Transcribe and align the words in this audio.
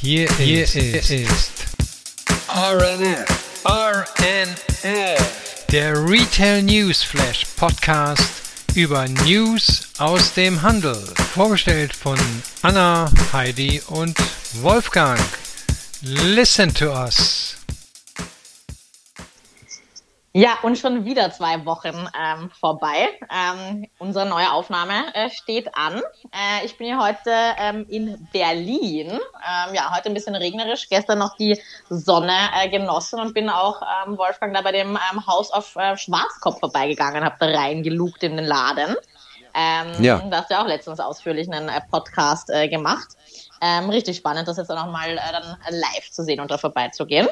Hier, 0.00 0.28
Hier 0.38 0.62
ist, 0.62 0.76
ist 0.76 1.50
RNF. 2.48 3.26
RNF. 3.64 5.66
Der 5.72 6.08
Retail 6.08 6.62
News 6.62 7.02
Flash 7.02 7.44
Podcast 7.56 8.22
über 8.76 9.08
News 9.08 9.88
aus 9.98 10.32
dem 10.34 10.62
Handel. 10.62 11.02
Vorgestellt 11.34 11.92
von 11.92 12.16
Anna, 12.62 13.10
Heidi 13.32 13.82
und 13.88 14.16
Wolfgang. 14.60 15.18
Listen 16.02 16.72
to 16.72 16.92
us. 16.92 17.56
Ja, 20.32 20.58
und 20.62 20.76
schon 20.76 21.06
wieder 21.06 21.30
zwei 21.30 21.64
Wochen 21.64 22.06
ähm, 22.16 22.50
vorbei. 22.50 23.08
Ähm, 23.32 23.86
unsere 23.98 24.26
neue 24.26 24.52
Aufnahme 24.52 25.14
äh, 25.14 25.30
steht 25.30 25.74
an. 25.74 26.02
Äh, 26.32 26.66
ich 26.66 26.76
bin 26.76 26.86
hier 26.86 26.98
heute 26.98 27.32
ähm, 27.58 27.86
in 27.88 28.28
Berlin. 28.30 29.08
Ähm, 29.10 29.74
ja, 29.74 29.94
heute 29.96 30.10
ein 30.10 30.14
bisschen 30.14 30.34
regnerisch. 30.34 30.88
Gestern 30.90 31.18
noch 31.18 31.36
die 31.36 31.58
Sonne 31.88 32.36
äh, 32.60 32.68
genossen 32.68 33.20
und 33.20 33.32
bin 33.32 33.48
auch, 33.48 33.80
ähm, 34.06 34.18
Wolfgang, 34.18 34.54
da 34.54 34.60
bei 34.60 34.72
dem 34.72 34.90
ähm, 34.90 35.26
Haus 35.26 35.50
auf 35.50 35.74
äh, 35.76 35.96
Schwarzkopf 35.96 36.60
vorbeigegangen, 36.60 37.24
habe 37.24 37.36
da 37.40 37.46
reingelugt 37.46 38.22
in 38.22 38.36
den 38.36 38.46
Laden. 38.46 38.96
Ja. 39.98 40.18
Da 40.30 40.36
hast 40.36 40.50
du 40.50 40.54
ja 40.54 40.62
auch 40.62 40.68
letztens 40.68 41.00
ausführlich 41.00 41.50
einen 41.50 41.68
äh, 41.68 41.80
Podcast 41.90 42.48
äh, 42.48 42.68
gemacht. 42.68 43.08
Richtig 43.60 44.18
spannend, 44.18 44.46
das 44.46 44.56
jetzt 44.56 44.70
auch 44.70 44.86
nochmal 44.86 45.14
äh, 45.14 45.32
dann 45.32 45.56
live 45.70 46.10
zu 46.12 46.22
sehen 46.22 46.38
und 46.38 46.48
da 46.48 46.58
vorbeizugehen. 46.58 47.26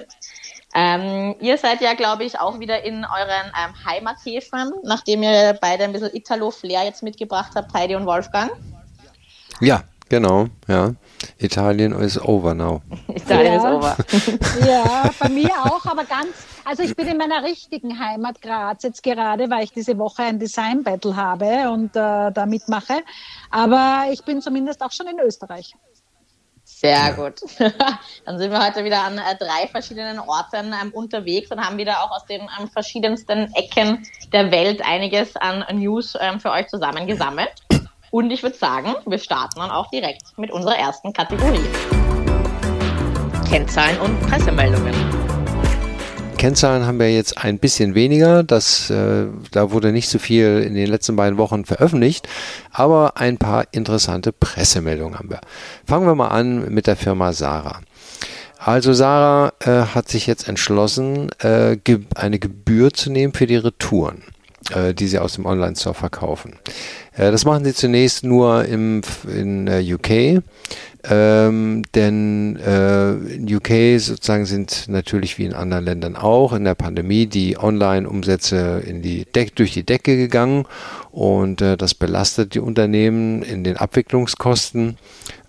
Ähm, 0.78 1.34
ihr 1.40 1.56
seid 1.56 1.80
ja, 1.80 1.94
glaube 1.94 2.24
ich, 2.24 2.38
auch 2.38 2.60
wieder 2.60 2.84
in 2.84 2.96
euren 2.96 3.50
ähm, 3.56 3.74
Heimathäfen, 3.86 4.74
nachdem 4.82 5.22
ihr 5.22 5.56
beide 5.58 5.84
ein 5.84 5.92
bisschen 5.92 6.14
Italo-Flair 6.14 6.84
jetzt 6.84 7.02
mitgebracht 7.02 7.52
habt, 7.54 7.72
Heidi 7.72 7.96
und 7.96 8.04
Wolfgang. 8.04 8.50
Ja, 9.58 9.84
genau, 10.10 10.48
ja. 10.68 10.92
Italien 11.38 11.92
ist 11.92 12.20
over 12.20 12.52
now. 12.52 12.82
Italien 13.08 13.54
ja. 13.54 13.58
ist 13.58 13.64
over. 13.64 13.96
ja, 14.68 15.10
bei 15.18 15.30
mir 15.30 15.50
auch, 15.64 15.86
aber 15.86 16.04
ganz, 16.04 16.28
also 16.66 16.82
ich 16.82 16.94
bin 16.94 17.08
in 17.08 17.16
meiner 17.16 17.42
richtigen 17.42 17.98
Heimat 17.98 18.42
Graz 18.42 18.82
jetzt 18.82 19.02
gerade, 19.02 19.48
weil 19.48 19.64
ich 19.64 19.72
diese 19.72 19.96
Woche 19.96 20.24
ein 20.24 20.38
Design 20.38 20.84
Battle 20.84 21.16
habe 21.16 21.70
und 21.70 21.96
äh, 21.96 22.32
da 22.32 22.44
mitmache. 22.44 23.02
Aber 23.50 24.08
ich 24.12 24.22
bin 24.26 24.42
zumindest 24.42 24.82
auch 24.82 24.92
schon 24.92 25.06
in 25.06 25.20
Österreich. 25.20 25.74
Sehr 26.78 27.14
gut. 27.14 27.40
Dann 28.26 28.38
sind 28.38 28.50
wir 28.50 28.62
heute 28.62 28.84
wieder 28.84 29.02
an 29.02 29.16
äh, 29.16 29.34
drei 29.38 29.66
verschiedenen 29.66 30.18
Orten 30.18 30.74
ähm, 30.78 30.90
unterwegs 30.92 31.50
und 31.50 31.58
haben 31.58 31.78
wieder 31.78 32.02
auch 32.02 32.10
aus 32.10 32.26
den 32.26 32.42
ähm, 32.42 32.68
verschiedensten 32.68 33.50
Ecken 33.54 34.06
der 34.30 34.50
Welt 34.50 34.82
einiges 34.84 35.36
an 35.36 35.64
News 35.72 36.18
ähm, 36.20 36.38
für 36.38 36.50
euch 36.50 36.66
zusammengesammelt. 36.68 37.54
Und 38.10 38.30
ich 38.30 38.42
würde 38.42 38.56
sagen, 38.56 38.94
wir 39.06 39.18
starten 39.18 39.58
dann 39.58 39.70
auch 39.70 39.88
direkt 39.88 40.36
mit 40.36 40.50
unserer 40.50 40.76
ersten 40.76 41.14
Kategorie. 41.14 41.64
Kennzahlen 43.48 43.98
und 44.00 44.20
Pressemeldungen. 44.28 45.35
Kennzahlen 46.46 46.86
haben 46.86 47.00
wir 47.00 47.12
jetzt 47.12 47.38
ein 47.38 47.58
bisschen 47.58 47.96
weniger. 47.96 48.44
Das, 48.44 48.88
äh, 48.88 49.26
da 49.50 49.72
wurde 49.72 49.90
nicht 49.90 50.08
so 50.08 50.20
viel 50.20 50.62
in 50.64 50.76
den 50.76 50.86
letzten 50.86 51.16
beiden 51.16 51.38
Wochen 51.38 51.64
veröffentlicht, 51.64 52.28
aber 52.70 53.16
ein 53.16 53.36
paar 53.36 53.64
interessante 53.72 54.30
Pressemeldungen 54.30 55.18
haben 55.18 55.28
wir. 55.28 55.40
Fangen 55.84 56.06
wir 56.06 56.14
mal 56.14 56.28
an 56.28 56.72
mit 56.72 56.86
der 56.86 56.94
Firma 56.94 57.32
Sarah. 57.32 57.80
Also 58.58 58.92
Sarah 58.92 59.54
äh, 59.58 59.86
hat 59.92 60.08
sich 60.08 60.28
jetzt 60.28 60.46
entschlossen, 60.46 61.30
äh, 61.40 61.78
ge 61.82 62.02
eine 62.14 62.38
Gebühr 62.38 62.92
zu 62.92 63.10
nehmen 63.10 63.32
für 63.32 63.48
die 63.48 63.56
Retouren, 63.56 64.22
äh, 64.72 64.94
die 64.94 65.08
sie 65.08 65.18
aus 65.18 65.32
dem 65.32 65.46
Online-Store 65.46 65.96
verkaufen. 65.96 66.60
Äh, 67.16 67.32
das 67.32 67.44
machen 67.44 67.64
sie 67.64 67.74
zunächst 67.74 68.22
nur 68.22 68.66
im, 68.66 69.00
in 69.26 69.66
äh, 69.66 69.82
UK. 69.94 70.44
Ähm, 71.08 71.82
denn 71.94 72.56
äh, 72.56 73.12
in 73.12 73.54
UK 73.54 74.00
sozusagen 74.00 74.44
sind 74.44 74.86
natürlich 74.88 75.38
wie 75.38 75.44
in 75.44 75.52
anderen 75.52 75.84
Ländern 75.84 76.16
auch 76.16 76.52
in 76.52 76.64
der 76.64 76.74
Pandemie 76.74 77.26
die 77.26 77.56
Online-Umsätze 77.58 78.82
in 78.84 79.02
die 79.02 79.24
Deck 79.24 79.54
durch 79.54 79.72
die 79.72 79.84
Decke 79.84 80.16
gegangen 80.16 80.64
und 81.12 81.62
äh, 81.62 81.76
das 81.76 81.94
belastet 81.94 82.54
die 82.54 82.60
Unternehmen 82.60 83.42
in 83.42 83.62
den 83.62 83.76
Abwicklungskosten. 83.76 84.98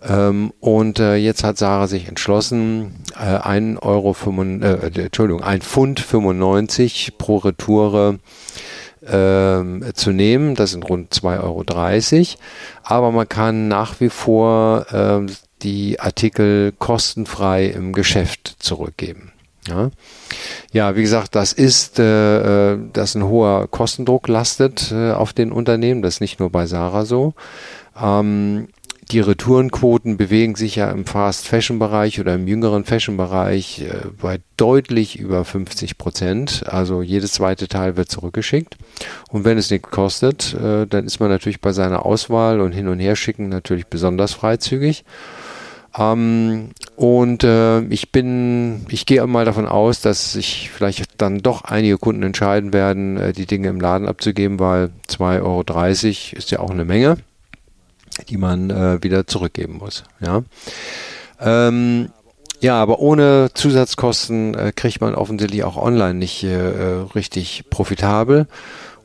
Ähm, 0.07 0.53
und 0.59 0.99
äh, 0.99 1.15
jetzt 1.15 1.43
hat 1.43 1.57
Sarah 1.57 1.87
sich 1.87 2.07
entschlossen, 2.07 3.03
äh, 3.15 3.37
1 3.37 3.81
Euro, 3.81 4.13
5, 4.13 4.63
äh, 4.63 5.01
Entschuldigung, 5.01 5.43
1 5.43 5.65
Pfund 5.65 5.99
95 5.99 7.17
pro 7.17 7.37
Retoure 7.37 8.19
ähm, 9.05 9.83
zu 9.93 10.11
nehmen. 10.11 10.55
Das 10.55 10.71
sind 10.71 10.87
rund 10.89 11.13
2,30 11.13 11.41
Euro. 11.41 12.39
Aber 12.83 13.11
man 13.11 13.27
kann 13.27 13.67
nach 13.67 13.99
wie 13.99 14.09
vor 14.09 14.85
ähm, 14.91 15.27
die 15.63 15.99
Artikel 15.99 16.73
kostenfrei 16.77 17.65
im 17.65 17.93
Geschäft 17.93 18.55
zurückgeben. 18.59 19.31
Ja, 19.67 19.91
ja 20.71 20.95
wie 20.95 21.01
gesagt, 21.01 21.35
das 21.35 21.53
ist, 21.53 21.99
äh, 21.99 22.73
äh, 22.73 22.79
dass 22.93 23.15
ein 23.15 23.23
hoher 23.23 23.67
Kostendruck 23.67 24.27
lastet 24.27 24.91
äh, 24.91 25.11
auf 25.11 25.33
den 25.33 25.51
Unternehmen. 25.51 26.01
Das 26.01 26.15
ist 26.15 26.21
nicht 26.21 26.39
nur 26.39 26.49
bei 26.49 26.65
Sarah 26.65 27.05
so. 27.05 27.33
Ähm, 28.01 28.69
die 29.11 29.19
Retourenquoten 29.19 30.17
bewegen 30.17 30.55
sich 30.55 30.75
ja 30.75 30.91
im 30.91 31.05
Fast 31.05 31.47
Fashion 31.47 31.79
Bereich 31.79 32.19
oder 32.19 32.35
im 32.35 32.47
jüngeren 32.47 32.83
Fashion 32.83 33.15
Bereich 33.15 33.81
äh, 33.81 34.07
bei 34.21 34.39
deutlich 34.57 35.17
über 35.17 35.45
50 35.45 35.97
Prozent. 35.97 36.63
Also 36.67 37.01
jedes 37.01 37.33
zweite 37.33 37.67
Teil 37.67 37.95
wird 37.95 38.09
zurückgeschickt. 38.09 38.77
Und 39.29 39.45
wenn 39.45 39.57
es 39.57 39.69
nichts 39.69 39.89
kostet, 39.89 40.53
äh, 40.53 40.85
dann 40.85 41.05
ist 41.05 41.19
man 41.19 41.29
natürlich 41.29 41.61
bei 41.61 41.71
seiner 41.71 42.05
Auswahl 42.05 42.59
und 42.59 42.73
hin 42.73 42.87
und 42.87 42.99
her 42.99 43.15
schicken 43.15 43.49
natürlich 43.49 43.87
besonders 43.87 44.33
freizügig. 44.33 45.05
Ähm, 45.97 46.71
und 46.95 47.43
äh, 47.43 47.81
ich 47.83 48.11
bin, 48.11 48.85
ich 48.89 49.05
gehe 49.05 49.25
mal 49.25 49.45
davon 49.45 49.67
aus, 49.67 50.01
dass 50.01 50.33
sich 50.33 50.69
vielleicht 50.69 51.21
dann 51.21 51.39
doch 51.39 51.63
einige 51.63 51.97
Kunden 51.97 52.23
entscheiden 52.23 52.73
werden, 52.73 53.17
äh, 53.17 53.33
die 53.33 53.45
Dinge 53.45 53.69
im 53.69 53.79
Laden 53.79 54.07
abzugeben, 54.07 54.59
weil 54.59 54.89
2,30 55.09 55.41
Euro 55.41 55.63
ist 56.37 56.51
ja 56.51 56.59
auch 56.59 56.71
eine 56.71 56.85
Menge, 56.85 57.17
die 58.25 58.37
man 58.37 58.69
äh, 58.69 59.03
wieder 59.03 59.27
zurückgeben 59.27 59.77
muss. 59.77 60.03
Ja. 60.19 60.43
Ähm, 61.39 62.09
ja, 62.59 62.81
aber 62.81 62.99
ohne 62.99 63.49
Zusatzkosten 63.53 64.55
äh, 64.55 64.71
kriegt 64.75 65.01
man 65.01 65.13
offensichtlich 65.13 65.63
auch 65.63 65.77
online 65.77 66.15
nicht 66.15 66.43
äh, 66.43 66.55
äh 66.55 67.05
richtig 67.13 67.65
profitabel. 67.69 68.47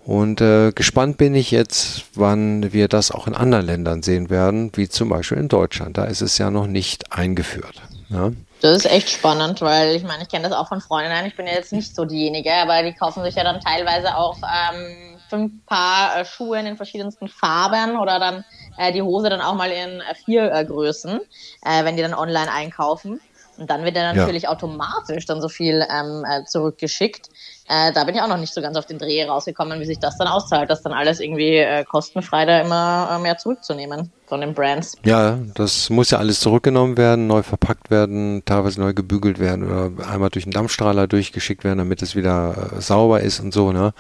Und 0.05 0.41
äh, 0.41 0.73
gespannt 0.73 1.17
bin 1.17 1.35
ich 1.35 1.51
jetzt, 1.53 2.05
wann 2.15 2.73
wir 2.73 2.89
das 2.89 3.13
auch 3.13 3.29
in 3.29 3.35
anderen 3.35 3.67
Ländern 3.67 4.03
sehen 4.03 4.31
werden, 4.31 4.73
wie 4.75 4.89
zum 4.89 5.09
Beispiel 5.09 5.39
in 5.39 5.49
Deutschland. 5.49 5.97
Da 5.97 6.05
ist 6.05 6.23
es 6.23 6.39
ja 6.39 6.51
noch 6.51 6.67
nicht 6.67 7.13
eingeführt. 7.13 7.83
Ja. 8.09 8.33
Das 8.61 8.77
ist 8.77 8.87
echt 8.87 9.11
spannend, 9.11 9.61
weil 9.61 9.95
ich 9.95 10.03
meine, 10.03 10.23
ich 10.23 10.29
kenne 10.29 10.49
das 10.49 10.57
auch 10.57 10.69
von 10.69 10.81
Freundinnen. 10.81 11.27
Ich 11.27 11.37
bin 11.37 11.47
ja 11.47 11.53
jetzt 11.53 11.73
nicht 11.73 11.95
so 11.95 12.05
diejenige, 12.05 12.53
aber 12.53 12.83
die 12.83 12.93
kaufen 12.93 13.23
sich 13.23 13.35
ja 13.35 13.45
dann 13.45 13.61
teilweise 13.61 14.17
auch 14.17 14.39
ähm, 14.39 15.19
fünf 15.29 15.67
Paar 15.67 16.19
äh, 16.19 16.25
Schuhe 16.25 16.59
in 16.59 16.65
den 16.65 16.77
verschiedensten 16.77 17.29
Farben 17.29 17.97
oder 17.97 18.19
dann 18.19 18.45
äh, 18.79 18.93
die 18.93 19.03
Hose 19.03 19.29
dann 19.29 19.41
auch 19.41 19.55
mal 19.55 19.71
in 19.71 20.01
äh, 20.01 20.15
vier 20.25 20.53
äh, 20.53 20.65
Größen, 20.65 21.21
äh, 21.65 21.85
wenn 21.85 21.97
die 21.97 22.03
dann 22.03 22.15
online 22.15 22.51
einkaufen. 22.51 23.21
Und 23.59 23.69
dann 23.69 23.85
wird 23.85 23.97
er 23.97 24.15
natürlich 24.15 24.45
ja. 24.45 24.49
automatisch 24.49 25.27
dann 25.27 25.43
so 25.43 25.49
viel 25.49 25.87
ähm, 25.91 26.25
äh, 26.27 26.45
zurückgeschickt. 26.47 27.29
Äh, 27.69 27.93
da 27.93 28.05
bin 28.05 28.15
ich 28.15 28.23
auch 28.23 28.27
noch 28.29 28.39
nicht 28.39 28.53
so 28.53 28.63
ganz 28.63 28.79
auf 28.79 28.87
den 28.87 28.99
Dreh 28.99 29.23
rausgekommen, 29.25 29.79
wie 29.79 29.85
sich 29.85 29.99
das 29.99 30.17
dann 30.17 30.27
auszahlt, 30.27 30.71
das 30.71 30.83
dann 30.83 30.95
alles 30.95 31.21
irgendwie 31.21 31.65
kostenfrei 31.89 32.47
da 32.47 32.61
immer 32.61 33.19
mehr 33.19 33.37
zurückzunehmen 33.37 34.11
von 34.27 34.41
den 34.41 34.55
Brands. 34.55 34.97
Ja, 35.05 35.39
das 35.55 35.91
muss 35.91 36.11
ja 36.11 36.19
alles 36.19 36.41
zurückgenommen 36.41 36.97
werden, 36.97 37.27
neu 37.27 37.43
verpackt 37.43 37.91
werden, 37.91 38.43
teilweise 38.47 38.81
neu 38.81 38.95
gebügelt 38.95 39.39
werden 39.39 39.71
oder 39.71 40.09
einmal 40.11 40.31
durch 40.31 40.47
einen 40.47 40.53
Dampfstrahler 40.53 41.07
durchgeschickt 41.07 41.63
werden, 41.63 41.79
damit 41.79 42.01
es 42.03 42.17
wieder 42.17 42.71
sauber 42.79 43.21
ist 43.21 43.39
und 43.39 43.53
so, 43.53 43.71
ne? 43.71 43.93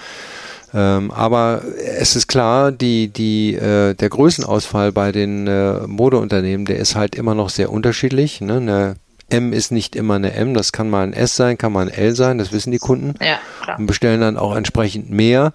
Ähm, 0.74 1.10
aber 1.10 1.62
es 1.98 2.16
ist 2.16 2.28
klar, 2.28 2.72
die, 2.72 3.08
die, 3.08 3.54
äh, 3.54 3.94
der 3.94 4.08
Größenausfall 4.08 4.92
bei 4.92 5.12
den 5.12 5.46
äh, 5.46 5.86
Modeunternehmen, 5.86 6.66
der 6.66 6.78
ist 6.78 6.96
halt 6.96 7.14
immer 7.14 7.34
noch 7.34 7.50
sehr 7.50 7.70
unterschiedlich. 7.70 8.40
Ne? 8.40 8.56
Eine 8.56 8.96
M 9.28 9.52
ist 9.52 9.72
nicht 9.72 9.96
immer 9.96 10.14
eine 10.14 10.32
M, 10.32 10.54
das 10.54 10.72
kann 10.72 10.90
mal 10.90 11.04
ein 11.04 11.12
S 11.12 11.36
sein, 11.36 11.58
kann 11.58 11.72
mal 11.72 11.88
ein 11.88 11.94
L 11.94 12.14
sein, 12.14 12.38
das 12.38 12.52
wissen 12.52 12.70
die 12.70 12.78
Kunden. 12.78 13.14
Ja, 13.20 13.38
klar. 13.62 13.78
Und 13.78 13.86
bestellen 13.86 14.20
dann 14.20 14.36
auch 14.36 14.54
entsprechend 14.56 15.10
mehr. 15.10 15.52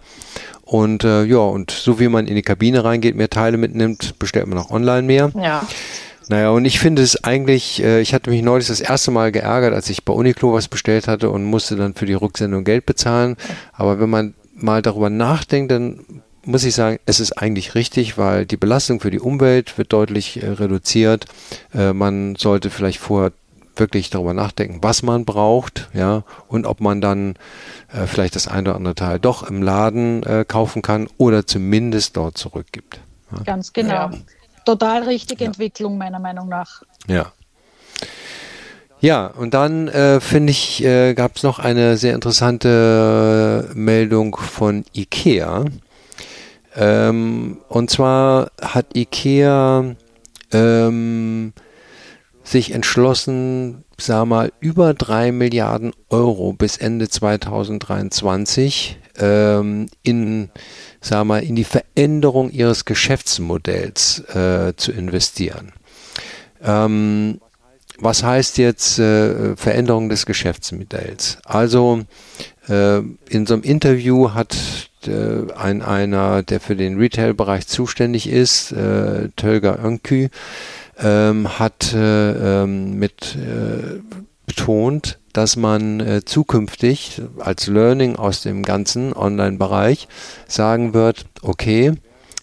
Und 0.63 1.03
äh, 1.03 1.23
ja, 1.23 1.37
und 1.37 1.71
so 1.71 1.99
wie 1.99 2.09
man 2.09 2.27
in 2.27 2.35
die 2.35 2.41
Kabine 2.41 2.83
reingeht, 2.83 3.15
mehr 3.15 3.29
Teile 3.29 3.57
mitnimmt, 3.57 4.19
bestellt 4.19 4.47
man 4.47 4.57
auch 4.57 4.69
online 4.69 5.03
mehr. 5.03 5.31
Ja. 5.35 5.65
Naja, 6.29 6.49
und 6.49 6.65
ich 6.65 6.79
finde 6.79 7.01
es 7.03 7.23
eigentlich, 7.23 7.81
äh, 7.81 8.01
ich 8.01 8.13
hatte 8.13 8.29
mich 8.29 8.41
neulich 8.41 8.67
das 8.67 8.81
erste 8.81 9.11
Mal 9.11 9.31
geärgert, 9.31 9.73
als 9.73 9.89
ich 9.89 10.03
bei 10.03 10.11
Uniqlo 10.11 10.53
was 10.53 10.67
bestellt 10.67 11.07
hatte 11.07 11.29
und 11.29 11.45
musste 11.45 11.77
dann 11.77 11.93
für 11.93 12.05
die 12.05 12.15
Rücksendung 12.15 12.65
Geld 12.65 12.85
bezahlen. 12.85 13.37
Aber 13.71 13.99
wenn 13.99 14.09
man 14.09 14.33
mal 14.57 14.81
darüber 14.81 15.09
nachdenkt, 15.09 15.71
dann 15.71 16.23
muss 16.43 16.63
ich 16.63 16.75
sagen, 16.75 16.99
es 17.05 17.19
ist 17.19 17.33
eigentlich 17.33 17.75
richtig, 17.75 18.17
weil 18.17 18.45
die 18.45 18.57
Belastung 18.57 18.99
für 18.99 19.11
die 19.11 19.19
Umwelt 19.19 19.77
wird 19.77 19.91
deutlich 19.91 20.41
äh, 20.41 20.49
reduziert. 20.49 21.25
Äh, 21.73 21.93
man 21.93 22.35
sollte 22.35 22.69
vielleicht 22.69 22.99
vorher 22.99 23.31
wirklich 23.75 24.09
darüber 24.09 24.33
nachdenken, 24.33 24.79
was 24.81 25.03
man 25.03 25.25
braucht, 25.25 25.89
ja, 25.93 26.23
und 26.47 26.65
ob 26.65 26.81
man 26.81 27.01
dann 27.01 27.35
äh, 27.93 28.07
vielleicht 28.07 28.35
das 28.35 28.47
eine 28.47 28.69
oder 28.69 28.75
andere 28.75 28.95
Teil 28.95 29.19
doch 29.19 29.43
im 29.43 29.61
Laden 29.61 30.23
äh, 30.23 30.45
kaufen 30.47 30.81
kann 30.81 31.07
oder 31.17 31.45
zumindest 31.45 32.17
dort 32.17 32.37
zurückgibt. 32.37 32.99
Ja. 33.31 33.43
Ganz 33.43 33.73
genau. 33.73 33.93
Ja. 33.93 34.11
Total 34.65 35.03
richtige 35.03 35.43
ja. 35.43 35.47
Entwicklung 35.47 35.97
meiner 35.97 36.19
Meinung 36.19 36.49
nach. 36.49 36.83
Ja. 37.07 37.31
Ja, 38.99 39.27
und 39.27 39.53
dann 39.53 39.87
äh, 39.89 40.19
finde 40.19 40.51
ich, 40.51 40.83
äh, 40.83 41.13
gab 41.13 41.35
es 41.35 41.43
noch 41.43 41.59
eine 41.59 41.97
sehr 41.97 42.15
interessante 42.15 43.69
Meldung 43.75 44.35
von 44.35 44.85
IKEA. 44.95 45.65
Ähm, 46.75 47.59
und 47.69 47.91
zwar 47.91 48.51
hat 48.59 48.95
IKEA 48.95 49.95
ähm, 50.51 51.53
sich 52.43 52.71
entschlossen, 52.71 53.83
sag 53.99 54.25
mal, 54.25 54.51
über 54.61 54.95
drei 54.95 55.31
Milliarden 55.31 55.91
Euro 56.09 56.53
bis 56.53 56.77
Ende 56.77 57.07
2023 57.07 58.99
ähm, 59.19 59.87
in, 60.01 60.49
sag 61.01 61.25
mal, 61.25 61.43
in 61.43 61.55
die 61.55 61.65
Veränderung 61.65 62.49
ihres 62.49 62.85
Geschäftsmodells 62.85 64.21
äh, 64.33 64.73
zu 64.75 64.91
investieren. 64.91 65.71
Ähm, 66.63 67.41
was 67.99 68.23
heißt 68.23 68.57
jetzt 68.57 68.99
äh, 68.99 69.55
Veränderung 69.55 70.09
des 70.09 70.25
Geschäftsmodells? 70.25 71.37
Also 71.45 72.01
äh, 72.69 72.99
in 73.29 73.45
so 73.45 73.55
einem 73.55 73.63
Interview 73.63 74.33
hat 74.33 74.55
äh, 75.05 75.51
ein 75.53 75.81
einer, 75.81 76.43
der 76.43 76.59
für 76.59 76.75
den 76.75 76.97
Retail-Bereich 76.97 77.67
zuständig 77.67 78.29
ist, 78.29 78.71
äh, 78.71 79.29
Tölger 79.35 79.83
Önkü, 79.83 80.29
ähm, 80.99 81.59
hat 81.59 81.93
äh, 81.93 82.63
ähm, 82.63 82.99
mit 82.99 83.35
äh, 83.35 83.99
betont, 84.45 85.19
dass 85.33 85.55
man 85.55 85.99
äh, 85.99 86.25
zukünftig 86.25 87.21
als 87.39 87.67
Learning 87.67 88.15
aus 88.15 88.41
dem 88.41 88.63
ganzen 88.63 89.13
Online-Bereich 89.13 90.07
sagen 90.47 90.93
wird, 90.93 91.25
okay, 91.41 91.93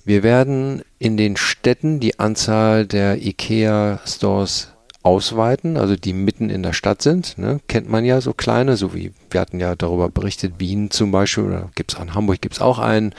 wir 0.04 0.22
werden 0.22 0.82
in 0.98 1.16
den 1.16 1.36
Städten 1.36 1.98
die 1.98 2.18
Anzahl 2.20 2.86
der 2.86 3.22
IKEA-Stores 3.22 4.73
ausweiten, 5.04 5.76
also 5.76 5.96
die 5.96 6.14
mitten 6.14 6.48
in 6.48 6.62
der 6.62 6.72
Stadt 6.72 7.02
sind. 7.02 7.36
Ne? 7.36 7.60
Kennt 7.68 7.88
man 7.88 8.04
ja 8.04 8.20
so 8.20 8.32
kleine, 8.32 8.76
so 8.76 8.94
wie 8.94 9.12
wir 9.30 9.40
hatten 9.40 9.60
ja 9.60 9.76
darüber 9.76 10.08
berichtet, 10.08 10.54
Wien 10.58 10.90
zum 10.90 11.12
Beispiel, 11.12 11.44
oder 11.44 11.70
gibt 11.74 11.92
es 11.92 11.98
in 11.98 12.14
Hamburg 12.14 12.40
gibt 12.40 12.54
es 12.54 12.60
auch 12.60 12.78
einen 12.78 13.14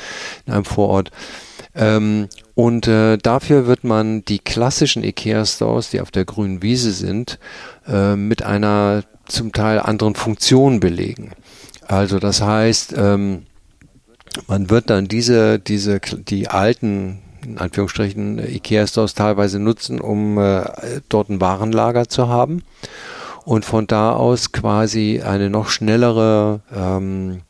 in 0.47 0.53
einem 0.53 0.65
Vorort. 0.65 1.11
Ähm, 1.75 2.27
und 2.55 2.87
äh, 2.87 3.17
dafür 3.17 3.67
wird 3.67 3.83
man 3.83 4.25
die 4.25 4.39
klassischen 4.39 5.03
IKEA-Stores, 5.03 5.91
die 5.91 6.01
auf 6.01 6.09
der 6.09 6.25
grünen 6.25 6.63
Wiese 6.63 6.91
sind, 6.91 7.37
äh, 7.87 8.15
mit 8.15 8.41
einer 8.41 9.03
zum 9.27 9.51
Teil 9.51 9.79
anderen 9.79 10.15
Funktion 10.15 10.79
belegen. 10.79 11.33
Also 11.87 12.17
das 12.17 12.41
heißt, 12.41 12.95
ähm, 12.97 13.43
man 14.47 14.71
wird 14.71 14.89
dann 14.89 15.07
diese, 15.07 15.59
diese, 15.59 15.99
die 15.99 16.47
alten 16.47 17.21
in 17.45 17.57
Anführungsstrichen 17.57 18.39
Ikea-Stores 18.39 19.13
teilweise 19.13 19.59
nutzen, 19.59 20.01
um 20.01 20.37
äh, 20.37 20.63
dort 21.09 21.29
ein 21.29 21.41
Warenlager 21.41 22.07
zu 22.09 22.27
haben 22.27 22.63
und 23.45 23.63
von 23.63 23.87
da 23.87 24.13
aus 24.13 24.51
quasi 24.51 25.21
eine 25.23 25.49
noch 25.49 25.69
schnellere 25.69 26.61
ähm, 26.75 27.41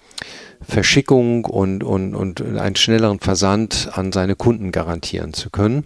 Verschickung 0.67 1.45
und, 1.45 1.83
und, 1.83 2.15
und 2.15 2.41
einen 2.41 2.75
schnelleren 2.75 3.19
Versand 3.19 3.89
an 3.93 4.11
seine 4.11 4.35
Kunden 4.35 4.71
garantieren 4.71 5.33
zu 5.33 5.49
können 5.49 5.83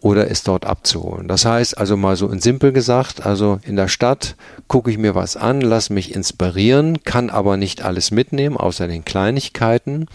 oder 0.00 0.30
es 0.30 0.42
dort 0.42 0.64
abzuholen. 0.64 1.28
Das 1.28 1.44
heißt 1.44 1.76
also 1.76 1.96
mal 1.96 2.16
so 2.16 2.28
in 2.28 2.40
simpel 2.40 2.72
gesagt, 2.72 3.26
also 3.26 3.60
in 3.64 3.76
der 3.76 3.88
Stadt 3.88 4.36
gucke 4.68 4.90
ich 4.90 4.98
mir 4.98 5.14
was 5.14 5.36
an, 5.36 5.60
lass 5.60 5.90
mich 5.90 6.14
inspirieren, 6.14 7.04
kann 7.04 7.30
aber 7.30 7.56
nicht 7.56 7.82
alles 7.82 8.10
mitnehmen, 8.10 8.56
außer 8.56 8.88
den 8.88 9.04
Kleinigkeiten 9.04 10.06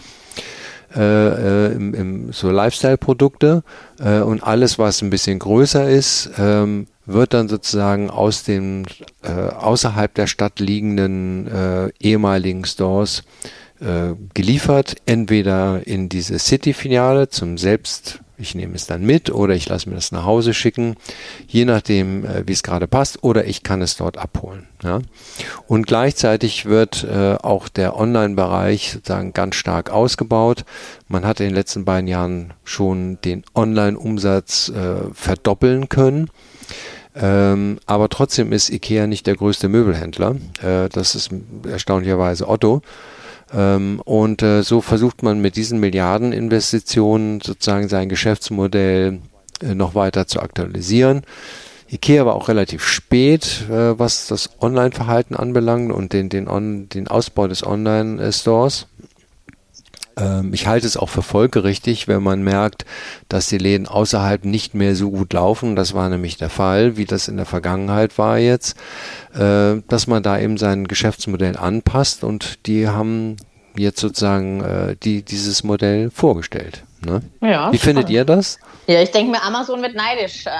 äh, 0.94 1.68
äh, 1.68 1.72
im, 1.72 1.94
im, 1.94 2.32
so 2.32 2.50
Lifestyle-Produkte 2.50 3.62
äh, 4.00 4.20
und 4.20 4.42
alles, 4.42 4.78
was 4.78 5.02
ein 5.02 5.10
bisschen 5.10 5.38
größer 5.38 5.88
ist, 5.88 6.30
ähm, 6.38 6.86
wird 7.04 7.34
dann 7.34 7.48
sozusagen 7.48 8.10
aus 8.10 8.42
den 8.42 8.86
äh, 9.22 9.30
außerhalb 9.30 10.12
der 10.14 10.26
Stadt 10.26 10.60
liegenden 10.60 11.46
äh, 11.46 11.90
ehemaligen 12.00 12.64
Stores 12.64 13.22
äh, 13.80 14.14
geliefert, 14.34 14.96
entweder 15.06 15.86
in 15.86 16.08
diese 16.08 16.38
City-Filiale 16.38 17.28
zum 17.28 17.58
selbst 17.58 18.20
ich 18.38 18.54
nehme 18.54 18.74
es 18.74 18.86
dann 18.86 19.04
mit 19.04 19.30
oder 19.30 19.54
ich 19.54 19.68
lasse 19.68 19.88
mir 19.88 19.96
das 19.96 20.12
nach 20.12 20.24
Hause 20.24 20.54
schicken, 20.54 20.96
je 21.46 21.64
nachdem, 21.64 22.24
äh, 22.24 22.46
wie 22.46 22.52
es 22.52 22.62
gerade 22.62 22.86
passt, 22.86 23.22
oder 23.22 23.44
ich 23.46 23.62
kann 23.62 23.82
es 23.82 23.96
dort 23.96 24.16
abholen. 24.16 24.66
Ja. 24.82 25.00
Und 25.66 25.86
gleichzeitig 25.86 26.66
wird 26.66 27.04
äh, 27.04 27.34
auch 27.34 27.68
der 27.68 27.96
Online-Bereich 27.96 28.92
sozusagen 28.92 29.32
ganz 29.32 29.56
stark 29.56 29.90
ausgebaut. 29.90 30.64
Man 31.08 31.26
hat 31.26 31.40
in 31.40 31.46
den 31.46 31.54
letzten 31.54 31.84
beiden 31.84 32.06
Jahren 32.06 32.54
schon 32.64 33.18
den 33.22 33.44
Online-Umsatz 33.54 34.68
äh, 34.68 35.12
verdoppeln 35.12 35.88
können. 35.88 36.30
Ähm, 37.16 37.80
aber 37.86 38.08
trotzdem 38.08 38.52
ist 38.52 38.70
IKEA 38.70 39.08
nicht 39.08 39.26
der 39.26 39.34
größte 39.34 39.68
Möbelhändler. 39.68 40.36
Äh, 40.62 40.88
das 40.90 41.16
ist 41.16 41.30
erstaunlicherweise 41.68 42.48
Otto. 42.48 42.82
Ähm, 43.52 44.00
und 44.04 44.42
äh, 44.42 44.62
so 44.62 44.80
versucht 44.80 45.22
man 45.22 45.40
mit 45.40 45.56
diesen 45.56 45.80
Milliardeninvestitionen 45.80 47.40
sozusagen 47.40 47.88
sein 47.88 48.08
Geschäftsmodell 48.08 49.20
äh, 49.62 49.74
noch 49.74 49.94
weiter 49.94 50.26
zu 50.26 50.40
aktualisieren. 50.40 51.22
Ikea 51.90 52.26
war 52.26 52.34
auch 52.34 52.48
relativ 52.48 52.86
spät, 52.86 53.64
äh, 53.70 53.98
was 53.98 54.26
das 54.26 54.50
Online-Verhalten 54.60 55.34
anbelangt 55.34 55.92
und 55.92 56.12
den, 56.12 56.28
den, 56.28 56.48
on, 56.48 56.88
den 56.90 57.08
Ausbau 57.08 57.48
des 57.48 57.66
Online-Stores. 57.66 58.86
Ähm, 60.18 60.52
ich 60.52 60.66
halte 60.66 60.86
es 60.86 60.96
auch 60.96 61.08
für 61.08 61.22
folgerichtig, 61.22 62.08
wenn 62.08 62.22
man 62.22 62.42
merkt, 62.42 62.84
dass 63.28 63.46
die 63.46 63.58
Läden 63.58 63.86
außerhalb 63.86 64.44
nicht 64.44 64.74
mehr 64.74 64.94
so 64.94 65.10
gut 65.10 65.32
laufen. 65.32 65.76
Das 65.76 65.94
war 65.94 66.08
nämlich 66.08 66.36
der 66.36 66.50
Fall, 66.50 66.96
wie 66.96 67.04
das 67.04 67.28
in 67.28 67.36
der 67.36 67.46
Vergangenheit 67.46 68.18
war 68.18 68.38
jetzt, 68.38 68.76
äh, 69.34 69.76
dass 69.88 70.06
man 70.06 70.22
da 70.22 70.38
eben 70.38 70.58
sein 70.58 70.88
Geschäftsmodell 70.88 71.56
anpasst 71.56 72.24
und 72.24 72.66
die 72.66 72.88
haben 72.88 73.36
jetzt 73.76 74.00
sozusagen 74.00 74.62
äh, 74.62 74.96
die, 74.96 75.22
dieses 75.22 75.62
Modell 75.62 76.10
vorgestellt. 76.10 76.82
Ne? 77.00 77.22
Ja, 77.40 77.72
Wie 77.72 77.78
findet 77.78 78.10
ihr 78.10 78.24
das? 78.24 78.58
Ja, 78.88 79.00
ich 79.00 79.12
denke 79.12 79.30
mir, 79.30 79.42
Amazon 79.42 79.82
wird 79.82 79.94
neidisch 79.94 80.46
äh, 80.46 80.50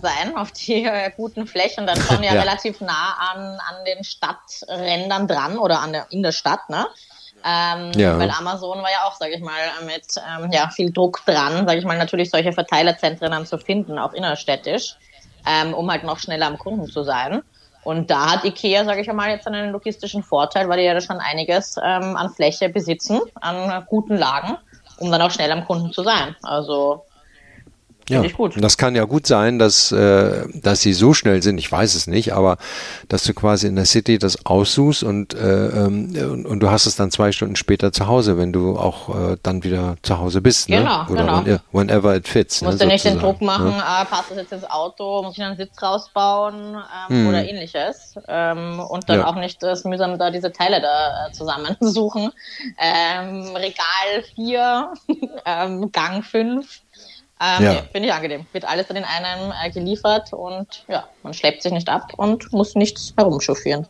sein 0.00 0.34
auf 0.36 0.52
die 0.52 0.84
äh, 0.84 1.10
guten 1.14 1.46
Flächen, 1.46 1.86
dann 1.86 2.00
schon 2.00 2.22
ja, 2.22 2.34
ja, 2.34 2.40
relativ 2.40 2.80
nah 2.80 3.16
an, 3.32 3.40
an 3.40 3.84
den 3.86 4.02
Stadträndern 4.02 5.28
dran 5.28 5.58
oder 5.58 5.80
an 5.80 5.92
der, 5.92 6.06
in 6.10 6.22
der 6.22 6.32
Stadt, 6.32 6.70
ne? 6.70 6.86
Ähm, 7.46 7.92
ja. 7.94 8.18
Weil 8.18 8.30
Amazon 8.30 8.78
war 8.78 8.90
ja 8.90 9.04
auch, 9.04 9.16
sage 9.16 9.34
ich 9.34 9.42
mal, 9.42 9.60
mit 9.84 10.06
ähm, 10.16 10.50
ja, 10.50 10.70
viel 10.70 10.90
Druck 10.90 11.20
dran, 11.26 11.66
sage 11.66 11.78
ich 11.78 11.84
mal, 11.84 11.98
natürlich 11.98 12.30
solche 12.30 12.52
Verteilerzentren 12.52 13.30
dann 13.30 13.44
zu 13.44 13.58
finden, 13.58 13.98
auch 13.98 14.14
innerstädtisch, 14.14 14.96
ähm, 15.46 15.74
um 15.74 15.90
halt 15.90 16.04
noch 16.04 16.18
schneller 16.18 16.46
am 16.46 16.58
Kunden 16.58 16.86
zu 16.86 17.02
sein. 17.02 17.42
Und 17.82 18.10
da 18.10 18.32
hat 18.32 18.44
Ikea, 18.44 18.86
sage 18.86 19.02
ich 19.02 19.12
mal, 19.12 19.28
jetzt 19.28 19.46
einen 19.46 19.70
logistischen 19.70 20.22
Vorteil, 20.22 20.70
weil 20.70 20.78
die 20.78 20.84
ja 20.84 20.98
schon 21.02 21.18
einiges 21.18 21.76
ähm, 21.76 22.16
an 22.16 22.30
Fläche 22.30 22.70
besitzen, 22.70 23.20
an 23.42 23.84
guten 23.90 24.16
Lagen, 24.16 24.56
um 24.98 25.10
dann 25.10 25.20
auch 25.20 25.30
schnell 25.30 25.52
am 25.52 25.66
Kunden 25.66 25.92
zu 25.92 26.02
sein. 26.02 26.34
Also 26.42 27.04
ja, 28.08 28.22
das 28.56 28.76
kann 28.76 28.94
ja 28.94 29.04
gut 29.04 29.26
sein, 29.26 29.58
dass, 29.58 29.90
äh, 29.92 30.44
dass 30.54 30.80
sie 30.80 30.92
so 30.92 31.14
schnell 31.14 31.42
sind, 31.42 31.58
ich 31.58 31.70
weiß 31.70 31.94
es 31.94 32.06
nicht, 32.06 32.32
aber 32.34 32.58
dass 33.08 33.24
du 33.24 33.32
quasi 33.34 33.66
in 33.66 33.76
der 33.76 33.86
City 33.86 34.18
das 34.18 34.44
aussuchst 34.44 35.02
und, 35.02 35.34
äh, 35.34 35.68
ähm, 35.68 36.14
und, 36.14 36.46
und, 36.46 36.60
du 36.60 36.70
hast 36.70 36.86
es 36.86 36.96
dann 36.96 37.10
zwei 37.10 37.32
Stunden 37.32 37.56
später 37.56 37.92
zu 37.92 38.06
Hause, 38.06 38.36
wenn 38.36 38.52
du 38.52 38.76
auch 38.78 39.32
äh, 39.32 39.36
dann 39.42 39.64
wieder 39.64 39.96
zu 40.02 40.18
Hause 40.18 40.40
bist. 40.40 40.68
Ne? 40.68 40.78
Genau, 40.78 41.06
Oder 41.08 41.42
genau. 41.42 41.60
When, 41.72 41.88
whenever 41.88 42.14
it 42.14 42.28
fits. 42.28 42.60
Du 42.60 42.66
musst 42.66 42.78
ne, 42.78 42.84
ja 42.84 42.92
nicht 42.92 43.04
den 43.04 43.18
Druck 43.18 43.40
machen, 43.40 43.70
ne? 43.70 43.78
äh, 43.78 44.04
passt 44.04 44.30
das 44.30 44.38
jetzt 44.38 44.52
ins 44.52 44.70
Auto, 44.70 45.22
muss 45.22 45.38
ich 45.38 45.42
einen 45.42 45.56
Sitz 45.56 45.82
rausbauen 45.82 46.76
ähm, 47.08 47.16
hm. 47.16 47.28
oder 47.28 47.48
ähnliches. 47.48 48.16
Ähm, 48.28 48.80
und 48.80 49.08
dann 49.08 49.20
ja. 49.20 49.26
auch 49.26 49.36
nicht 49.36 49.62
das 49.62 49.84
mühsam 49.84 50.18
da 50.18 50.30
diese 50.30 50.52
Teile 50.52 50.80
da 50.80 51.26
äh, 51.26 51.32
zusammensuchen. 51.32 52.30
Ähm, 52.78 53.56
Regal 53.56 54.24
4, 54.34 54.92
ähm, 55.46 55.90
Gang 55.90 56.22
5 56.22 56.83
ähm, 57.44 57.64
ja. 57.64 57.82
Finde 57.92 58.08
ich 58.08 58.14
angenehm. 58.14 58.46
Wird 58.52 58.64
alles 58.64 58.86
dann 58.86 58.96
in 58.96 59.04
einem 59.04 59.52
äh, 59.52 59.70
geliefert 59.70 60.32
und 60.32 60.84
ja, 60.88 61.04
man 61.22 61.34
schleppt 61.34 61.62
sich 61.62 61.72
nicht 61.72 61.88
ab 61.88 62.12
und 62.16 62.52
muss 62.52 62.74
nichts 62.74 63.12
herumchauffieren. 63.16 63.86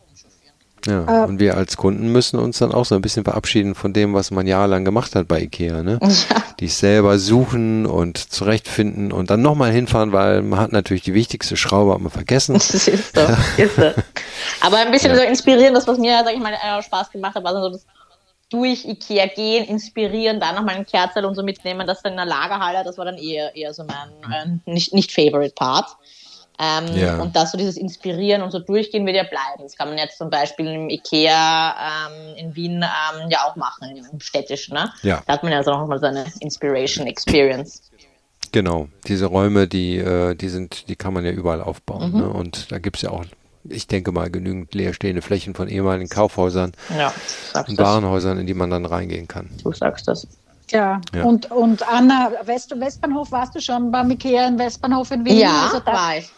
Ja, 0.87 1.23
äh, 1.23 1.27
und 1.27 1.39
wir 1.39 1.57
als 1.57 1.77
Kunden 1.77 2.11
müssen 2.11 2.39
uns 2.39 2.59
dann 2.59 2.71
auch 2.71 2.85
so 2.85 2.95
ein 2.95 3.01
bisschen 3.01 3.23
verabschieden 3.23 3.75
von 3.75 3.93
dem, 3.93 4.13
was 4.13 4.31
man 4.31 4.45
jahrelang 4.45 4.85
gemacht 4.85 5.15
hat 5.15 5.27
bei 5.27 5.41
Ikea, 5.41 5.83
ne? 5.83 5.99
Ja. 6.29 6.43
Die 6.59 6.69
selber 6.69 7.19
suchen 7.19 7.85
und 7.85 8.17
zurechtfinden 8.17 9.11
und 9.11 9.29
dann 9.29 9.41
nochmal 9.41 9.71
hinfahren, 9.71 10.13
weil 10.13 10.41
man 10.41 10.59
hat 10.59 10.71
natürlich 10.71 11.03
die 11.03 11.13
wichtigste 11.13 11.57
Schraube 11.57 11.93
aber 11.93 12.09
vergessen. 12.09 12.53
Das 12.53 12.87
ist 12.87 13.13
so, 13.15 13.21
ist 13.57 13.75
so. 13.75 13.91
Aber 14.61 14.77
ein 14.77 14.89
bisschen 14.91 15.11
ja. 15.11 15.17
so 15.17 15.23
inspirieren, 15.23 15.73
das, 15.73 15.85
was 15.85 15.97
mir, 15.97 16.21
sag 16.23 16.33
ich 16.33 16.39
mal, 16.39 16.53
Spaß 16.81 17.11
gemacht 17.11 17.35
hat, 17.35 17.43
war 17.43 17.53
so 17.53 17.69
das 17.69 17.85
durch 18.55 18.85
Ikea 18.85 19.27
gehen, 19.27 19.65
inspirieren, 19.65 20.39
da 20.39 20.53
nochmal 20.53 20.75
ein 20.75 20.85
Kerzel 20.85 21.25
und 21.25 21.35
so 21.35 21.43
mitnehmen, 21.43 21.85
das 21.85 22.01
dann 22.01 22.13
in 22.13 22.17
der 22.17 22.25
Lagerhalle, 22.25 22.83
das 22.83 22.97
war 22.97 23.05
dann 23.05 23.17
eher, 23.17 23.55
eher 23.55 23.73
so 23.73 23.83
mein 23.83 24.61
äh, 24.65 24.71
nicht, 24.71 24.93
nicht 24.93 25.11
Favorite 25.11 25.53
Part. 25.55 25.87
Ähm, 26.57 26.85
ja. 26.95 27.21
Und 27.21 27.35
das 27.35 27.51
so 27.51 27.57
dieses 27.57 27.75
Inspirieren 27.75 28.41
und 28.41 28.51
so 28.51 28.59
durchgehen 28.59 29.05
wird 29.05 29.17
ja 29.17 29.23
bleiben. 29.23 29.61
Das 29.63 29.75
kann 29.75 29.89
man 29.89 29.97
jetzt 29.97 30.17
zum 30.17 30.29
Beispiel 30.29 30.67
im 30.67 30.89
Ikea 30.89 31.75
ähm, 32.07 32.35
in 32.37 32.55
Wien 32.55 32.75
ähm, 32.75 33.29
ja 33.29 33.39
auch 33.45 33.57
machen, 33.57 33.97
im 33.97 34.19
städtischen. 34.21 34.75
Ne? 34.75 34.89
Ja. 35.01 35.21
Da 35.27 35.33
hat 35.33 35.43
man 35.43 35.51
ja 35.51 35.63
so 35.63 35.71
nochmal 35.71 35.99
so 35.99 36.05
eine 36.05 36.25
Inspiration 36.39 37.07
Experience. 37.07 37.91
Genau, 38.53 38.87
diese 39.05 39.25
Räume, 39.25 39.67
die, 39.67 39.97
äh, 39.97 40.33
die 40.33 40.47
sind, 40.47 40.87
die 40.87 40.95
kann 40.95 41.13
man 41.13 41.25
ja 41.25 41.31
überall 41.31 41.61
aufbauen. 41.61 42.13
Mhm. 42.13 42.19
Ne? 42.19 42.29
Und 42.29 42.71
da 42.71 42.79
gibt 42.79 42.95
es 42.95 43.01
ja 43.01 43.09
auch 43.09 43.25
ich 43.69 43.87
denke 43.87 44.11
mal, 44.11 44.29
genügend 44.29 44.73
leerstehende 44.73 45.21
Flächen 45.21 45.55
von 45.55 45.67
ehemaligen 45.67 46.09
Kaufhäusern 46.09 46.73
ja, 46.97 47.13
und 47.67 47.77
Warenhäusern, 47.77 48.37
in 48.39 48.47
die 48.47 48.53
man 48.53 48.69
dann 48.69 48.85
reingehen 48.85 49.27
kann. 49.27 49.49
Du 49.63 49.71
sagst 49.71 50.07
das. 50.07 50.27
Ja, 50.71 51.01
ja. 51.13 51.23
Und, 51.23 51.51
und 51.51 51.87
Anna, 51.87 52.31
West 52.45 52.73
Westbahnhof, 52.79 53.31
warst 53.31 53.55
du 53.55 53.61
schon 53.61 53.91
beim 53.91 54.09
Ikea 54.09 54.47
im 54.47 54.57
Westbahnhof 54.57 55.11
in 55.11 55.23
Wien? 55.25 55.37
Ja, 55.37 55.65
also 55.65 55.79
da, 55.79 55.93
war 55.93 56.17
ich 56.17 56.31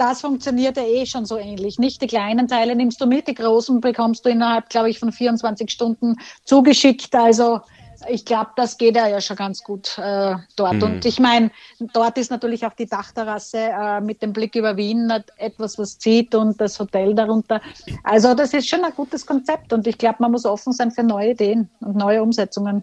das 0.00 0.22
funktioniert 0.22 0.78
ja 0.78 0.82
eh 0.82 1.04
schon 1.04 1.26
so 1.26 1.36
ähnlich. 1.36 1.78
Nicht 1.78 2.00
die 2.00 2.06
kleinen 2.06 2.48
Teile 2.48 2.74
nimmst 2.74 3.02
du 3.02 3.06
mit, 3.06 3.28
die 3.28 3.34
großen 3.34 3.82
bekommst 3.82 4.24
du 4.24 4.30
innerhalb, 4.30 4.70
glaube 4.70 4.88
ich, 4.88 4.98
von 4.98 5.12
24 5.12 5.70
Stunden 5.70 6.16
zugeschickt. 6.44 7.14
Also 7.14 7.60
ich 8.08 8.24
glaube, 8.24 8.50
das 8.56 8.78
geht 8.78 8.96
ja 8.96 9.20
schon 9.20 9.36
ganz 9.36 9.62
gut 9.62 9.98
äh, 9.98 10.36
dort. 10.56 10.74
Mhm. 10.74 10.82
Und 10.82 11.04
ich 11.04 11.18
meine, 11.18 11.50
dort 11.92 12.18
ist 12.18 12.30
natürlich 12.30 12.66
auch 12.66 12.74
die 12.74 12.86
Dachterrasse 12.86 13.58
äh, 13.58 14.00
mit 14.00 14.22
dem 14.22 14.32
Blick 14.32 14.54
über 14.54 14.76
Wien 14.76 15.12
etwas, 15.36 15.78
was 15.78 15.98
zieht 15.98 16.34
und 16.34 16.60
das 16.60 16.78
Hotel 16.78 17.14
darunter. 17.14 17.60
Also 18.04 18.34
das 18.34 18.54
ist 18.54 18.68
schon 18.68 18.84
ein 18.84 18.92
gutes 18.94 19.26
Konzept 19.26 19.72
und 19.72 19.86
ich 19.86 19.98
glaube, 19.98 20.16
man 20.20 20.32
muss 20.32 20.44
offen 20.44 20.72
sein 20.72 20.90
für 20.90 21.02
neue 21.02 21.30
Ideen 21.30 21.68
und 21.80 21.96
neue 21.96 22.22
Umsetzungen. 22.22 22.82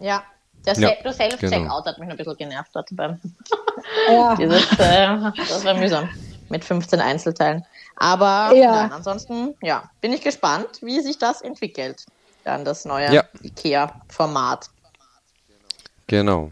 Ja, 0.00 0.22
der 0.66 0.74
ja, 0.74 0.88
Self-Checkout 1.12 1.40
genau. 1.40 1.84
hat 1.84 1.98
mich 1.98 2.08
ein 2.08 2.16
bisschen 2.16 2.36
genervt 2.36 2.70
dort 2.72 2.88
beim 2.92 3.20
ja. 4.10 4.34
Dieses, 4.38 4.72
äh, 4.78 5.32
das 5.36 5.64
war 5.64 5.74
mühsam 5.74 6.08
mit 6.48 6.64
15 6.64 7.00
Einzelteilen. 7.00 7.64
Aber 7.96 8.54
ja. 8.54 8.82
nein, 8.82 8.92
ansonsten, 8.92 9.54
ja, 9.62 9.90
bin 10.00 10.12
ich 10.12 10.22
gespannt, 10.22 10.80
wie 10.82 11.00
sich 11.00 11.18
das 11.18 11.42
entwickelt. 11.42 12.04
Dann 12.44 12.64
das 12.64 12.84
neue 12.84 13.12
ja. 13.12 13.24
IKEA-Format. 13.42 14.68
Genau. 16.06 16.50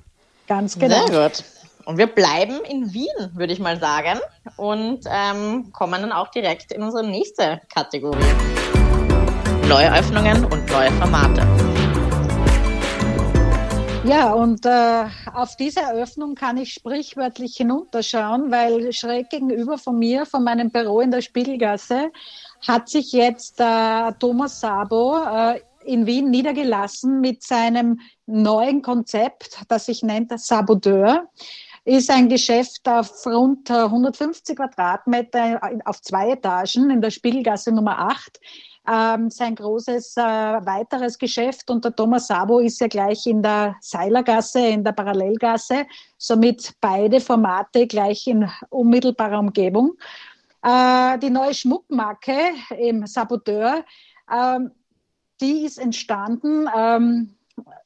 Ganz 0.49 0.79
genau. 0.79 1.07
Sehr 1.07 1.29
gut. 1.29 1.45
Und 1.85 1.99
wir 1.99 2.07
bleiben 2.07 2.61
in 2.69 2.93
Wien, 2.95 3.31
würde 3.35 3.53
ich 3.53 3.59
mal 3.59 3.79
sagen. 3.79 4.19
Und 4.57 5.01
ähm, 5.07 5.73
kommen 5.73 6.01
dann 6.01 6.13
auch 6.13 6.29
direkt 6.29 6.73
in 6.73 6.83
unsere 6.83 7.07
nächste 7.07 7.61
Kategorie. 7.73 8.25
Neue 9.69 9.93
Öffnungen 9.93 10.45
und 10.45 10.67
neue 10.71 10.91
Formate. 10.93 11.47
Ja, 14.05 14.33
und 14.33 14.67
äh, 14.67 15.05
auf 15.33 15.57
diese 15.57 15.81
Eröffnung 15.81 16.35
kann 16.35 16.57
ich 16.57 16.73
sprichwörtlich 16.73 17.57
hinunterschauen, 17.57 18.51
weil 18.51 18.93
schräg 18.93 19.31
gegenüber 19.31 19.79
von 19.79 19.99
mir, 19.99 20.27
von 20.27 20.43
meinem 20.43 20.71
Büro 20.71 21.01
in 21.01 21.13
der 21.13 21.21
Spiegelgasse, 21.21 22.11
hat 22.67 22.89
sich 22.89 23.13
jetzt 23.13 23.61
äh, 23.61 24.13
Thomas 24.19 24.61
Sabo 24.61 25.19
äh, 25.19 25.61
in 25.85 26.07
Wien 26.07 26.31
niedergelassen 26.31 27.21
mit 27.21 27.43
seinem 27.43 28.01
neuen 28.27 28.83
Konzept, 28.83 29.61
das 29.69 29.87
sich 29.87 30.03
nennt 30.03 30.39
Sabodeur 30.39 31.29
ist 31.85 32.11
ein 32.11 32.29
Geschäft 32.29 32.89
auf 32.89 33.27
rund 33.27 33.69
150 33.69 34.57
Quadratmeter 34.57 35.61
auf 35.85 36.01
zwei 36.01 36.31
Etagen 36.31 36.91
in 36.91 37.01
der 37.01 37.11
Spiegelgasse 37.11 37.73
Nummer 37.73 37.99
8 37.99 38.39
ähm, 38.89 39.31
sein 39.31 39.55
großes 39.55 40.17
äh, 40.17 40.23
weiteres 40.23 41.19
Geschäft. 41.19 41.71
Und 41.71 41.85
der 41.85 41.95
Thomas 41.95 42.27
Sabo 42.27 42.59
ist 42.59 42.81
ja 42.81 42.89
gleich 42.89 43.27
in 43.27 43.43
der 43.43 43.77
Seilergasse, 43.81 44.67
in 44.67 44.85
der 44.85 44.93
Parallelgasse, 44.93 45.87
somit 46.19 46.73
beide 46.81 47.21
Formate 47.21 47.87
gleich 47.87 48.27
in 48.27 48.49
unmittelbarer 48.71 49.39
Umgebung. 49.39 49.93
Äh, 50.63 51.19
die 51.19 51.31
neue 51.31 51.55
Schmuckmarke 51.55 52.37
im 52.77 53.07
Saboteur, 53.07 53.85
ähm, 54.33 54.71
die 55.43 55.65
ist 55.67 55.79
entstanden. 55.79 56.67
Ähm, 56.75 57.35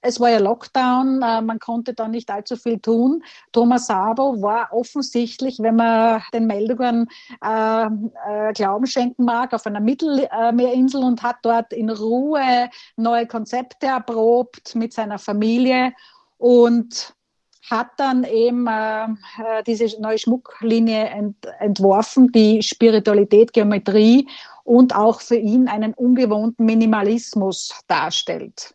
es 0.01 0.21
war 0.21 0.31
ja 0.31 0.39
Lockdown, 0.39 1.23
äh, 1.23 1.41
man 1.41 1.59
konnte 1.59 1.95
da 1.95 2.07
nicht 2.07 2.31
allzu 2.31 2.57
viel 2.57 2.79
tun. 2.79 3.25
Thomas 3.53 3.87
Sabo 3.87 4.41
war 4.41 4.73
offensichtlich, 4.73 5.59
wenn 5.59 5.77
man 5.77 6.23
den 6.33 6.47
Meldungen 6.47 7.09
äh, 7.45 7.87
äh, 7.87 8.53
Glauben 8.53 8.87
schenken 8.87 9.25
mag, 9.25 9.53
auf 9.53 9.67
einer 9.67 9.81
Mittelmeerinsel 9.81 11.03
und 11.03 11.23
hat 11.23 11.37
dort 11.43 11.73
in 11.73 11.91
Ruhe 11.91 12.71
neue 12.97 13.27
Konzepte 13.27 13.87
erprobt 13.87 14.75
mit 14.77 14.93
seiner 14.93 15.19
Familie 15.19 15.93
und 16.39 17.15
hat 17.69 17.89
dann 17.97 18.23
eben 18.23 18.69
äh, 18.69 19.07
äh 19.07 19.63
diese 19.67 20.01
neue 20.01 20.19
Schmucklinie 20.19 21.07
ent 21.07 21.37
entworfen, 21.59 22.31
die 22.31 22.63
Spiritualität, 22.63 23.53
Geometrie 23.53 24.29
und 24.67 24.95
auch 24.95 25.21
für 25.21 25.37
ihn 25.37 25.69
einen 25.69 25.95
ungewohnten 25.95 26.67
Minimalismus 26.67 27.81
darstellt. 27.87 28.75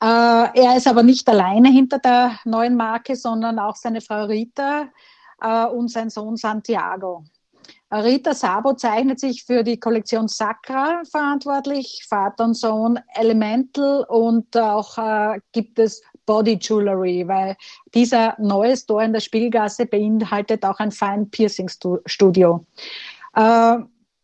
Äh, 0.00 0.06
er 0.06 0.76
ist 0.76 0.86
aber 0.86 1.02
nicht 1.02 1.28
alleine 1.28 1.70
hinter 1.70 1.98
der 1.98 2.38
neuen 2.44 2.76
Marke, 2.76 3.16
sondern 3.16 3.58
auch 3.58 3.76
seine 3.76 4.00
Frau 4.00 4.24
Rita 4.24 4.88
äh, 5.40 5.66
und 5.66 5.90
sein 5.90 6.10
Sohn 6.10 6.36
Santiago. 6.36 7.24
Rita 7.90 8.34
Sabo 8.34 8.74
zeichnet 8.74 9.18
sich 9.18 9.44
für 9.44 9.62
die 9.62 9.80
Kollektion 9.80 10.28
Sacra 10.28 11.02
verantwortlich, 11.10 12.04
Vater 12.08 12.44
und 12.44 12.54
Sohn 12.54 12.98
Elemental 13.14 14.04
und 14.08 14.54
auch 14.56 14.98
äh, 14.98 15.40
gibt 15.52 15.78
es 15.78 16.02
Body 16.26 16.58
Jewelry, 16.60 17.26
weil 17.26 17.56
dieser 17.94 18.36
neue 18.38 18.76
Store 18.76 19.04
in 19.04 19.14
der 19.14 19.20
Spielgasse 19.20 19.86
beinhaltet 19.86 20.64
auch 20.66 20.78
ein 20.78 20.92
Fine 20.92 21.26
Piercing 21.26 21.70
Studio. 22.06 22.66
Äh, 23.34 23.78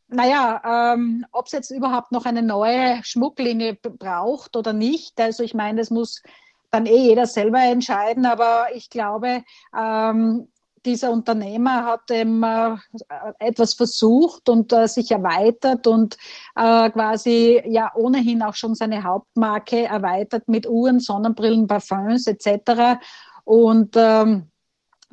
naja, 0.09 0.95
ähm, 0.95 1.25
ob 1.33 1.47
es 1.47 1.53
jetzt 1.53 1.71
überhaupt 1.71 2.13
noch 2.13 2.25
eine 2.25 2.43
neue 2.43 3.03
Schmucklinie 3.03 3.75
braucht 3.75 4.57
oder 4.57 4.73
nicht. 4.73 5.21
Also 5.21 5.43
ich 5.43 5.55
meine, 5.55 5.81
das 5.81 5.91
muss 5.91 6.23
dann 6.71 6.87
eh 6.87 7.09
jeder 7.09 7.27
selber 7.27 7.61
entscheiden, 7.61 8.27
aber 8.27 8.67
ich 8.75 8.91
glaube, 8.91 9.43
ähm, 9.77 10.49
dieser 10.85 11.11
Unternehmer 11.11 11.85
hat 11.85 12.11
eben 12.11 12.43
äh, 12.43 12.77
etwas 13.39 13.75
versucht 13.75 14.49
und 14.49 14.73
äh, 14.73 14.87
sich 14.87 15.11
erweitert 15.11 15.87
und 15.87 16.17
äh, 16.57 16.91
quasi 16.91 17.63
ja 17.67 17.91
ohnehin 17.95 18.43
auch 18.43 18.55
schon 18.55 18.75
seine 18.75 19.03
Hauptmarke 19.03 19.85
erweitert 19.85 20.49
mit 20.49 20.69
Uhren, 20.69 21.01
Sonnenbrillen, 21.01 21.67
Parfums 21.67 22.27
etc. 22.27 23.01
Und 23.45 23.95
ähm, 23.97 24.51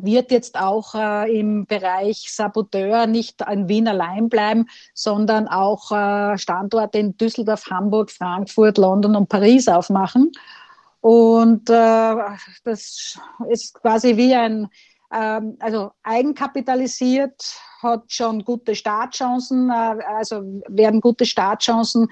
wird 0.03 0.31
jetzt 0.31 0.60
auch 0.60 0.96
äh, 0.96 1.39
im 1.39 1.65
Bereich 1.65 2.25
Saboteur 2.29 3.08
nicht 3.08 3.41
in 3.50 3.67
Wien 3.67 3.88
allein 3.88 4.29
bleiben, 4.29 4.67
sondern 4.93 5.48
auch 5.48 5.91
äh, 5.91 6.38
Standorte 6.38 7.00
in 7.00 7.17
Düsseldorf, 7.17 7.65
Hamburg, 7.70 8.12
Frankfurt, 8.12 8.77
London 8.77 9.15
und 9.15 9.29
Paris 9.29 9.67
aufmachen. 9.67 10.31
Und 11.01 11.70
äh, 11.70 12.15
das 12.63 13.20
ist 13.50 13.74
quasi 13.74 14.17
wie 14.17 14.36
ein, 14.36 14.67
ähm, 15.13 15.58
also 15.60 15.91
eigenkapitalisiert, 16.03 17.60
hat 17.82 18.03
schon 18.08 18.44
gute 18.44 18.75
Startchancen, 18.75 19.70
äh, 19.70 19.74
also 20.08 20.41
werden 20.68 21.01
gute 21.01 21.25
Startchancen 21.25 22.08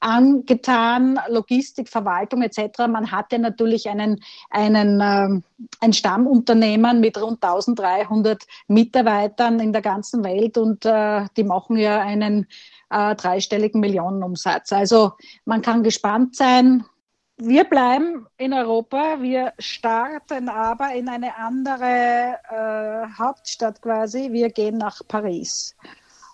angetan, 0.00 1.18
Logistik, 1.28 1.88
Verwaltung 1.88 2.42
etc. 2.42 2.86
Man 2.88 3.10
hat 3.10 3.32
ja 3.32 3.38
natürlich 3.38 3.88
einen, 3.88 4.20
einen, 4.50 5.00
äh, 5.00 5.40
ein 5.80 5.92
Stammunternehmen 5.92 7.00
mit 7.00 7.20
rund 7.20 7.42
1300 7.42 8.44
Mitarbeitern 8.68 9.60
in 9.60 9.72
der 9.72 9.82
ganzen 9.82 10.22
Welt 10.22 10.58
und 10.58 10.84
äh, 10.84 11.26
die 11.36 11.44
machen 11.44 11.76
ja 11.76 12.00
einen 12.00 12.46
äh, 12.90 13.14
dreistelligen 13.14 13.80
Millionenumsatz. 13.80 14.72
Also 14.72 15.12
man 15.44 15.62
kann 15.62 15.82
gespannt 15.82 16.36
sein, 16.36 16.84
wir 17.36 17.64
bleiben 17.64 18.26
in 18.36 18.52
Europa, 18.52 19.20
wir 19.20 19.52
starten 19.58 20.48
aber 20.48 20.94
in 20.94 21.08
eine 21.08 21.36
andere 21.36 22.36
äh, 22.50 23.18
Hauptstadt 23.18 23.82
quasi. 23.82 24.30
Wir 24.30 24.50
gehen 24.50 24.78
nach 24.78 25.00
Paris. 25.08 25.74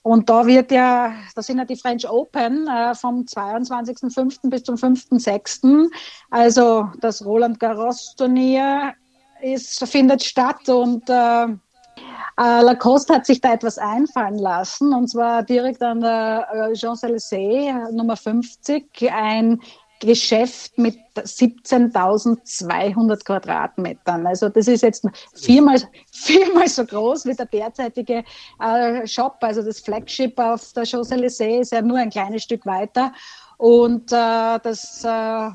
Und 0.02 0.30
da 0.30 0.46
wird 0.46 0.70
ja, 0.70 1.12
das 1.34 1.46
sind 1.46 1.58
ja 1.58 1.64
die 1.64 1.76
French 1.76 2.08
Open 2.08 2.66
äh, 2.68 2.94
vom 2.94 3.24
22.05. 3.24 4.48
bis 4.48 4.62
zum 4.62 4.76
5.06. 4.76 5.90
Also 6.30 6.88
das 7.00 7.24
Roland 7.24 7.60
Garros 7.60 8.14
Turnier 8.16 8.94
ist, 9.42 9.86
findet 9.86 10.22
statt 10.22 10.68
und 10.68 11.08
äh, 11.08 11.44
äh, 11.44 12.62
Lacoste 12.62 13.14
hat 13.14 13.26
sich 13.26 13.40
da 13.40 13.52
etwas 13.52 13.78
einfallen 13.78 14.38
lassen 14.38 14.94
und 14.94 15.08
zwar 15.08 15.42
direkt 15.42 15.82
an 15.82 16.00
der 16.00 16.48
äh, 16.52 16.74
Champs-Élysées 16.74 17.90
Nummer 17.92 18.16
50 18.16 19.10
ein 19.12 19.60
Geschäft 20.00 20.76
mit 20.78 20.96
17.200 21.14 23.24
Quadratmetern. 23.24 24.26
Also 24.26 24.48
das 24.48 24.66
ist 24.66 24.82
jetzt 24.82 25.06
viermal, 25.34 25.78
viermal 26.10 26.68
so 26.68 26.84
groß 26.84 27.26
wie 27.26 27.34
der 27.34 27.46
derzeitige 27.46 28.24
äh, 28.60 29.06
Shop. 29.06 29.36
Also 29.40 29.62
das 29.62 29.80
Flagship 29.80 30.38
auf 30.38 30.72
der 30.72 30.84
Champs-Élysées 30.84 31.60
ist 31.60 31.72
ja 31.72 31.82
nur 31.82 31.98
ein 31.98 32.10
kleines 32.10 32.42
Stück 32.42 32.66
weiter. 32.66 33.12
Und 33.58 34.10
äh, 34.10 34.58
das 34.62 35.04
äh, 35.04 35.50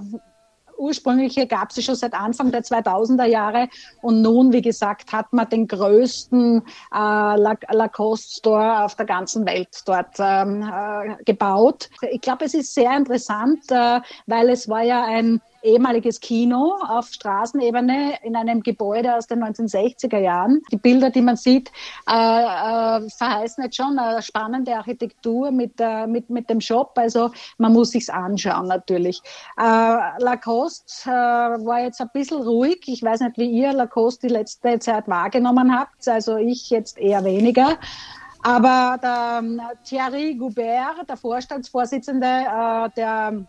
ursprüngliche 0.78 1.48
gab 1.48 1.72
es 1.72 1.84
schon 1.84 1.96
seit 1.96 2.14
Anfang 2.14 2.52
der 2.52 2.64
2000er 2.64 3.26
Jahre 3.26 3.70
und 4.02 4.22
nun, 4.22 4.54
wie 4.54 4.62
gesagt, 4.62 5.12
hat 5.12 5.32
man 5.34 5.50
den 5.50 5.68
größten 5.68 6.62
äh, 6.94 7.36
Lacoste 7.72 8.40
Store 8.40 8.84
auf 8.84 8.96
der 8.96 9.06
ganzen 9.06 9.46
Welt 9.46 9.82
dort 9.86 10.16
ähm, 10.20 10.62
äh, 10.62 11.24
gebaut. 11.24 11.90
Ich 12.12 12.22
glaube, 12.22 12.46
es 12.46 12.54
ist 12.54 12.74
sehr 12.74 12.96
interessant, 12.96 13.64
äh, 13.70 14.02
weil 14.28 14.50
es 14.50 14.68
war 14.70 14.84
ja 14.84 15.04
ein 15.06 15.42
ehemaliges 15.66 16.20
Kino 16.20 16.78
auf 16.88 17.08
Straßenebene 17.08 18.20
in 18.24 18.36
einem 18.36 18.62
Gebäude 18.62 19.16
aus 19.16 19.28
den 19.28 19.44
1960er 19.44 20.20
Jahren. 20.20 20.62
Die 20.72 20.78
Bilder, 20.78 21.10
die 21.10 21.22
man 21.22 21.36
sieht, 21.36 21.72
äh, 22.10 22.14
äh, 22.14 23.10
verheißen 23.10 23.64
jetzt 23.64 23.76
schon 23.76 23.98
eine 23.98 24.22
spannende 24.22 24.76
Architektur 24.76 25.52
mit, 25.52 25.74
äh, 25.80 26.08
mit, 26.08 26.30
mit 26.30 26.50
dem 26.50 26.62
Shop. 26.62 26.94
Also 26.96 27.32
man 27.58 27.74
muss 27.74 27.92
sich's 27.92 28.10
anschauen 28.10 28.68
natürlich. 28.68 29.22
Äh, 29.58 29.98
Lacoste 30.20 31.10
äh, 31.10 31.12
war 31.66 31.82
jetzt 31.82 32.00
ein 32.02 32.10
bisschen 32.14 32.42
ruhig. 32.42 32.84
Ich 32.86 33.04
weiß 33.04 33.22
nicht, 33.22 33.38
wie 33.38 33.50
ihr 33.50 33.74
Lacoste 33.74 34.28
die 34.28 34.34
letzte 34.34 34.80
Zeit 34.80 35.08
wahrgenommen 35.08 35.78
habt. 35.78 36.08
Also 36.08 36.38
ich 36.38 36.70
jetzt 36.70 36.98
eher 36.98 37.24
weniger. 37.24 37.78
Aber 38.46 39.00
der 39.02 39.40
ähm, 39.40 39.60
Thierry 39.84 40.36
Goubert, 40.36 41.10
der 41.10 41.18
Vorstandsvorsitzende 41.18 42.28
äh, 42.28 42.90
der, 42.96 43.44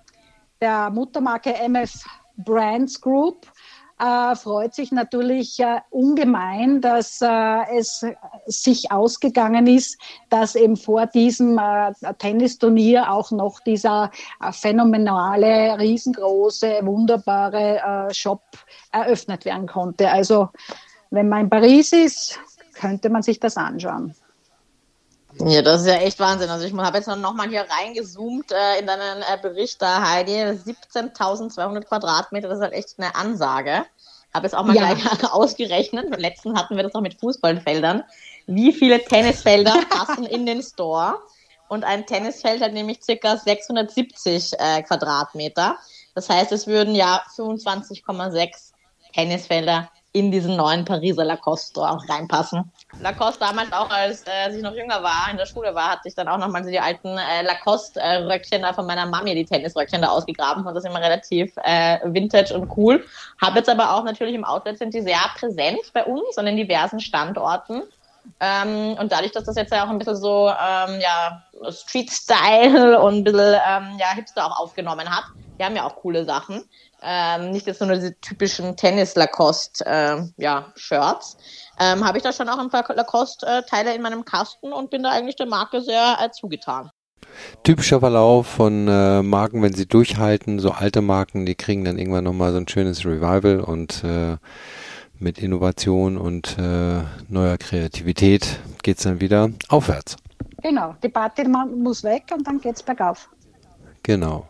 der 0.60 0.90
Muttermarke 0.90 1.54
MF 1.54 2.04
Brands 2.36 3.00
Group, 3.00 3.46
äh, 3.98 4.36
freut 4.36 4.74
sich 4.74 4.92
natürlich 4.92 5.58
äh, 5.58 5.80
ungemein, 5.90 6.82
dass 6.82 7.22
äh, 7.22 7.78
es 7.78 8.04
sich 8.46 8.92
ausgegangen 8.92 9.66
ist, 9.66 9.98
dass 10.28 10.54
eben 10.54 10.76
vor 10.76 11.06
diesem 11.06 11.58
äh, 11.58 11.92
Tennisturnier 12.18 13.10
auch 13.10 13.30
noch 13.30 13.60
dieser 13.60 14.10
äh, 14.42 14.52
phänomenale, 14.52 15.78
riesengroße, 15.78 16.80
wunderbare 16.82 18.08
Shop 18.12 18.42
eröffnet 18.92 19.46
werden 19.46 19.66
konnte. 19.66 20.10
Also 20.10 20.50
wenn 21.10 21.30
man 21.30 21.44
in 21.44 21.50
Paris 21.50 21.92
ist, 21.92 22.38
könnte 22.74 23.08
man 23.08 23.22
sich 23.22 23.40
das 23.40 23.56
anschauen. 23.56 24.14
Ja, 25.40 25.62
das 25.62 25.82
ist 25.82 25.86
ja 25.86 25.96
echt 25.96 26.18
Wahnsinn. 26.18 26.48
Also 26.48 26.66
ich 26.66 26.72
habe 26.72 26.96
jetzt 26.96 27.08
noch 27.08 27.34
mal 27.34 27.48
hier 27.48 27.66
reingezoomt 27.68 28.52
äh, 28.52 28.78
in 28.78 28.86
deinen 28.86 29.22
äh, 29.22 29.38
Bericht 29.40 29.82
da, 29.82 30.08
Heidi. 30.08 30.32
17.200 30.32 31.82
Quadratmeter, 31.82 32.48
das 32.48 32.58
ist 32.58 32.62
halt 32.62 32.72
echt 32.72 32.94
eine 32.98 33.14
Ansage. 33.14 33.84
Habe 34.32 34.46
jetzt 34.46 34.54
auch 34.54 34.64
mal 34.64 34.74
ja. 34.74 34.94
gleich 34.94 35.24
ausgerechnet. 35.32 36.10
Beim 36.10 36.20
letzten 36.20 36.58
hatten 36.58 36.76
wir 36.76 36.82
das 36.82 36.94
noch 36.94 37.02
mit 37.02 37.20
Fußballfeldern. 37.20 38.04
Wie 38.46 38.72
viele 38.72 39.02
Tennisfelder 39.02 39.74
passen 39.90 40.24
in 40.24 40.46
den 40.46 40.62
Store? 40.62 41.18
Und 41.68 41.84
ein 41.84 42.06
Tennisfeld 42.06 42.62
hat 42.62 42.72
nämlich 42.72 43.02
circa 43.02 43.36
670 43.36 44.52
äh, 44.58 44.82
Quadratmeter. 44.82 45.76
Das 46.14 46.28
heißt, 46.28 46.52
es 46.52 46.66
würden 46.66 46.94
ja 46.94 47.22
25,6 47.36 48.72
Tennisfelder 49.12 49.90
in 50.12 50.30
diesen 50.30 50.56
neuen 50.56 50.84
Pariser 50.84 51.24
Lacoste 51.24 51.70
Store 51.70 51.90
auch 51.90 52.08
reinpassen. 52.08 52.72
Lacoste 52.98 53.40
damals 53.40 53.72
auch, 53.72 53.90
als 53.90 54.22
äh, 54.26 54.54
ich 54.54 54.62
noch 54.62 54.74
jünger 54.74 55.02
war, 55.02 55.28
in 55.30 55.36
der 55.36 55.46
Schule 55.46 55.74
war, 55.74 55.92
hatte 55.92 56.08
ich 56.08 56.14
dann 56.14 56.28
auch 56.28 56.38
nochmal 56.38 56.64
so 56.64 56.70
die 56.70 56.80
alten 56.80 57.18
äh, 57.18 57.42
Lacoste-Röckchen 57.42 58.62
da 58.62 58.72
von 58.72 58.86
meiner 58.86 59.06
Mami, 59.06 59.34
die 59.34 59.44
Tennisröckchen 59.44 60.02
da 60.02 60.08
ausgegraben. 60.08 60.66
Und 60.66 60.74
das 60.74 60.84
ist 60.84 60.90
immer 60.90 61.00
relativ 61.00 61.52
äh, 61.62 61.98
vintage 62.04 62.54
und 62.54 62.70
cool. 62.76 63.04
Habe 63.40 63.58
jetzt 63.58 63.68
aber 63.68 63.94
auch 63.94 64.04
natürlich 64.04 64.34
im 64.34 64.44
Outlet 64.44 64.78
sind 64.78 64.94
die 64.94 65.02
sehr 65.02 65.20
präsent 65.38 65.92
bei 65.92 66.04
uns 66.04 66.36
und 66.36 66.46
in 66.46 66.56
diversen 66.56 67.00
Standorten. 67.00 67.82
Ähm, 68.40 68.96
und 68.98 69.12
dadurch, 69.12 69.32
dass 69.32 69.44
das 69.44 69.56
jetzt 69.56 69.72
ja 69.72 69.84
auch 69.84 69.90
ein 69.90 69.98
bisschen 69.98 70.16
so 70.16 70.48
ähm, 70.48 71.00
ja, 71.00 71.42
Street-Style 71.70 73.00
und 73.00 73.18
ein 73.18 73.24
bisschen 73.24 73.60
ähm, 73.66 73.96
ja, 73.98 74.14
Hipster 74.14 74.46
auch 74.46 74.60
aufgenommen 74.60 75.08
hat, 75.08 75.24
die 75.58 75.64
haben 75.64 75.76
ja 75.76 75.84
auch 75.84 75.96
coole 75.96 76.24
Sachen. 76.24 76.64
Ähm, 77.02 77.50
nicht 77.50 77.66
jetzt 77.66 77.80
nur 77.80 77.94
diese 77.94 78.18
typischen 78.20 78.76
Tennis-Lacoste-Shirts. 78.76 79.80
Äh, 79.80 80.42
ja, 80.42 80.72
ähm, 81.78 82.04
Habe 82.04 82.18
ich 82.18 82.24
da 82.24 82.32
schon 82.32 82.48
auch 82.48 82.58
ein 82.58 82.70
paar 82.70 82.84
Lacoste-Teile 82.94 83.94
in 83.94 84.02
meinem 84.02 84.24
Kasten 84.24 84.72
und 84.72 84.90
bin 84.90 85.02
da 85.02 85.10
eigentlich 85.10 85.36
der 85.36 85.46
Marke 85.46 85.82
sehr 85.82 86.16
äh, 86.20 86.30
zugetan. 86.30 86.90
Typischer 87.64 88.00
Verlauf 88.00 88.46
von 88.46 88.88
äh, 88.88 89.22
Marken, 89.22 89.62
wenn 89.62 89.74
sie 89.74 89.86
durchhalten, 89.86 90.58
so 90.58 90.70
alte 90.70 91.02
Marken, 91.02 91.44
die 91.44 91.54
kriegen 91.54 91.84
dann 91.84 91.98
irgendwann 91.98 92.24
nochmal 92.24 92.52
so 92.52 92.58
ein 92.58 92.68
schönes 92.68 93.04
Revival 93.04 93.60
und 93.60 94.02
äh, 94.04 94.36
mit 95.18 95.38
Innovation 95.38 96.16
und 96.16 96.56
äh, 96.58 97.02
neuer 97.28 97.58
Kreativität 97.58 98.58
geht 98.82 98.98
es 98.98 99.04
dann 99.04 99.20
wieder 99.20 99.50
aufwärts. 99.68 100.16
Genau, 100.62 100.94
die 101.02 101.08
Party 101.08 101.44
muss 101.46 102.02
weg 102.02 102.24
und 102.32 102.46
dann 102.46 102.60
geht 102.60 102.76
es 102.76 102.82
bergauf. 102.82 103.28
Genau. 104.02 104.48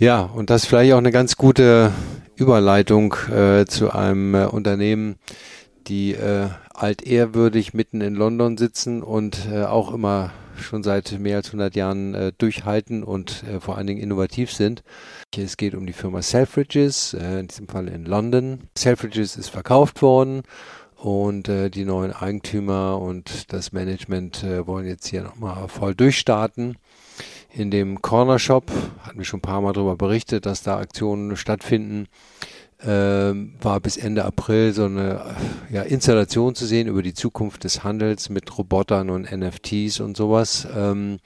Ja, 0.00 0.22
und 0.22 0.48
das 0.48 0.62
ist 0.62 0.68
vielleicht 0.70 0.94
auch 0.94 0.98
eine 0.98 1.10
ganz 1.10 1.36
gute 1.36 1.92
Überleitung 2.34 3.14
äh, 3.30 3.66
zu 3.66 3.90
einem 3.90 4.34
äh, 4.34 4.46
Unternehmen, 4.46 5.16
die 5.88 6.14
äh, 6.14 6.48
altehrwürdig 6.72 7.74
mitten 7.74 8.00
in 8.00 8.14
London 8.14 8.56
sitzen 8.56 9.02
und 9.02 9.46
äh, 9.52 9.64
auch 9.64 9.92
immer 9.92 10.32
schon 10.56 10.82
seit 10.82 11.18
mehr 11.18 11.36
als 11.36 11.48
100 11.48 11.76
Jahren 11.76 12.14
äh, 12.14 12.32
durchhalten 12.38 13.04
und 13.04 13.44
äh, 13.44 13.60
vor 13.60 13.76
allen 13.76 13.88
Dingen 13.88 14.00
innovativ 14.00 14.54
sind. 14.54 14.84
Es 15.36 15.58
geht 15.58 15.74
um 15.74 15.84
die 15.84 15.92
Firma 15.92 16.22
Selfridges, 16.22 17.12
äh, 17.12 17.40
in 17.40 17.48
diesem 17.48 17.68
Fall 17.68 17.86
in 17.88 18.06
London. 18.06 18.60
Selfridges 18.78 19.36
ist 19.36 19.50
verkauft 19.50 20.00
worden 20.00 20.44
und 20.96 21.46
äh, 21.50 21.68
die 21.68 21.84
neuen 21.84 22.12
Eigentümer 22.14 22.98
und 22.98 23.52
das 23.52 23.72
Management 23.72 24.44
äh, 24.44 24.66
wollen 24.66 24.86
jetzt 24.86 25.08
hier 25.08 25.22
nochmal 25.22 25.68
voll 25.68 25.94
durchstarten 25.94 26.78
in 27.52 27.70
dem 27.70 28.00
Corner 28.02 28.38
Shop, 28.38 28.70
hatten 29.00 29.18
wir 29.18 29.24
schon 29.24 29.38
ein 29.38 29.42
paar 29.42 29.60
Mal 29.60 29.72
darüber 29.72 29.96
berichtet, 29.96 30.46
dass 30.46 30.62
da 30.62 30.78
Aktionen 30.78 31.36
stattfinden, 31.36 32.06
äh, 32.82 32.86
war 32.86 33.80
bis 33.80 33.96
Ende 33.96 34.24
April 34.24 34.72
so 34.72 34.84
eine 34.84 35.34
ja, 35.70 35.82
Installation 35.82 36.54
zu 36.54 36.66
sehen 36.66 36.88
über 36.88 37.02
die 37.02 37.14
Zukunft 37.14 37.64
des 37.64 37.84
Handels 37.84 38.30
mit 38.30 38.56
Robotern 38.56 39.10
und 39.10 39.30
NFTs 39.30 40.00
und 40.00 40.16
sowas. 40.16 40.66
Ähm, 40.74 41.18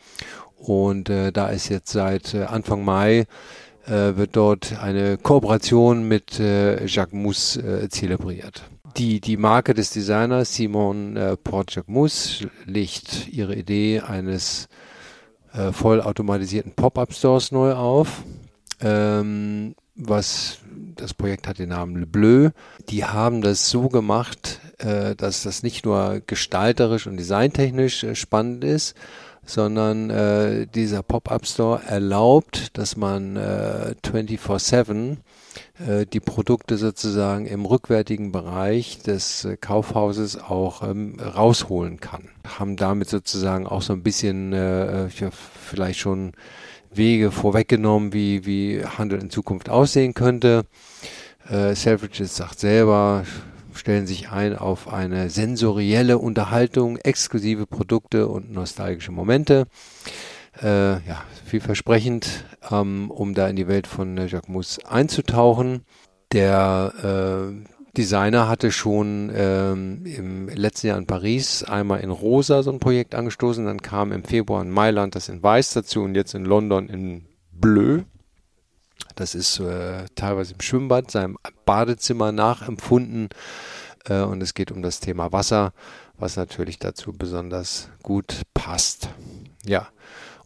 und 0.57 1.11
äh, 1.11 1.31
da 1.31 1.49
ist 1.49 1.69
jetzt 1.69 1.93
seit 1.93 2.35
äh, 2.35 2.45
Anfang 2.45 2.85
Mai 2.85 3.27
äh, 3.87 4.17
wird 4.17 4.37
dort 4.37 4.79
eine 4.81 5.19
Kooperation 5.19 6.09
mit 6.09 6.41
äh, 6.41 6.87
Jacques 6.87 7.13
Mousse 7.15 7.61
äh, 7.61 7.89
zelebriert. 7.89 8.63
Die, 8.97 9.21
die 9.21 9.37
Marke 9.37 9.75
des 9.75 9.91
Designers 9.91 10.55
Simon 10.55 11.17
äh, 11.17 11.37
Port-Jacques 11.37 12.47
legt 12.65 13.29
ihre 13.29 13.57
Idee 13.57 14.01
eines 14.01 14.69
äh, 15.55 15.73
vollautomatisierten 15.73 16.73
Pop-Up-Stores 16.75 17.53
neu 17.53 17.73
auf. 17.73 18.23
Ähm, 18.81 19.75
was 19.97 20.59
das 20.97 21.15
Projekt 21.15 21.47
hat 21.47 21.59
den 21.59 21.71
Namen 21.71 21.97
Le 21.97 22.07
Bleu. 22.07 22.51
Die 22.89 23.05
haben 23.05 23.41
das 23.41 23.71
so 23.71 23.89
gemacht, 23.89 24.61
äh, 24.79 25.15
dass 25.15 25.43
das 25.43 25.63
nicht 25.63 25.85
nur 25.85 26.21
gestalterisch 26.27 27.07
und 27.07 27.17
designtechnisch 27.17 28.05
äh, 28.05 28.15
spannend 28.15 28.65
ist, 28.65 28.95
sondern 29.45 30.11
äh, 30.11 30.67
dieser 30.67 31.03
Pop-up 31.03 31.47
Store 31.47 31.83
erlaubt, 31.87 32.77
dass 32.79 32.97
man 32.97 33.37
äh, 33.37 33.95
24/7 34.05 35.13
äh, 35.13 35.17
die 35.79 36.21
Produkte 36.21 36.77
sozusagen 36.77 37.47
im 37.47 37.67
rückwärtigen 37.67 38.31
Bereich 38.31 38.99
des 39.01 39.45
äh, 39.45 39.57
Kaufhauses 39.57 40.41
auch 40.41 40.89
ähm, 40.89 41.19
rausholen 41.19 41.99
kann. 41.99 42.29
Haben 42.47 42.77
damit 42.77 43.09
sozusagen 43.09 43.67
auch 43.67 43.83
so 43.83 43.93
ein 43.93 44.03
bisschen 44.03 44.53
äh, 44.53 45.09
vielleicht 45.11 45.99
schon 45.99 46.33
Wege 46.93 47.33
vorweggenommen, 47.33 48.13
wie, 48.13 48.47
wie 48.47 48.85
Handel 48.85 49.21
in 49.21 49.31
Zukunft 49.31 49.69
aussehen 49.69 50.15
könnte. 50.15 50.65
Äh, 51.49 51.75
Selfridges 51.75 52.37
sagt 52.37 52.61
selber, 52.61 53.25
stellen 53.75 54.07
sich 54.07 54.31
ein 54.31 54.57
auf 54.57 54.93
eine 54.93 55.29
sensorielle 55.29 56.19
Unterhaltung, 56.19 56.99
exklusive 56.99 57.67
Produkte 57.67 58.29
und 58.29 58.53
nostalgische 58.53 59.13
Momente. 59.13 59.67
Äh, 60.63 61.07
ja, 61.07 61.25
vielversprechend, 61.45 62.45
ähm, 62.71 63.11
um 63.11 63.35
da 63.35 63.49
in 63.49 63.57
die 63.57 63.69
Welt 63.69 63.87
von 63.87 64.17
Jacques 64.17 64.49
Mousse 64.49 64.81
einzutauchen. 64.89 65.85
Der 66.33 66.93
äh, 67.53 67.75
Designer 67.97 68.49
hatte 68.49 68.73
schon 68.73 69.31
ähm, 69.35 70.05
im 70.05 70.49
letzten 70.49 70.89
Jahr 70.89 70.99
in 70.99 71.07
Paris 71.07 71.63
einmal 71.63 72.01
in 72.01 72.11
Rosa 72.11 72.63
so 72.63 72.73
ein 72.73 72.81
Projekt 72.81 73.15
angestoßen, 73.15 73.65
dann 73.65 73.83
kam 73.83 74.11
im 74.11 74.25
Februar 74.25 74.63
in 74.63 74.71
Mailand 74.71 75.15
das 75.15 75.29
in 75.29 75.43
Weiß 75.43 75.73
dazu 75.75 76.03
und 76.03 76.15
jetzt 76.15 76.35
in 76.35 76.45
London 76.45 76.89
in 76.89 77.27
Bleu. 77.53 78.03
Das 79.15 79.35
ist 79.35 79.61
äh, 79.61 80.07
teilweise 80.17 80.55
im 80.55 80.61
Schwimmbad, 80.61 81.11
seinem 81.11 81.39
Badezimmer 81.65 82.33
nachempfunden. 82.33 83.29
Äh, 84.07 84.23
und 84.23 84.43
es 84.43 84.55
geht 84.55 84.73
um 84.73 84.83
das 84.83 85.01
Thema 85.01 85.31
Wasser, 85.31 85.73
was 86.19 86.37
natürlich 86.37 86.79
dazu 86.79 87.13
besonders 87.13 87.91
gut 88.03 88.43
passt. 88.55 89.09
Ja. 89.65 89.89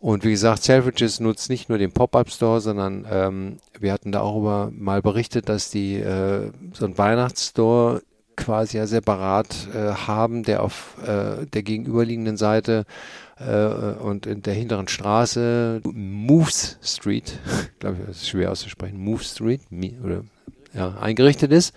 Und 0.01 0.25
wie 0.25 0.31
gesagt, 0.31 0.63
Selfridges 0.63 1.19
nutzt 1.19 1.51
nicht 1.51 1.69
nur 1.69 1.79
den 1.79 1.93
Pop-Up-Store, 1.93 2.61
sondern 2.61 3.07
ähm, 3.11 3.57
wir 3.79 3.93
hatten 3.93 4.13
da 4.13 4.21
auch 4.21 4.37
über, 4.37 4.71
mal 4.73 5.03
berichtet, 5.03 5.49
dass 5.49 5.71
die 5.71 5.97
äh, 5.97 6.51
so 6.73 6.85
einen 6.85 6.99
Weihnachtsstore 6.99 8.03
quasi 8.37 8.77
ja 8.77 8.87
separat 8.87 9.69
äh, 9.75 9.93
haben, 9.93 10.45
der 10.45 10.63
auf 10.63 10.97
äh, 11.05 11.47
der 11.47 11.63
gegenüberliegenden 11.65 12.37
Seite 12.37 12.85
äh, 13.39 13.67
und 13.67 14.27
in 14.27 14.43
der 14.43 14.55
hinteren 14.55 14.87
Straße 14.87 15.81
Moves 15.85 16.79
Street, 16.81 17.39
glaube 17.81 17.97
ich, 17.99 18.07
das 18.07 18.17
ist 18.19 18.29
schwer 18.29 18.53
auszusprechen, 18.53 18.99
Move 18.99 19.25
Street, 19.25 19.63
oder 20.05 20.23
ja, 20.75 20.97
eingerichtet 21.01 21.51
ist. 21.51 21.75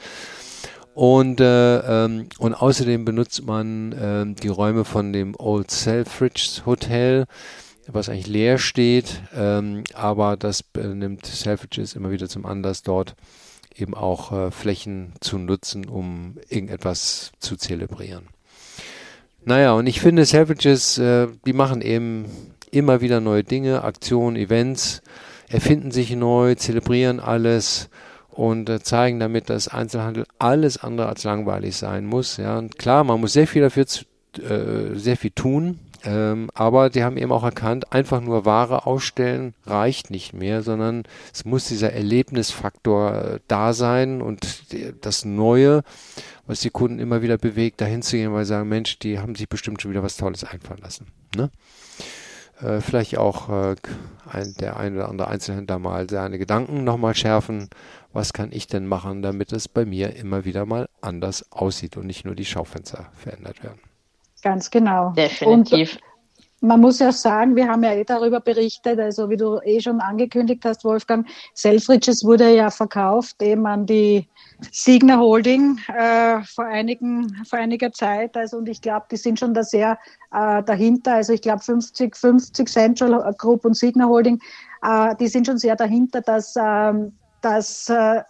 Und, 0.94 1.40
äh, 1.40 2.06
ähm, 2.06 2.28
und 2.38 2.54
außerdem 2.54 3.06
benutzt 3.06 3.46
man 3.46 3.92
äh, 3.94 4.26
die 4.42 4.50
Räume 4.50 4.84
von 4.84 5.14
dem 5.14 5.34
Old 5.38 5.72
Selfridge 5.72 6.62
Hotel 6.66 7.26
was 7.94 8.10
eigentlich 8.10 8.28
leer 8.28 8.58
steht. 8.58 9.22
Ähm, 9.36 9.84
aber 9.94 10.38
das 10.38 10.64
äh, 10.78 10.88
nimmt 10.88 11.26
Selfridges 11.26 11.96
immer 11.96 12.12
wieder 12.12 12.28
zum 12.28 12.46
Anlass, 12.46 12.84
dort 12.84 13.16
eben 13.76 13.94
auch 13.94 14.32
äh, 14.32 14.52
Flächen 14.52 15.14
zu 15.20 15.38
nutzen, 15.38 15.88
um 15.88 16.38
irgendetwas 16.50 17.32
zu 17.40 17.56
zelebrieren. 17.56 18.28
Naja, 19.44 19.74
und 19.74 19.88
ich 19.88 20.02
finde, 20.02 20.26
Selfridges, 20.26 20.98
äh, 20.98 21.28
die 21.46 21.54
machen 21.54 21.82
eben 21.82 22.26
immer 22.70 23.02
wieder 23.02 23.20
neue 23.20 23.44
Dinge, 23.44 23.84
Aktionen, 23.84 24.36
Events, 24.36 25.02
erfinden 25.50 25.92
sich 25.92 26.16
neu, 26.16 26.56
zelebrieren 26.56 27.20
alles 27.20 27.90
und 28.30 28.70
äh, 28.70 28.82
zeigen 28.82 29.20
damit, 29.20 29.50
dass 29.50 29.68
Einzelhandel 29.68 30.26
alles 30.40 30.78
andere 30.78 31.08
als 31.10 31.24
langweilig 31.24 31.76
sein 31.76 32.06
muss. 32.06 32.38
Ja, 32.38 32.58
und 32.58 32.78
klar, 32.78 33.04
man 33.04 33.20
muss 33.20 33.34
sehr 33.34 33.48
viel 33.48 33.62
dafür 33.62 33.86
zu, 33.88 34.06
äh, 34.38 34.96
sehr 34.96 35.18
viel 35.18 35.32
tun, 35.32 35.80
ähm, 36.04 36.50
aber 36.54 36.90
die 36.90 37.04
haben 37.04 37.18
eben 37.18 37.32
auch 37.32 37.44
erkannt, 37.44 37.92
einfach 37.94 38.22
nur 38.22 38.46
Ware 38.46 38.88
ausstellen 38.88 39.54
reicht 39.66 40.10
nicht 40.10 40.34
mehr, 40.34 40.64
sondern 40.64 41.04
es 41.34 41.46
muss 41.46 41.68
dieser 41.68 41.94
Erlebnisfaktor 41.94 43.14
äh, 43.14 43.40
da 43.48 43.74
sein 43.74 44.22
und 44.22 44.66
das 45.02 45.26
Neue, 45.26 45.84
was 46.48 46.62
die 46.62 46.72
Kunden 46.72 47.00
immer 47.00 47.22
wieder 47.22 47.38
bewegt, 47.38 47.82
dahin 47.82 48.02
zu 48.02 48.16
gehen, 48.16 48.34
weil 48.34 48.46
sie 48.46 48.50
sagen, 48.50 48.70
Mensch, 48.70 48.98
die 49.00 49.20
haben 49.20 49.36
sich 49.36 49.48
bestimmt 49.48 49.82
schon 49.82 49.92
wieder 49.92 50.04
was 50.04 50.18
Tolles 50.18 50.44
einfallen 50.44 50.82
lassen. 50.82 51.08
Ne? 51.36 51.52
Äh, 52.62 52.82
vielleicht 52.82 53.18
auch 53.18 53.50
äh, 53.50 53.76
ein, 54.28 54.56
der 54.60 54.78
ein 54.78 54.96
oder 54.96 55.10
andere 55.10 55.28
Einzelhändler 55.28 55.78
mal 55.78 56.10
seine 56.10 56.40
Gedanken 56.40 56.84
nochmal 56.84 57.16
schärfen. 57.16 57.70
Was 58.12 58.34
kann 58.34 58.52
ich 58.52 58.66
denn 58.66 58.88
machen, 58.88 59.22
damit 59.22 59.54
es 59.54 59.68
bei 59.68 59.86
mir 59.86 60.16
immer 60.16 60.46
wieder 60.46 60.66
mal 60.66 60.90
anders 61.00 61.52
aussieht 61.52 61.96
und 61.96 62.08
nicht 62.08 62.26
nur 62.26 62.36
die 62.36 62.46
Schaufenster 62.46 63.12
verändert 63.16 63.64
werden? 63.64 63.91
Ganz 64.42 64.70
genau. 64.70 65.12
Definitiv. 65.12 65.96
Und 65.96 66.02
man 66.62 66.80
muss 66.80 67.00
ja 67.00 67.12
sagen, 67.12 67.56
wir 67.56 67.68
haben 67.68 67.84
ja 67.84 67.94
eh 67.94 68.04
darüber 68.04 68.40
berichtet, 68.40 69.00
also 69.00 69.30
wie 69.30 69.38
du 69.38 69.60
eh 69.64 69.82
schon 69.82 70.00
angekündigt 70.00 70.64
hast, 70.64 70.86
Wolfgang, 70.86 71.28
Selfridges 71.56 72.24
wurde 72.24 72.56
ja 72.56 72.70
verkauft 72.70 73.42
eben 73.42 73.66
an 73.66 73.88
die 73.88 74.28
Signer 74.72 75.20
Holding 75.20 75.80
äh, 75.88 76.44
vor, 76.44 76.66
einigen, 76.66 77.36
vor 77.50 77.58
einiger 77.58 77.92
Zeit. 77.92 78.38
Also 78.38 78.58
und 78.58 78.70
ich 78.70 78.80
glaube, 78.80 79.08
die 79.12 79.18
sind 79.18 79.40
schon 79.40 79.56
da 79.56 79.64
sehr 79.64 79.98
äh, 80.32 80.62
dahinter. 80.62 81.16
Also 81.16 81.34
ich 81.34 81.42
glaube 81.42 81.64
50, 81.64 82.16
50 82.16 82.70
Central 82.70 83.34
Group 83.40 83.66
und 83.66 83.76
Signer 83.76 84.08
Holding, 84.08 84.40
äh, 84.84 85.16
die 85.16 85.28
sind 85.28 85.48
schon 85.48 85.58
sehr 85.58 85.76
dahinter, 85.76 86.22
dass, 86.22 86.54
ähm, 86.56 87.14
dass 87.42 87.90
äh, 87.90 88.22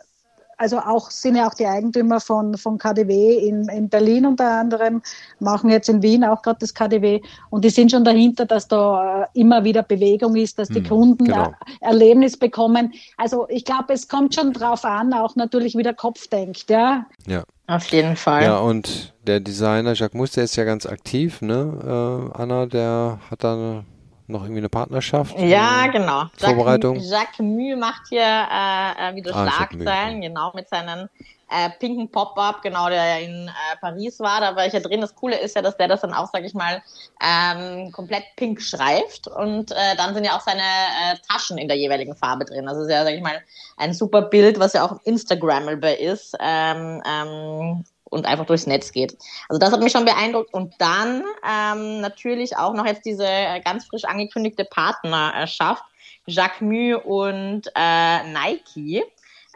also 0.61 0.77
auch 0.77 1.09
sind 1.09 1.35
ja 1.35 1.47
auch 1.47 1.55
die 1.55 1.65
Eigentümer 1.65 2.19
von, 2.19 2.55
von 2.55 2.77
KDW 2.77 3.47
in, 3.47 3.67
in 3.69 3.89
Berlin 3.89 4.27
unter 4.27 4.59
anderem, 4.59 5.01
machen 5.39 5.71
jetzt 5.71 5.89
in 5.89 6.03
Wien 6.03 6.23
auch 6.23 6.43
gerade 6.43 6.59
das 6.59 6.75
KDW 6.75 7.19
und 7.49 7.65
die 7.65 7.71
sind 7.71 7.89
schon 7.89 8.03
dahinter, 8.03 8.45
dass 8.45 8.67
da 8.67 9.23
äh, 9.23 9.39
immer 9.39 9.63
wieder 9.63 9.81
Bewegung 9.81 10.35
ist, 10.35 10.59
dass 10.59 10.69
die 10.69 10.75
hm, 10.75 10.87
Kunden 10.87 11.25
genau. 11.25 11.51
Erlebnis 11.79 12.37
bekommen. 12.37 12.93
Also 13.17 13.47
ich 13.49 13.65
glaube, 13.65 13.93
es 13.93 14.07
kommt 14.07 14.35
schon 14.35 14.53
drauf 14.53 14.85
an, 14.85 15.13
auch 15.13 15.35
natürlich 15.35 15.75
wie 15.75 15.83
der 15.83 15.95
Kopf 15.95 16.27
denkt, 16.27 16.69
ja. 16.69 17.07
Ja. 17.25 17.43
Auf 17.65 17.87
jeden 17.87 18.17
Fall. 18.17 18.43
Ja, 18.43 18.59
und 18.59 19.13
der 19.25 19.39
Designer 19.39 19.93
Jacques 19.93 20.13
Muster 20.13 20.43
ist 20.43 20.57
ja 20.57 20.65
ganz 20.65 20.85
aktiv, 20.85 21.41
ne? 21.41 22.29
Äh, 22.35 22.37
Anna, 22.37 22.65
der 22.65 23.19
hat 23.31 23.45
da 23.45 23.85
noch 24.31 24.43
irgendwie 24.43 24.61
eine 24.61 24.69
Partnerschaft? 24.69 25.37
Ja, 25.37 25.87
genau. 25.87 26.25
Vorbereitung? 26.37 26.95
Jacques, 26.95 27.39
Jacques 27.39 27.77
macht 27.77 28.03
hier 28.09 28.21
äh, 28.21 29.11
äh 29.11 29.15
wieder 29.15 29.35
ah, 29.35 29.49
Schlagzeilen, 29.49 30.21
genau, 30.21 30.51
mit 30.53 30.69
seinen 30.69 31.09
äh, 31.51 31.69
pinken 31.79 32.09
Pop-Up, 32.09 32.61
genau, 32.61 32.89
der 32.89 33.19
in 33.19 33.47
äh, 33.47 33.77
Paris 33.81 34.19
war. 34.19 34.39
Da 34.39 34.55
war 34.55 34.65
ich 34.65 34.73
ja 34.73 34.79
drin. 34.79 35.01
Das 35.01 35.13
Coole 35.13 35.37
ist 35.37 35.55
ja, 35.55 35.61
dass 35.61 35.77
der 35.77 35.89
das 35.89 36.01
dann 36.01 36.13
auch, 36.13 36.29
sag 36.31 36.45
ich 36.45 36.53
mal, 36.53 36.81
ähm, 37.21 37.91
komplett 37.91 38.23
pink 38.37 38.61
schreibt. 38.61 39.27
Und 39.27 39.71
äh, 39.71 39.95
dann 39.97 40.13
sind 40.13 40.23
ja 40.23 40.35
auch 40.37 40.41
seine 40.41 40.61
äh, 40.61 41.17
Taschen 41.29 41.57
in 41.57 41.67
der 41.67 41.77
jeweiligen 41.77 42.15
Farbe 42.15 42.45
drin. 42.45 42.65
Das 42.65 42.77
ist 42.77 42.89
ja, 42.89 43.03
sag 43.03 43.13
ich 43.13 43.21
mal, 43.21 43.41
ein 43.77 43.93
super 43.93 44.21
Bild, 44.21 44.59
was 44.59 44.73
ja 44.73 44.85
auch 44.85 44.99
Instagrammable 45.03 45.93
ist. 45.93 46.35
Ähm, 46.39 47.03
ähm, 47.05 47.83
und 48.11 48.25
einfach 48.25 48.45
durchs 48.45 48.67
Netz 48.67 48.91
geht. 48.91 49.17
Also 49.49 49.57
das 49.57 49.71
hat 49.71 49.79
mich 49.79 49.91
schon 49.91 50.05
beeindruckt. 50.05 50.53
Und 50.53 50.75
dann 50.77 51.23
ähm, 51.47 52.01
natürlich 52.01 52.55
auch 52.57 52.73
noch 52.73 52.85
jetzt 52.85 53.05
diese 53.05 53.25
ganz 53.65 53.85
frisch 53.85 54.05
angekündigte 54.05 54.65
Partnerschaft, 54.65 55.83
Jacques 56.27 56.61
Mue 56.61 56.99
und 56.99 57.63
äh, 57.75 58.23
Nike. 58.31 59.03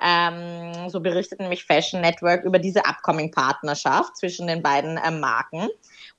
Ähm, 0.01 0.89
so 0.89 0.99
berichtet 0.99 1.39
nämlich 1.39 1.63
Fashion 1.63 2.01
Network 2.01 2.43
über 2.43 2.59
diese 2.59 2.85
Upcoming-Partnerschaft 2.85 4.17
zwischen 4.17 4.47
den 4.47 4.61
beiden 4.61 4.97
äh, 4.97 5.11
Marken. 5.11 5.69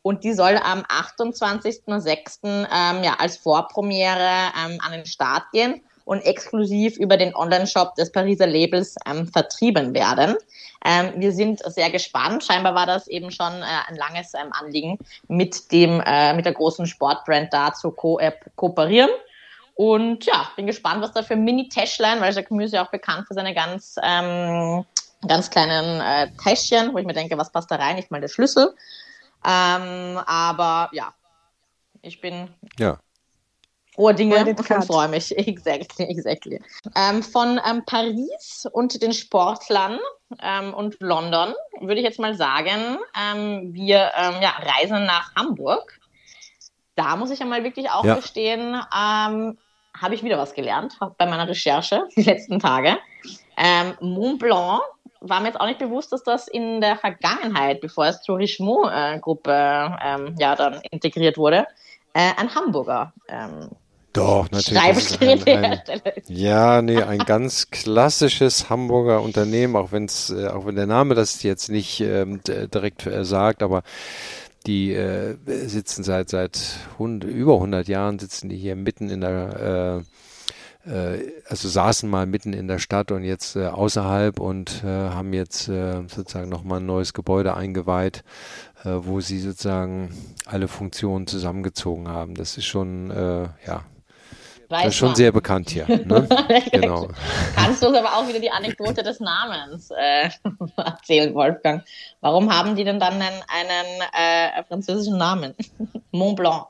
Und 0.03 0.25
die 0.25 0.33
soll 0.33 0.59
am 0.62 0.83
28.06. 0.83 2.38
Ähm, 2.44 3.05
ja, 3.05 3.16
als 3.18 3.37
Vorpremiere 3.37 4.53
ähm, 4.64 4.79
an 4.83 4.92
den 4.92 5.05
Start 5.05 5.51
gehen 5.53 5.83
und 6.07 6.21
exklusiv 6.25 6.97
über 6.97 7.16
den 7.16 7.35
Online-Shop 7.35 7.97
des 7.97 8.12
Pariser 8.12 8.47
Labels 8.47 8.95
ähm, 9.07 9.27
vertrieben 9.27 9.92
werden. 9.92 10.37
Ähm, 10.85 11.14
wir 11.16 11.33
sind 11.33 11.61
sehr 11.64 11.90
gespannt. 11.90 12.45
Scheinbar 12.45 12.77
war 12.77 12.87
das 12.87 13.09
eben 13.09 13.33
schon 13.33 13.53
äh, 13.53 13.88
ein 13.88 13.97
langes 13.97 14.33
ähm, 14.35 14.53
Anliegen, 14.53 14.99
mit 15.27 15.73
dem 15.73 16.01
äh, 16.07 16.33
mit 16.33 16.47
der 16.47 16.53
großen 16.53 16.87
Sportbrand 16.87 17.53
da 17.53 17.75
zu 17.75 17.90
ko 17.90 18.21
äh, 18.21 18.33
kooperieren. 18.55 19.11
Und 19.75 20.25
ja, 20.25 20.49
bin 20.55 20.66
gespannt, 20.66 21.03
was 21.03 21.12
da 21.12 21.23
für 21.23 21.37
Mini-Täschlein, 21.37 22.21
weil 22.21 22.33
Jacques 22.33 22.51
Muse 22.51 22.77
ja 22.77 22.87
auch 22.87 22.90
bekannt 22.90 23.27
für 23.27 23.35
seine 23.35 23.53
ganz 23.53 23.97
ähm, 24.01 24.85
ganz 25.27 25.51
kleinen 25.51 26.01
äh, 26.01 26.31
Täschchen, 26.42 26.95
wo 26.95 26.99
ich 26.99 27.05
mir 27.05 27.14
denke, 27.14 27.37
was 27.37 27.51
passt 27.51 27.71
da 27.71 27.77
rein? 27.77 27.97
Nicht 27.97 28.12
mal 28.12 28.21
der 28.21 28.29
Schlüssel. 28.29 28.77
Ähm, 29.45 30.19
aber 30.25 30.88
ja, 30.92 31.12
ich 32.01 32.21
bin 32.21 32.49
ja 32.79 33.01
frohe 33.96 34.14
Dinge 34.14 34.37
mich. 35.09 35.37
Exactly, 35.46 36.06
exactly. 36.06 36.61
Ähm, 36.94 37.22
von 37.22 37.61
ähm, 37.68 37.82
Paris 37.87 38.68
und 38.72 39.02
den 39.02 39.12
Sportlern 39.12 39.98
ähm, 40.42 40.74
und 40.74 40.96
London 41.00 41.54
würde 41.80 41.96
ich 41.96 42.04
jetzt 42.04 42.20
mal 42.20 42.35
sagen, 42.35 42.98
ähm, 43.18 43.74
wir 43.74 44.12
ähm, 44.16 44.35
ja, 44.40 44.54
reisen 44.61 45.04
nach 45.06 45.35
Hamburg. 45.35 45.98
Da 46.94 47.16
muss 47.16 47.30
ich 47.30 47.40
ja 47.40 47.46
mal 47.46 47.64
wirklich 47.64 47.90
auch 47.90 48.04
ja. 48.04 48.14
gestehen, 48.14 48.74
ähm, 48.74 49.59
habe 49.98 50.14
ich 50.14 50.22
wieder 50.22 50.38
was 50.38 50.54
gelernt 50.54 50.98
bei 51.18 51.26
meiner 51.26 51.48
Recherche 51.48 52.06
die 52.16 52.22
letzten 52.22 52.59
Tage. 52.59 52.98
Mont 54.00 54.38
Blanc 54.38 54.82
war 55.20 55.40
mir 55.40 55.48
jetzt 55.48 55.61
auch 55.61 55.66
nicht 55.66 55.78
bewusst, 55.78 56.12
dass 56.12 56.22
das 56.22 56.48
in 56.48 56.82
der 56.82 56.96
Vergangenheit, 56.96 57.80
bevor 57.80 58.06
es 58.06 58.20
zur 58.20 58.37
Richemont-Gruppe 58.37 59.50
äh, 59.50 60.32
ja, 60.38 60.54
dann 60.54 60.80
integriert 60.90 61.38
wurde, 61.38 61.66
äh, 62.12 62.32
ein 62.37 62.54
Hamburger 62.54 63.12
ähm, 63.28 63.70
doch, 64.16 64.50
natürlich. 64.50 65.20
Ein, 65.20 65.42
ein, 65.46 65.81
ja, 66.29 66.83
nee, 66.83 67.02
ein 67.02 67.18
ganz 67.18 67.70
klassisches 67.70 68.70
Hamburger 68.70 69.22
Unternehmen, 69.22 69.76
auch 69.76 69.92
wenn 69.92 70.07
es, 70.07 70.31
äh, 70.31 70.48
auch 70.48 70.66
wenn 70.66 70.76
der 70.76 70.87
Name 70.87 71.14
das 71.14 71.42
jetzt 71.42 71.68
nicht 71.68 72.00
ähm, 72.00 72.40
direkt 72.44 73.07
äh, 73.07 73.24
sagt, 73.24 73.62
aber 73.62 73.83
die 74.66 74.92
äh, 74.92 75.37
sitzen 75.46 76.02
seit 76.02 76.31
seit 76.31 76.59
hund, 76.98 77.24
über 77.24 77.55
100 77.55 77.87
Jahren 77.88 78.18
sitzen 78.18 78.48
die 78.48 78.57
hier 78.57 78.74
mitten 78.74 79.11
in 79.11 79.20
der 79.20 80.05
äh, 80.87 80.90
äh, 80.90 81.33
also 81.48 81.68
saßen 81.68 82.09
mal 82.09 82.26
mitten 82.26 82.52
in 82.52 82.68
der 82.68 82.79
Stadt 82.79 83.11
und 83.12 83.22
jetzt 83.22 83.57
äh, 83.57 83.66
außerhalb 83.66 84.40
und 84.40 84.83
äh, 84.85 84.87
haben 84.87 85.33
jetzt 85.33 85.68
äh, 85.68 86.02
sozusagen 86.09 86.48
nochmal 86.48 86.81
ein 86.81 86.87
neues 86.87 87.12
Gebäude 87.12 87.55
eingeweiht, 87.55 88.24
äh, 88.85 88.90
wo 88.90 89.20
sie 89.20 89.38
sozusagen 89.38 90.11
alle 90.46 90.68
Funktionen 90.68 91.26
zusammengezogen 91.26 92.09
haben. 92.09 92.35
Das 92.35 92.57
ist 92.57 92.66
schon, 92.66 93.11
ja, 93.11 93.85
Weiß 94.68 94.83
das 94.83 94.94
ist 94.94 94.96
schon 94.96 95.09
man. 95.09 95.16
sehr 95.16 95.33
bekannt 95.33 95.70
hier. 95.70 95.87
Ne? 95.87 96.29
genau. 96.72 97.09
Kannst 97.55 97.83
du 97.83 97.88
uns 97.88 97.96
aber 97.96 98.16
auch 98.16 98.26
wieder 98.26 98.40
die 98.40 98.50
Anekdote 98.50 99.02
des 99.02 99.20
Namens 99.20 99.90
äh, 99.90 100.29
erzählen, 100.76 101.35
Wolfgang? 101.35 101.85
Warum 102.20 102.52
haben 102.52 102.74
die 102.74 102.85
denn 102.85 102.98
dann 102.98 103.14
einen, 103.14 103.42
einen 103.48 104.00
äh, 104.12 104.64
französischen 104.64 105.18
Namen? 105.18 105.55
Mont 106.11 106.37
Blanc. 106.37 106.66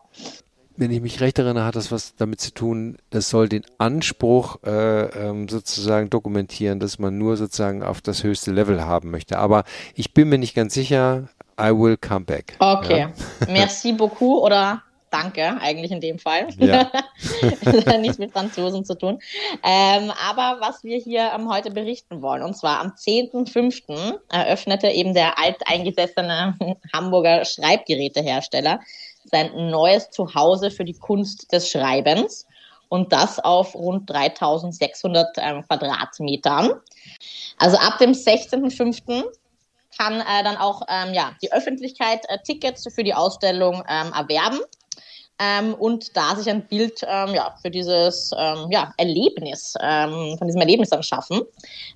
Wenn 0.78 0.90
ich 0.90 1.00
mich 1.00 1.22
recht 1.22 1.38
erinnere, 1.38 1.64
hat 1.64 1.76
das 1.76 1.90
was 1.90 2.16
damit 2.16 2.42
zu 2.42 2.52
tun, 2.52 2.98
das 3.08 3.30
soll 3.30 3.48
den 3.48 3.64
Anspruch 3.78 4.58
äh, 4.62 5.06
ähm, 5.06 5.48
sozusagen 5.48 6.10
dokumentieren, 6.10 6.80
dass 6.80 6.98
man 6.98 7.16
nur 7.16 7.38
sozusagen 7.38 7.82
auf 7.82 8.02
das 8.02 8.24
höchste 8.24 8.52
Level 8.52 8.84
haben 8.84 9.10
möchte. 9.10 9.38
Aber 9.38 9.64
ich 9.94 10.12
bin 10.12 10.28
mir 10.28 10.36
nicht 10.36 10.54
ganz 10.54 10.74
sicher, 10.74 11.28
I 11.58 11.70
will 11.70 11.96
come 11.96 12.26
back. 12.26 12.56
Okay. 12.58 13.00
Ja. 13.00 13.12
Merci 13.48 13.92
beaucoup 13.92 14.44
oder 14.44 14.82
Danke, 15.10 15.56
eigentlich 15.60 15.92
in 15.92 16.00
dem 16.00 16.18
Fall. 16.18 16.48
Ja. 16.58 16.90
Nichts 17.98 18.18
mit 18.18 18.32
Franzosen 18.32 18.84
zu 18.84 18.98
tun. 18.98 19.20
Ähm, 19.62 20.12
aber 20.28 20.60
was 20.60 20.82
wir 20.82 20.98
hier 20.98 21.30
ähm, 21.34 21.48
heute 21.48 21.70
berichten 21.70 22.22
wollen, 22.22 22.42
und 22.42 22.56
zwar 22.56 22.80
am 22.80 22.88
10.05. 22.88 24.18
eröffnete 24.30 24.88
eben 24.88 25.14
der 25.14 25.38
alteingesessene 25.38 26.56
Hamburger 26.92 27.44
Schreibgerätehersteller 27.44 28.80
sein 29.24 29.70
neues 29.70 30.10
Zuhause 30.10 30.70
für 30.70 30.84
die 30.84 30.94
Kunst 30.94 31.52
des 31.52 31.70
Schreibens 31.70 32.46
und 32.88 33.12
das 33.12 33.38
auf 33.38 33.74
rund 33.74 34.08
3600 34.10 35.36
ähm, 35.38 35.64
Quadratmetern. 35.66 36.80
Also 37.58 37.76
ab 37.78 37.98
dem 37.98 38.12
16.05. 38.12 39.24
kann 39.96 40.20
äh, 40.20 40.44
dann 40.44 40.56
auch 40.56 40.82
ähm, 40.88 41.14
ja, 41.14 41.32
die 41.42 41.52
Öffentlichkeit 41.52 42.24
äh, 42.28 42.38
Tickets 42.44 42.86
für 42.92 43.04
die 43.04 43.14
Ausstellung 43.14 43.82
ähm, 43.88 44.12
erwerben. 44.12 44.60
Ähm, 45.38 45.74
und 45.74 46.16
da 46.16 46.34
sich 46.34 46.48
ein 46.48 46.66
Bild 46.66 47.02
ähm, 47.06 47.34
ja, 47.34 47.54
für 47.60 47.70
dieses 47.70 48.30
ähm, 48.38 48.68
ja, 48.70 48.92
Erlebnis, 48.96 49.74
ähm, 49.80 50.36
von 50.38 50.46
diesem 50.46 50.60
Erlebnis 50.60 50.90
dann 50.90 51.02
schaffen. 51.02 51.42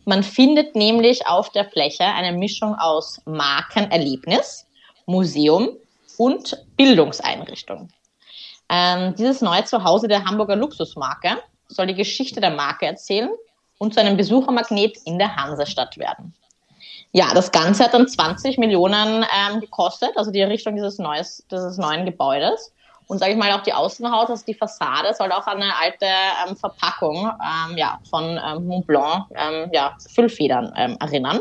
Man 0.05 0.23
findet 0.23 0.77
nämlich 0.77 1.27
auf 1.27 1.51
der 1.51 1.65
Fläche 1.65 2.05
eine 2.05 2.37
Mischung 2.37 2.75
aus 2.75 3.21
Markenerlebnis, 3.25 4.67
Museum 5.07 5.71
und 6.19 6.65
Bildungseinrichtung. 6.77 7.89
Ähm, 8.69 9.15
dieses 9.17 9.41
neue 9.41 9.65
Zuhause 9.65 10.07
der 10.07 10.25
Hamburger 10.25 10.57
Luxusmarke 10.57 11.39
soll 11.69 11.87
die 11.87 11.95
Geschichte 11.95 12.41
der 12.41 12.51
Marke 12.51 12.87
erzählen 12.87 13.31
und 13.79 13.95
zu 13.95 14.01
einem 14.01 14.17
Besuchermagnet 14.17 14.99
in 15.07 15.19
der 15.19 15.35
Hansestadt 15.35 15.97
werden. 15.97 16.35
Ja, 17.13 17.35
das 17.35 17.51
Ganze 17.51 17.85
hat 17.85 17.95
dann 17.95 18.07
20 18.07 18.59
Millionen 18.59 19.25
ähm, 19.25 19.61
gekostet, 19.61 20.11
also 20.17 20.31
die 20.31 20.41
Errichtung 20.41 20.77
dieses, 20.77 20.99
neues, 20.99 21.45
dieses 21.51 21.79
neuen 21.79 22.05
Gebäudes. 22.05 22.73
Und 23.11 23.19
sage 23.19 23.33
ich 23.33 23.39
mal, 23.39 23.51
auch 23.51 23.65
die 23.65 23.73
Außenhaut, 23.73 24.31
also 24.31 24.47
die 24.47 24.55
Fassade, 24.55 25.13
soll 25.15 25.33
auch 25.33 25.45
an 25.49 25.61
eine 25.61 25.77
alte 25.77 26.07
ähm, 26.47 26.57
Verpackung 26.57 27.17
ähm, 27.27 27.77
ja, 27.77 27.99
von 28.09 28.39
ähm, 28.39 28.69
Mont 28.69 28.87
Blanc, 28.87 29.27
ähm, 29.35 29.69
ja, 29.73 29.97
Füllfedern 30.15 30.73
ähm, 30.77 30.97
erinnern. 31.01 31.41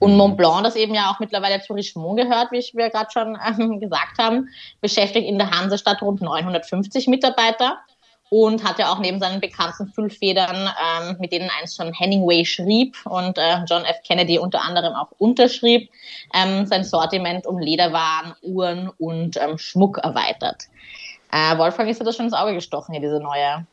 Und 0.00 0.12
mhm. 0.12 0.18
Mont 0.18 0.36
Blanc, 0.36 0.62
das 0.62 0.76
eben 0.76 0.94
ja 0.94 1.10
auch 1.10 1.20
mittlerweile 1.20 1.62
zu 1.62 1.72
Richemont 1.72 2.20
gehört, 2.20 2.52
wie 2.52 2.62
wir 2.74 2.90
gerade 2.90 3.10
schon 3.10 3.38
ähm, 3.48 3.80
gesagt 3.80 4.18
haben, 4.18 4.50
beschäftigt 4.82 5.26
in 5.26 5.38
der 5.38 5.50
Hansestadt 5.50 6.02
rund 6.02 6.20
950 6.20 7.08
Mitarbeiter 7.08 7.78
und 8.30 8.64
hat 8.64 8.78
ja 8.78 8.92
auch 8.92 8.98
neben 8.98 9.20
seinen 9.20 9.40
bekannten 9.40 9.86
Füllfedern, 9.88 10.68
ähm, 10.68 11.16
mit 11.20 11.32
denen 11.32 11.50
einst 11.60 11.76
schon 11.76 11.92
Hemingway 11.92 12.44
schrieb 12.44 12.96
und 13.04 13.38
äh, 13.38 13.64
John 13.68 13.84
F. 13.84 13.96
Kennedy 14.06 14.38
unter 14.38 14.62
anderem 14.62 14.94
auch 14.94 15.10
unterschrieb, 15.18 15.90
ähm, 16.34 16.66
sein 16.66 16.84
Sortiment 16.84 17.46
um 17.46 17.58
Lederwaren, 17.58 18.34
Uhren 18.42 18.90
und 18.98 19.36
ähm, 19.36 19.58
Schmuck 19.58 19.98
erweitert. 19.98 20.64
Äh, 21.30 21.58
Wolfgang, 21.58 21.90
ist 21.90 22.00
dir 22.00 22.04
das 22.04 22.16
schon 22.16 22.26
ins 22.26 22.34
Auge 22.34 22.54
gestochen, 22.54 22.92
hier 22.92 23.00
diese 23.02 23.20
neue, 23.20 23.66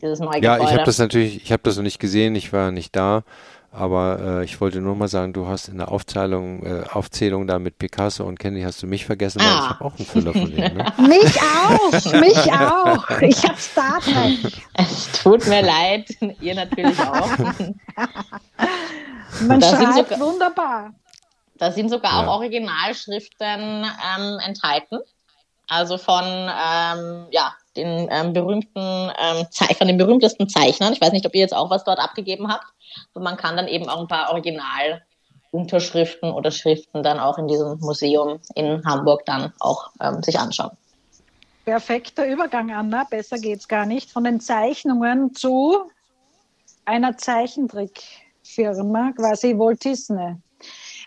dieses 0.00 0.20
neue 0.20 0.40
ja, 0.40 0.54
Gebäude? 0.54 0.62
Ja, 0.62 0.64
ich 0.64 0.72
habe 0.72 0.84
das 0.84 0.98
natürlich, 0.98 1.42
ich 1.42 1.52
habe 1.52 1.62
das 1.62 1.76
noch 1.76 1.82
nicht 1.82 1.98
gesehen, 1.98 2.34
ich 2.34 2.52
war 2.52 2.70
nicht 2.70 2.96
da. 2.96 3.22
Aber 3.70 4.40
äh, 4.40 4.44
ich 4.44 4.60
wollte 4.60 4.80
nur 4.80 4.96
mal 4.96 5.08
sagen, 5.08 5.34
du 5.34 5.46
hast 5.46 5.68
in 5.68 5.76
der 5.76 5.92
Aufzählung, 5.92 6.64
äh, 6.64 6.84
Aufzählung 6.90 7.46
da 7.46 7.58
mit 7.58 7.78
Picasso 7.78 8.24
und 8.24 8.38
Kennedy 8.38 8.62
hast 8.62 8.82
du 8.82 8.86
mich 8.86 9.04
vergessen, 9.04 9.40
weil 9.40 9.46
ah. 9.46 9.60
ich 9.62 9.70
habe 9.70 9.84
auch 9.84 9.96
einen 9.96 10.06
Füller 10.06 10.32
von 10.32 10.50
denen. 10.50 10.76
Ne? 10.76 10.92
mich 11.08 11.40
auch, 11.40 12.12
mich 12.20 12.52
auch. 12.52 13.20
Ich 13.20 13.44
habe 13.44 13.58
Star 13.58 14.00
Trek. 14.00 14.52
Es 14.74 15.12
tut 15.22 15.46
mir 15.46 15.62
leid, 15.62 16.08
ihr 16.40 16.54
natürlich 16.54 16.98
auch. 16.98 17.28
Man 19.46 19.60
schreibt 19.60 20.10
sogar, 20.10 20.20
wunderbar. 20.20 20.94
Da 21.58 21.70
sind 21.70 21.90
sogar 21.90 22.22
ja. 22.22 22.26
auch 22.26 22.36
Originalschriften 22.36 23.84
ähm, 23.84 24.38
enthalten. 24.46 25.00
Also 25.66 25.98
von 25.98 26.24
ähm, 26.24 27.26
ja, 27.30 27.54
den 27.76 28.08
ähm, 28.10 28.32
berühmten 28.32 29.12
ähm, 29.18 29.46
von 29.76 29.86
den 29.86 29.98
berühmtesten 29.98 30.48
Zeichnern. 30.48 30.94
Ich 30.94 31.00
weiß 31.00 31.12
nicht, 31.12 31.26
ob 31.26 31.34
ihr 31.34 31.42
jetzt 31.42 31.54
auch 31.54 31.68
was 31.68 31.84
dort 31.84 31.98
abgegeben 31.98 32.48
habt. 32.48 32.64
Und 33.12 33.22
man 33.22 33.36
kann 33.36 33.56
dann 33.56 33.68
eben 33.68 33.88
auch 33.88 34.00
ein 34.00 34.08
paar 34.08 34.30
Originalunterschriften 34.30 36.30
oder 36.30 36.50
Schriften 36.50 37.02
dann 37.02 37.18
auch 37.18 37.38
in 37.38 37.48
diesem 37.48 37.78
Museum 37.80 38.40
in 38.54 38.84
Hamburg 38.84 39.24
dann 39.26 39.52
auch 39.60 39.90
ähm, 40.00 40.22
sich 40.22 40.38
anschauen. 40.38 40.76
Perfekter 41.64 42.26
Übergang, 42.26 42.70
Anna. 42.70 43.04
Besser 43.04 43.38
geht's 43.38 43.68
gar 43.68 43.86
nicht. 43.86 44.10
Von 44.10 44.24
den 44.24 44.40
Zeichnungen 44.40 45.34
zu 45.34 45.90
einer 46.84 47.16
Zeichentrickfirma, 47.16 49.12
quasi 49.12 49.58
Walt 49.58 49.84
Disney. 49.84 50.36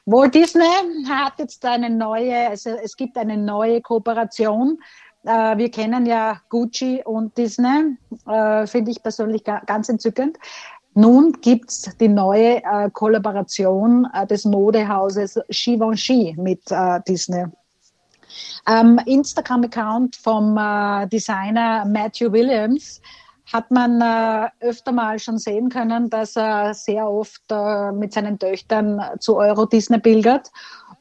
Walt 0.06 0.36
Disney 0.36 0.64
hat 1.08 1.34
jetzt 1.40 1.66
eine 1.66 1.90
neue, 1.90 2.50
also 2.50 2.72
es 2.72 2.96
gibt 2.96 3.18
eine 3.18 3.38
neue 3.38 3.82
Kooperation 3.82 4.78
äh, 5.24 5.58
wir 5.58 5.70
kennen 5.70 6.06
ja 6.06 6.42
Gucci 6.50 7.02
und 7.06 7.38
Disney, 7.38 7.98
äh, 8.28 8.66
finde 8.66 8.92
ich 8.92 9.04
persönlich 9.04 9.44
ganz 9.44 9.90
entzückend. 9.90 10.38
Nun 10.94 11.34
gibt 11.42 11.70
es 11.70 11.90
die 12.00 12.08
neue 12.08 12.58
äh, 12.64 12.90
Kollaboration 12.92 14.08
äh, 14.14 14.28
des 14.28 14.46
Modehauses 14.46 15.40
Givenchy 15.50 16.36
mit 16.38 16.60
äh, 16.70 17.00
Disney. 17.08 17.46
Am 18.66 18.98
Instagram-Account 19.06 20.18
vom 20.18 20.58
äh, 20.58 21.08
Designer 21.08 21.86
Matthew 21.86 22.32
Williams 22.32 23.02
hat 23.52 23.72
man 23.72 24.02
äh, 24.02 24.50
öfter 24.60 24.92
mal 24.92 25.18
schon 25.20 25.38
sehen 25.38 25.70
können, 25.70 26.10
dass 26.10 26.36
er 26.36 26.74
sehr 26.74 27.10
oft 27.10 27.44
äh, 27.50 27.92
mit 27.92 28.14
seinen 28.14 28.38
Töchtern 28.38 29.02
zu 29.20 29.38
Euro 29.38 29.66
Disney 29.66 30.00
pilgert 30.00 30.50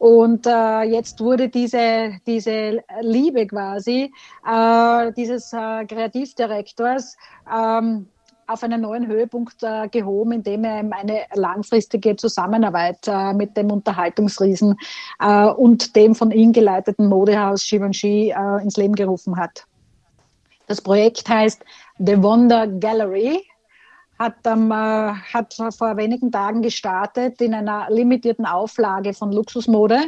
und 0.00 0.46
äh, 0.46 0.82
jetzt 0.84 1.20
wurde 1.20 1.50
diese, 1.50 2.18
diese 2.26 2.82
Liebe 3.02 3.46
quasi 3.46 4.10
äh, 4.46 5.12
dieses 5.12 5.52
äh, 5.52 5.84
Kreativdirektors 5.84 7.16
ähm, 7.54 8.08
auf 8.50 8.64
einen 8.64 8.80
neuen 8.80 9.06
Höhepunkt 9.06 9.62
äh, 9.62 9.88
gehoben, 9.88 10.32
indem 10.32 10.64
er 10.64 10.78
eine 10.78 11.22
langfristige 11.34 12.16
Zusammenarbeit 12.16 13.06
äh, 13.06 13.32
mit 13.32 13.56
dem 13.56 13.70
Unterhaltungsriesen 13.70 14.76
äh, 15.20 15.46
und 15.46 15.94
dem 15.94 16.14
von 16.14 16.32
ihm 16.32 16.52
geleiteten 16.52 17.06
Modehaus 17.06 17.64
Givenchy 17.68 18.34
äh, 18.36 18.62
ins 18.62 18.76
Leben 18.76 18.94
gerufen 18.94 19.36
hat. 19.36 19.64
Das 20.66 20.80
Projekt 20.80 21.28
heißt 21.28 21.64
The 21.98 22.22
Wonder 22.22 22.66
Gallery 22.66 23.44
hat, 24.18 24.34
ähm, 24.44 24.72
hat 24.72 25.54
vor 25.54 25.96
wenigen 25.96 26.30
Tagen 26.30 26.60
gestartet 26.60 27.40
in 27.40 27.54
einer 27.54 27.86
limitierten 27.88 28.46
Auflage 28.46 29.14
von 29.14 29.32
Luxusmode. 29.32 29.98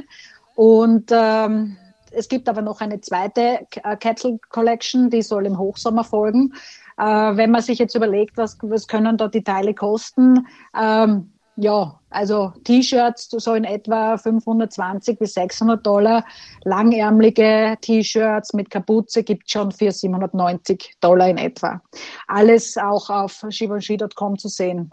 Und 0.54 1.10
ähm, 1.12 1.76
es 2.10 2.28
gibt 2.28 2.48
aber 2.48 2.60
noch 2.60 2.80
eine 2.80 3.00
zweite 3.00 3.66
Kettle 4.00 4.38
Collection, 4.50 5.08
die 5.08 5.22
soll 5.22 5.46
im 5.46 5.58
Hochsommer 5.58 6.04
folgen. 6.04 6.52
Äh, 6.98 7.04
wenn 7.04 7.50
man 7.50 7.62
sich 7.62 7.78
jetzt 7.78 7.94
überlegt, 7.94 8.36
was, 8.36 8.58
was 8.62 8.86
können 8.86 9.16
da 9.16 9.28
die 9.28 9.44
Teile 9.44 9.74
kosten, 9.74 10.46
ähm, 10.78 11.32
ja, 11.56 12.00
also 12.08 12.52
T-Shirts 12.64 13.28
so 13.30 13.54
in 13.54 13.64
etwa 13.64 14.16
520 14.16 15.18
bis 15.18 15.34
600 15.34 15.86
Dollar. 15.86 16.24
Langärmelige 16.64 17.76
T-Shirts 17.80 18.54
mit 18.54 18.70
Kapuze 18.70 19.22
gibt 19.22 19.50
schon 19.50 19.70
für 19.70 19.92
790 19.92 20.94
Dollar 21.00 21.28
in 21.28 21.38
etwa. 21.38 21.82
Alles 22.26 22.78
auch 22.78 23.10
auf 23.10 23.44
Givenchy.com 23.50 24.38
zu 24.38 24.48
sehen. 24.48 24.90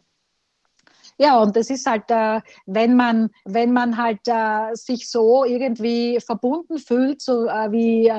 Ja, 1.21 1.41
und 1.41 1.53
das 1.57 1.69
ist 1.69 1.85
halt, 1.85 2.09
äh, 2.09 2.39
wenn 2.65 2.95
man, 2.95 3.29
wenn 3.43 3.73
man 3.73 3.97
halt 3.97 4.21
äh, 4.25 4.73
sich 4.73 5.09
so 5.09 5.43
irgendwie 5.43 6.17
verbunden 6.25 6.77
fühlt, 6.77 7.21
so 7.21 7.45
äh, 7.45 7.69
wie 7.73 8.09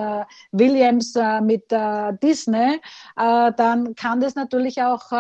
Williams 0.53 1.15
mit 1.43 1.71
Disney, 2.23 2.79
dann 3.17 3.95
kann 3.95 4.21
das 4.21 4.35
natürlich 4.35 4.83
auch 4.83 5.11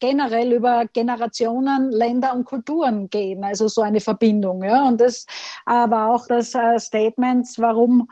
generell 0.00 0.52
über 0.52 0.86
Generationen, 0.86 1.90
Länder 1.92 2.34
und 2.34 2.44
Kulturen 2.44 3.10
gehen, 3.10 3.44
also 3.44 3.68
so 3.68 3.82
eine 3.82 4.00
Verbindung. 4.00 4.62
Ja? 4.62 4.88
Und 4.88 5.00
das 5.00 5.26
war 5.66 6.10
auch 6.10 6.26
das 6.26 6.56
Statement, 6.78 7.46
warum, 7.58 8.08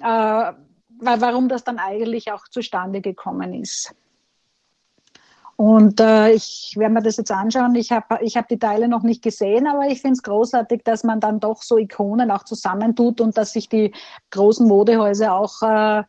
warum 0.00 1.48
das 1.48 1.64
dann 1.64 1.78
eigentlich 1.78 2.30
auch 2.30 2.46
zustande 2.48 3.00
gekommen 3.00 3.54
ist. 3.54 3.94
Und 5.60 6.00
äh, 6.00 6.30
ich 6.30 6.72
werde 6.78 6.94
mir 6.94 7.02
das 7.02 7.18
jetzt 7.18 7.30
anschauen. 7.30 7.74
Ich 7.74 7.92
habe 7.92 8.24
ich 8.24 8.38
hab 8.38 8.48
die 8.48 8.58
Teile 8.58 8.88
noch 8.88 9.02
nicht 9.02 9.22
gesehen, 9.22 9.66
aber 9.66 9.88
ich 9.88 10.00
finde 10.00 10.14
es 10.14 10.22
großartig, 10.22 10.84
dass 10.84 11.04
man 11.04 11.20
dann 11.20 11.38
doch 11.38 11.60
so 11.60 11.76
Ikonen 11.76 12.30
auch 12.30 12.44
zusammentut 12.44 13.20
und 13.20 13.36
dass 13.36 13.52
sich 13.52 13.68
die 13.68 13.92
großen 14.30 14.66
Modehäuser 14.66 15.34
auch 15.34 15.60
äh, 15.60 16.02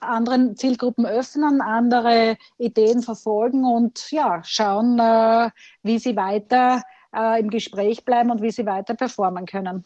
anderen 0.00 0.54
Zielgruppen 0.58 1.06
öffnen, 1.06 1.62
andere 1.62 2.36
Ideen 2.58 3.02
verfolgen 3.02 3.64
und 3.64 4.10
ja, 4.10 4.42
schauen, 4.44 4.98
äh, 4.98 5.48
wie 5.82 5.98
sie 5.98 6.14
weiter 6.14 6.82
äh, 7.16 7.40
im 7.40 7.48
Gespräch 7.48 8.04
bleiben 8.04 8.30
und 8.30 8.42
wie 8.42 8.50
sie 8.50 8.66
weiter 8.66 8.92
performen 8.92 9.46
können. 9.46 9.82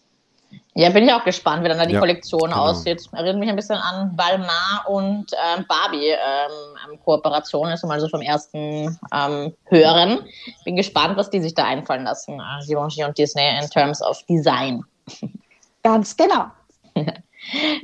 Ja, 0.74 0.90
bin 0.90 1.04
ich 1.04 1.12
auch 1.12 1.24
gespannt, 1.24 1.64
wie 1.64 1.68
dann 1.68 1.78
da 1.78 1.86
die 1.86 1.94
ja, 1.94 2.00
Kollektion 2.00 2.50
genau. 2.50 2.66
aussieht. 2.66 3.02
Erinnert 3.12 3.38
mich 3.38 3.48
ein 3.48 3.56
bisschen 3.56 3.76
an 3.76 4.14
Balmain 4.14 4.78
und 4.86 5.26
ähm, 5.32 5.66
Barbie 5.68 6.10
ähm, 6.10 6.98
Kooperation, 7.04 7.68
ist 7.70 7.84
mal 7.84 7.98
so 8.00 8.08
vom 8.08 8.22
ersten 8.22 8.98
ähm, 9.12 9.54
Hören. 9.64 10.20
Bin 10.64 10.76
gespannt, 10.76 11.16
was 11.16 11.30
die 11.30 11.40
sich 11.40 11.54
da 11.54 11.64
einfallen 11.64 12.04
lassen, 12.04 12.38
äh, 12.38 12.64
Givenchy 12.64 13.02
und 13.02 13.18
Disney 13.18 13.58
in 13.60 13.68
terms 13.70 14.00
of 14.02 14.22
Design. 14.26 14.84
Ganz 15.82 16.16
genau. 16.16 16.46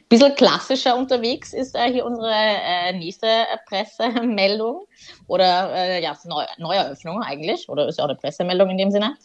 Bisschen 0.09 0.35
klassischer 0.35 0.97
unterwegs 0.97 1.53
ist 1.53 1.75
äh, 1.75 1.91
hier 1.91 2.05
unsere 2.05 2.33
äh, 2.33 2.93
nächste 2.93 3.27
Pressemeldung 3.67 4.87
oder 5.27 5.73
äh, 5.75 6.03
ja, 6.03 6.17
Neu 6.25 6.45
Neueröffnung 6.59 7.23
eigentlich, 7.23 7.69
oder 7.69 7.89
ist 7.89 7.99
ja 7.99 8.05
auch 8.05 8.09
eine 8.09 8.19
Pressemeldung 8.19 8.71
in 8.71 8.79
dem 8.79 8.91
Sinne. 8.91 9.17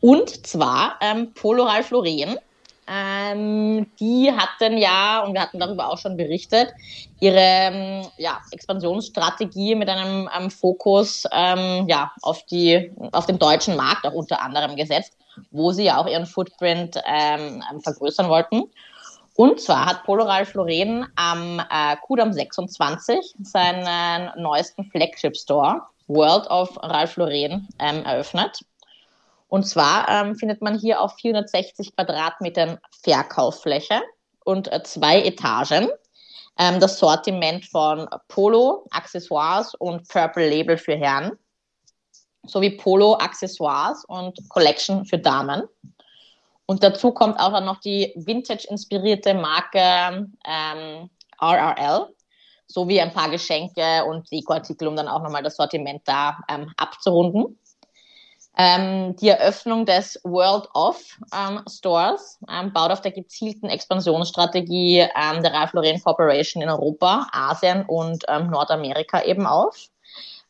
Und 0.00 0.46
zwar 0.46 0.96
ähm, 1.00 1.34
Polo 1.34 1.64
Ralph 1.64 1.90
Lauren. 1.90 2.38
Ähm, 2.90 3.86
die 4.00 4.32
hatten 4.32 4.78
ja, 4.78 5.20
und 5.20 5.34
wir 5.34 5.42
hatten 5.42 5.58
darüber 5.58 5.90
auch 5.90 5.98
schon 5.98 6.16
berichtet, 6.16 6.72
ihre 7.20 7.36
ähm, 7.38 8.06
ja, 8.16 8.40
Expansionsstrategie 8.50 9.74
mit 9.74 9.88
einem 9.88 10.28
ähm, 10.36 10.50
Fokus 10.50 11.24
ähm, 11.32 11.86
ja, 11.88 12.12
auf, 12.22 12.44
die, 12.46 12.90
auf 13.12 13.26
den 13.26 13.38
deutschen 13.38 13.76
Markt 13.76 14.06
auch 14.06 14.14
unter 14.14 14.40
anderem 14.40 14.76
gesetzt, 14.76 15.16
wo 15.50 15.72
sie 15.72 15.84
ja 15.84 15.98
auch 15.98 16.06
ihren 16.06 16.26
Footprint 16.26 16.96
vergrößern 17.82 18.28
wollten. 18.28 18.64
Und 19.38 19.60
zwar 19.60 19.86
hat 19.86 20.02
Polo 20.02 20.24
Ralph 20.24 20.54
Lauren 20.54 21.06
am 21.14 21.60
äh, 21.60 21.96
Kudam 22.02 22.32
26 22.32 23.36
seinen 23.44 24.32
neuesten 24.36 24.84
Flagship 24.86 25.36
Store, 25.36 25.82
World 26.08 26.50
of 26.50 26.76
Ralph 26.82 27.16
Lauren, 27.16 27.68
ähm, 27.78 28.04
eröffnet. 28.04 28.64
Und 29.48 29.66
zwar 29.66 30.08
ähm, 30.08 30.36
findet 30.36 30.62
man 30.62 30.78
hier 30.78 31.00
auf 31.00 31.14
460 31.16 31.96
Quadratmetern 31.96 32.78
Verkauffläche 33.02 34.02
und 34.44 34.70
äh, 34.70 34.82
zwei 34.82 35.22
Etagen 35.22 35.88
ähm, 36.58 36.80
das 36.80 36.98
Sortiment 36.98 37.64
von 37.66 38.08
Polo, 38.28 38.86
Accessoires 38.90 39.74
und 39.74 40.06
Purple 40.08 40.48
Label 40.48 40.76
für 40.76 40.96
Herren 40.96 41.32
sowie 42.46 42.70
Polo, 42.70 43.14
Accessoires 43.14 44.04
und 44.06 44.38
Collection 44.48 45.04
für 45.04 45.18
Damen. 45.18 45.62
Und 46.66 46.82
dazu 46.82 47.12
kommt 47.12 47.38
auch 47.40 47.58
noch 47.60 47.80
die 47.80 48.12
Vintage-inspirierte 48.16 49.34
Marke 49.34 50.28
ähm, 50.44 51.10
RRL 51.40 52.08
sowie 52.66 53.00
ein 53.00 53.12
paar 53.12 53.30
Geschenke 53.30 54.04
und 54.04 54.30
Dekoartikel, 54.30 54.86
um 54.88 54.96
dann 54.96 55.08
auch 55.08 55.22
nochmal 55.22 55.42
das 55.42 55.56
Sortiment 55.56 56.02
da 56.04 56.38
ähm, 56.48 56.70
abzurunden. 56.76 57.58
Ähm, 58.60 59.14
die 59.14 59.28
Eröffnung 59.28 59.86
des 59.86 60.20
World 60.24 60.68
of 60.74 61.00
ähm, 61.32 61.62
Stores 61.68 62.40
ähm, 62.50 62.72
baut 62.72 62.90
auf 62.90 63.00
der 63.00 63.12
gezielten 63.12 63.68
Expansionsstrategie 63.68 64.98
ähm, 64.98 65.42
der 65.44 65.52
Ralph 65.52 65.72
Lauren 65.74 66.02
Corporation 66.02 66.60
in 66.60 66.68
Europa, 66.68 67.28
Asien 67.32 67.84
und 67.86 68.24
ähm, 68.26 68.50
Nordamerika 68.50 69.22
eben 69.22 69.46
auf, 69.46 69.76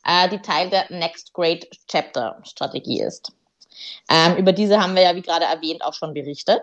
äh, 0.06 0.26
die 0.30 0.40
Teil 0.40 0.70
der 0.70 0.86
Next 0.88 1.34
Great 1.34 1.68
Chapter 1.86 2.38
Strategie 2.44 3.02
ist. 3.02 3.30
Ähm, 4.10 4.36
über 4.36 4.52
diese 4.52 4.80
haben 4.80 4.94
wir 4.94 5.02
ja, 5.02 5.14
wie 5.14 5.22
gerade 5.22 5.44
erwähnt, 5.44 5.84
auch 5.84 5.92
schon 5.92 6.14
berichtet. 6.14 6.62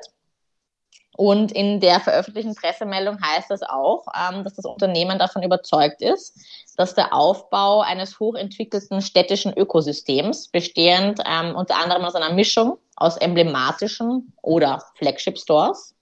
Und 1.17 1.51
in 1.51 1.79
der 1.79 1.99
veröffentlichten 1.99 2.55
Pressemeldung 2.55 3.17
heißt 3.21 3.49
es 3.51 3.61
auch, 3.63 4.05
ähm, 4.15 4.43
dass 4.43 4.55
das 4.55 4.65
Unternehmen 4.65 5.17
davon 5.17 5.43
überzeugt 5.43 6.01
ist, 6.01 6.37
dass 6.77 6.93
der 6.93 7.13
Aufbau 7.13 7.81
eines 7.81 8.19
hochentwickelten 8.19 9.01
städtischen 9.01 9.53
Ökosystems, 9.57 10.49
bestehend 10.49 11.21
ähm, 11.25 11.55
unter 11.55 11.77
anderem 11.77 12.03
aus 12.03 12.15
einer 12.15 12.33
Mischung 12.33 12.77
aus 12.97 13.17
emblematischen 13.17 14.33
oder 14.41 14.83
Flagship-Stores, 14.95 15.95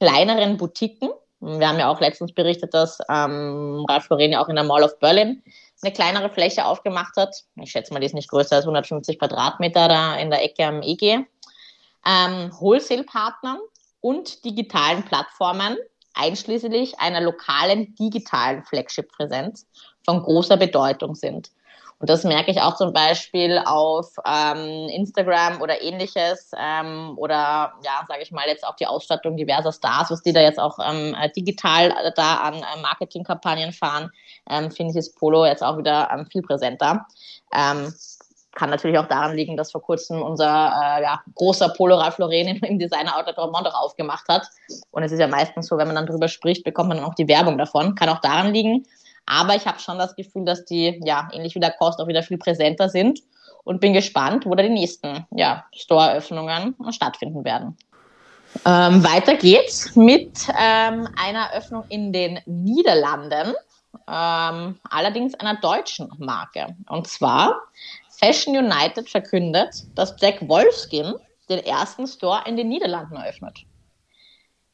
kleineren 0.00 0.56
Boutiquen, 0.56 1.10
wir 1.40 1.68
haben 1.68 1.78
ja 1.78 1.88
auch 1.88 2.00
letztens 2.00 2.32
berichtet, 2.32 2.74
dass 2.74 2.98
ähm, 3.08 3.84
Ralph 3.88 4.08
Lauren 4.08 4.32
ja 4.32 4.42
auch 4.42 4.48
in 4.48 4.56
der 4.56 4.64
Mall 4.64 4.82
of 4.82 4.98
Berlin 4.98 5.42
eine 5.82 5.92
kleinere 5.92 6.30
Fläche 6.30 6.64
aufgemacht 6.64 7.16
hat. 7.16 7.44
Ich 7.62 7.70
schätze 7.70 7.92
mal, 7.92 8.00
die 8.00 8.06
ist 8.06 8.14
nicht 8.14 8.28
größer 8.28 8.56
als 8.56 8.64
150 8.64 9.18
Quadratmeter 9.18 9.86
da 9.86 10.16
in 10.16 10.30
der 10.30 10.42
Ecke 10.42 10.64
am 10.64 10.82
EG. 10.82 11.24
Ähm, 12.04 12.50
Wholesale-Partnern 12.58 13.58
und 14.00 14.44
digitalen 14.44 15.02
Plattformen, 15.04 15.76
einschließlich 16.14 16.98
einer 16.98 17.20
lokalen 17.20 17.94
digitalen 17.94 18.64
Flagship-Präsenz 18.64 19.66
von 20.04 20.22
großer 20.22 20.56
Bedeutung 20.56 21.14
sind. 21.14 21.50
Und 22.00 22.08
das 22.08 22.22
merke 22.22 22.52
ich 22.52 22.60
auch 22.60 22.76
zum 22.76 22.92
Beispiel 22.92 23.60
auf 23.64 24.14
ähm, 24.24 24.88
Instagram 24.88 25.60
oder 25.60 25.82
ähnliches 25.82 26.52
ähm, 26.56 27.14
oder 27.16 27.74
ja, 27.82 28.04
sage 28.06 28.22
ich 28.22 28.30
mal 28.30 28.46
jetzt 28.46 28.64
auch 28.64 28.76
die 28.76 28.86
Ausstattung 28.86 29.36
diverser 29.36 29.72
Stars, 29.72 30.10
was 30.10 30.22
die 30.22 30.32
da 30.32 30.40
jetzt 30.40 30.60
auch 30.60 30.78
ähm, 30.78 31.16
digital 31.36 32.12
da 32.14 32.36
an 32.36 32.54
äh, 32.54 32.80
Marketingkampagnen 32.82 33.72
fahren, 33.72 34.12
ähm, 34.48 34.70
finde 34.70 34.92
ich 34.92 34.96
ist 34.96 35.18
Polo 35.18 35.44
jetzt 35.44 35.62
auch 35.64 35.76
wieder 35.76 36.08
ähm, 36.12 36.26
viel 36.26 36.42
präsenter. 36.42 37.04
Kann 38.58 38.70
natürlich 38.70 38.98
auch 38.98 39.06
daran 39.06 39.36
liegen, 39.36 39.56
dass 39.56 39.70
vor 39.70 39.82
kurzem 39.82 40.20
unser 40.20 40.46
äh, 40.46 41.02
ja, 41.04 41.22
großer 41.36 41.68
Polo 41.68 41.94
Ralph 41.94 42.18
Lauren 42.18 42.56
im 42.56 42.78
Designer 42.80 43.16
Outlet 43.16 43.38
Romont 43.38 43.68
auch 43.68 43.84
aufgemacht 43.84 44.26
hat. 44.28 44.48
Und 44.90 45.04
es 45.04 45.12
ist 45.12 45.20
ja 45.20 45.28
meistens 45.28 45.68
so, 45.68 45.78
wenn 45.78 45.86
man 45.86 45.94
dann 45.94 46.06
drüber 46.06 46.26
spricht, 46.26 46.64
bekommt 46.64 46.88
man 46.88 46.98
dann 46.98 47.06
auch 47.06 47.14
die 47.14 47.28
Werbung 47.28 47.56
davon. 47.56 47.94
Kann 47.94 48.08
auch 48.08 48.20
daran 48.20 48.52
liegen. 48.52 48.84
Aber 49.26 49.54
ich 49.54 49.64
habe 49.64 49.78
schon 49.78 49.96
das 49.96 50.16
Gefühl, 50.16 50.44
dass 50.44 50.64
die, 50.64 51.00
ja, 51.04 51.28
ähnlich 51.32 51.54
wie 51.54 51.60
der 51.60 51.70
Kost 51.70 52.00
auch 52.00 52.08
wieder 52.08 52.24
viel 52.24 52.38
präsenter 52.38 52.88
sind 52.88 53.20
und 53.62 53.80
bin 53.80 53.92
gespannt, 53.92 54.44
wo 54.44 54.56
da 54.56 54.64
die 54.64 54.70
nächsten 54.70 55.24
ja, 55.30 55.64
Store-Öffnungen 55.72 56.74
stattfinden 56.90 57.44
werden. 57.44 57.76
Ähm, 58.64 59.04
weiter 59.04 59.36
geht's 59.36 59.94
mit 59.94 60.48
ähm, 60.58 61.06
einer 61.16 61.52
Öffnung 61.54 61.84
in 61.90 62.12
den 62.12 62.40
Niederlanden, 62.46 63.54
ähm, 64.08 64.80
allerdings 64.90 65.34
einer 65.34 65.60
deutschen 65.60 66.10
Marke. 66.18 66.74
Und 66.88 67.06
zwar 67.06 67.60
Fashion 68.18 68.56
United 68.56 69.08
verkündet, 69.08 69.84
dass 69.94 70.16
Jack 70.18 70.46
Wolfskin 70.48 71.14
den 71.48 71.64
ersten 71.64 72.06
Store 72.06 72.42
in 72.46 72.56
den 72.56 72.68
Niederlanden 72.68 73.16
eröffnet. 73.16 73.60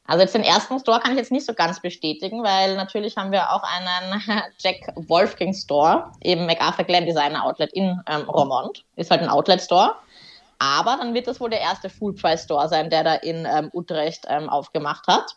Also 0.07 0.21
jetzt 0.21 0.35
den 0.35 0.43
ersten 0.43 0.79
Store 0.79 0.99
kann 0.99 1.11
ich 1.13 1.17
jetzt 1.17 1.31
nicht 1.31 1.45
so 1.45 1.53
ganz 1.53 1.79
bestätigen, 1.79 2.43
weil 2.43 2.75
natürlich 2.75 3.17
haben 3.17 3.31
wir 3.31 3.51
auch 3.51 3.63
einen 3.63 4.21
Jack 4.59 4.93
Wolfgang 4.95 5.55
Store, 5.55 6.11
eben 6.21 6.45
MacArthur 6.45 6.85
Glen 6.85 7.05
Designer 7.05 7.43
Outlet 7.43 7.73
in 7.73 7.99
ähm, 8.07 8.29
Romont. 8.29 8.83
Ist 8.95 9.09
halt 9.09 9.21
ein 9.21 9.29
Outlet 9.29 9.61
Store. 9.61 9.95
Aber 10.59 10.97
dann 10.97 11.13
wird 11.13 11.27
das 11.27 11.39
wohl 11.39 11.49
der 11.49 11.61
erste 11.61 11.89
Full 11.89 12.13
Price 12.13 12.43
Store 12.43 12.69
sein, 12.69 12.89
der 12.89 13.03
da 13.03 13.15
in 13.15 13.45
ähm, 13.45 13.69
Utrecht 13.73 14.25
ähm, 14.27 14.47
aufgemacht 14.49 15.07
hat. 15.07 15.35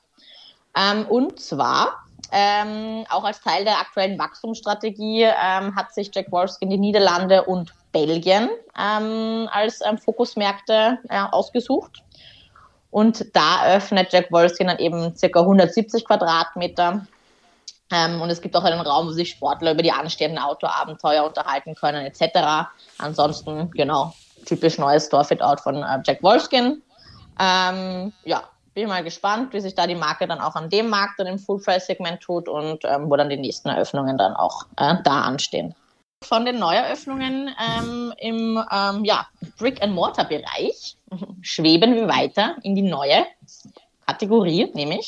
Ähm, 0.76 1.06
und 1.06 1.40
zwar 1.40 2.04
ähm, 2.32 3.06
auch 3.08 3.24
als 3.24 3.40
Teil 3.40 3.64
der 3.64 3.78
aktuellen 3.78 4.18
Wachstumsstrategie 4.18 5.22
ähm, 5.22 5.74
hat 5.74 5.94
sich 5.94 6.10
Jack 6.12 6.30
Wolfskin 6.30 6.70
die 6.70 6.78
Niederlande 6.78 7.44
und 7.44 7.72
Belgien 7.92 8.50
ähm, 8.78 9.48
als 9.50 9.80
ähm, 9.84 9.98
Fokusmärkte 9.98 10.98
äh, 11.08 11.20
ausgesucht. 11.30 12.02
Und 12.90 13.34
da 13.34 13.76
öffnet 13.76 14.12
Jack 14.12 14.32
Wolfskin 14.32 14.66
dann 14.66 14.78
eben 14.78 15.14
circa 15.16 15.40
170 15.40 16.04
Quadratmeter. 16.04 17.06
Ähm, 17.90 18.20
und 18.20 18.30
es 18.30 18.40
gibt 18.40 18.54
auch 18.56 18.64
einen 18.64 18.80
Raum, 18.80 19.06
wo 19.06 19.12
sich 19.12 19.30
Sportler 19.30 19.72
über 19.72 19.82
die 19.82 19.92
anstehenden 19.92 20.42
Autoabenteuer 20.42 21.24
unterhalten 21.24 21.74
können, 21.74 22.04
etc. 22.04 22.68
Ansonsten, 22.98 23.70
genau, 23.70 24.12
typisch 24.44 24.78
neues 24.78 25.06
Store-Fit-Out 25.06 25.60
von 25.60 25.82
äh, 25.82 26.00
Jack 26.04 26.22
Wolfskin. 26.22 26.82
Ähm, 27.40 28.12
ja, 28.24 28.42
bin 28.78 28.88
mal 28.88 29.02
gespannt, 29.02 29.52
wie 29.52 29.60
sich 29.60 29.74
da 29.74 29.88
die 29.88 29.96
Marke 29.96 30.28
dann 30.28 30.38
auch 30.38 30.54
an 30.54 30.70
dem 30.70 30.88
Markt, 30.88 31.18
dann 31.18 31.26
im 31.26 31.40
Full-Price-Segment 31.40 32.20
tut 32.20 32.48
und 32.48 32.84
ähm, 32.84 33.10
wo 33.10 33.16
dann 33.16 33.28
die 33.28 33.36
nächsten 33.36 33.68
Eröffnungen 33.68 34.16
dann 34.16 34.34
auch 34.34 34.66
äh, 34.76 34.94
da 35.02 35.22
anstehen. 35.22 35.74
Von 36.22 36.44
den 36.44 36.60
Neueröffnungen 36.60 37.50
ähm, 37.58 38.12
im 38.18 38.64
ähm, 38.70 39.04
ja, 39.04 39.26
Brick-and-Mortar-Bereich 39.58 40.96
schweben 41.42 41.96
wir 41.96 42.06
weiter 42.06 42.54
in 42.62 42.76
die 42.76 42.82
neue 42.82 43.26
Kategorie, 44.06 44.70
nämlich 44.74 45.06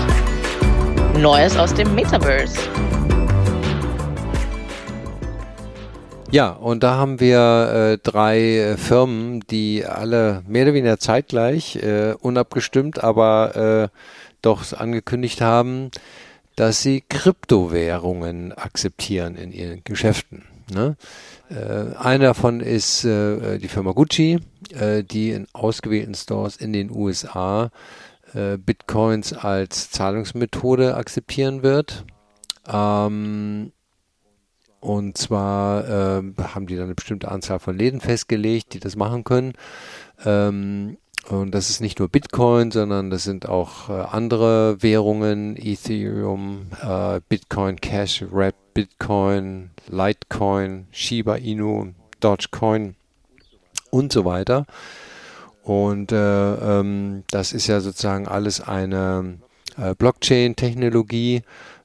Neues 1.16 1.56
aus 1.56 1.72
dem 1.72 1.94
Metaverse. 1.94 2.99
Ja, 6.32 6.50
und 6.50 6.84
da 6.84 6.94
haben 6.94 7.18
wir 7.18 7.72
äh, 7.72 7.98
drei 7.98 8.38
äh, 8.38 8.76
Firmen, 8.76 9.40
die 9.50 9.84
alle 9.84 10.44
mehr 10.46 10.62
oder 10.62 10.74
weniger 10.74 10.98
zeitgleich, 11.00 11.74
äh, 11.76 12.14
unabgestimmt, 12.20 13.02
aber 13.02 13.90
äh, 13.90 13.96
doch 14.40 14.72
angekündigt 14.72 15.40
haben, 15.40 15.90
dass 16.54 16.82
sie 16.82 17.02
Kryptowährungen 17.08 18.52
akzeptieren 18.52 19.34
in 19.34 19.50
ihren 19.50 19.82
Geschäften. 19.82 20.44
Ne? 20.72 20.96
Äh, 21.50 21.96
einer 21.96 22.26
davon 22.26 22.60
ist 22.60 23.04
äh, 23.04 23.58
die 23.58 23.68
Firma 23.68 23.90
Gucci, 23.90 24.38
die 25.10 25.30
in 25.32 25.48
ausgewählten 25.52 26.14
Stores 26.14 26.56
in 26.56 26.72
den 26.72 26.92
USA 26.92 27.72
Bitcoins 28.32 29.32
als 29.32 29.90
Zahlungsmethode 29.90 30.94
akzeptieren 30.94 31.64
wird. 31.64 32.04
Ähm, 32.68 33.72
und 34.80 35.18
zwar 35.18 35.84
äh, 35.84 36.22
haben 36.42 36.66
die 36.66 36.76
dann 36.76 36.86
eine 36.86 36.94
bestimmte 36.94 37.30
Anzahl 37.30 37.58
von 37.58 37.76
Läden 37.76 38.00
festgelegt, 38.00 38.72
die 38.74 38.80
das 38.80 38.96
machen 38.96 39.24
können. 39.24 39.52
Ähm, 40.24 40.96
und 41.28 41.54
das 41.54 41.68
ist 41.68 41.80
nicht 41.80 41.98
nur 41.98 42.08
Bitcoin, 42.08 42.70
sondern 42.70 43.10
das 43.10 43.24
sind 43.24 43.46
auch 43.46 43.90
äh, 43.90 43.92
andere 43.92 44.82
Währungen, 44.82 45.54
Ethereum, 45.56 46.68
äh, 46.82 47.20
Bitcoin 47.28 47.76
Cash, 47.76 48.24
Wrap 48.30 48.54
Bitcoin, 48.72 49.70
Litecoin, 49.88 50.86
Shiba 50.90 51.36
Inu, 51.36 51.92
Dogecoin 52.20 52.96
und 53.90 54.12
so 54.12 54.24
weiter. 54.24 54.66
Und 55.62 56.10
äh, 56.10 56.54
ähm, 56.80 57.24
das 57.30 57.52
ist 57.52 57.66
ja 57.66 57.80
sozusagen 57.80 58.26
alles 58.26 58.60
eine 58.60 59.38
äh, 59.76 59.94
Blockchain-Technologie. 59.94 61.42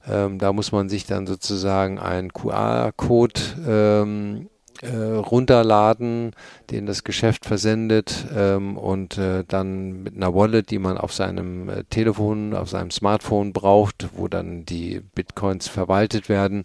Ähm, 0.08 0.38
da 0.38 0.52
muss 0.52 0.72
man 0.72 0.88
sich 0.88 1.06
dann 1.06 1.26
sozusagen 1.26 1.98
einen 1.98 2.32
QR-Code 2.32 3.40
ähm, 3.66 4.48
äh, 4.82 4.94
runterladen, 4.94 6.32
den 6.70 6.86
das 6.86 7.04
Geschäft 7.04 7.46
versendet 7.46 8.26
ähm, 8.34 8.76
und 8.76 9.18
äh, 9.18 9.44
dann 9.46 10.02
mit 10.02 10.16
einer 10.16 10.34
Wallet, 10.34 10.70
die 10.70 10.78
man 10.78 10.98
auf 10.98 11.12
seinem 11.12 11.68
äh, 11.68 11.84
Telefon, 11.84 12.54
auf 12.54 12.68
seinem 12.68 12.90
Smartphone 12.90 13.52
braucht, 13.52 14.08
wo 14.14 14.28
dann 14.28 14.64
die 14.66 15.00
Bitcoins 15.14 15.68
verwaltet 15.68 16.28
werden, 16.28 16.64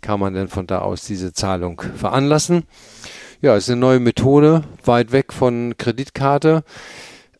kann 0.00 0.20
man 0.20 0.34
dann 0.34 0.48
von 0.48 0.66
da 0.66 0.78
aus 0.78 1.04
diese 1.04 1.32
Zahlung 1.32 1.82
veranlassen. 1.96 2.64
Ja, 3.40 3.56
ist 3.56 3.68
eine 3.68 3.80
neue 3.80 4.00
Methode, 4.00 4.62
weit 4.84 5.12
weg 5.12 5.32
von 5.32 5.74
Kreditkarte, 5.76 6.62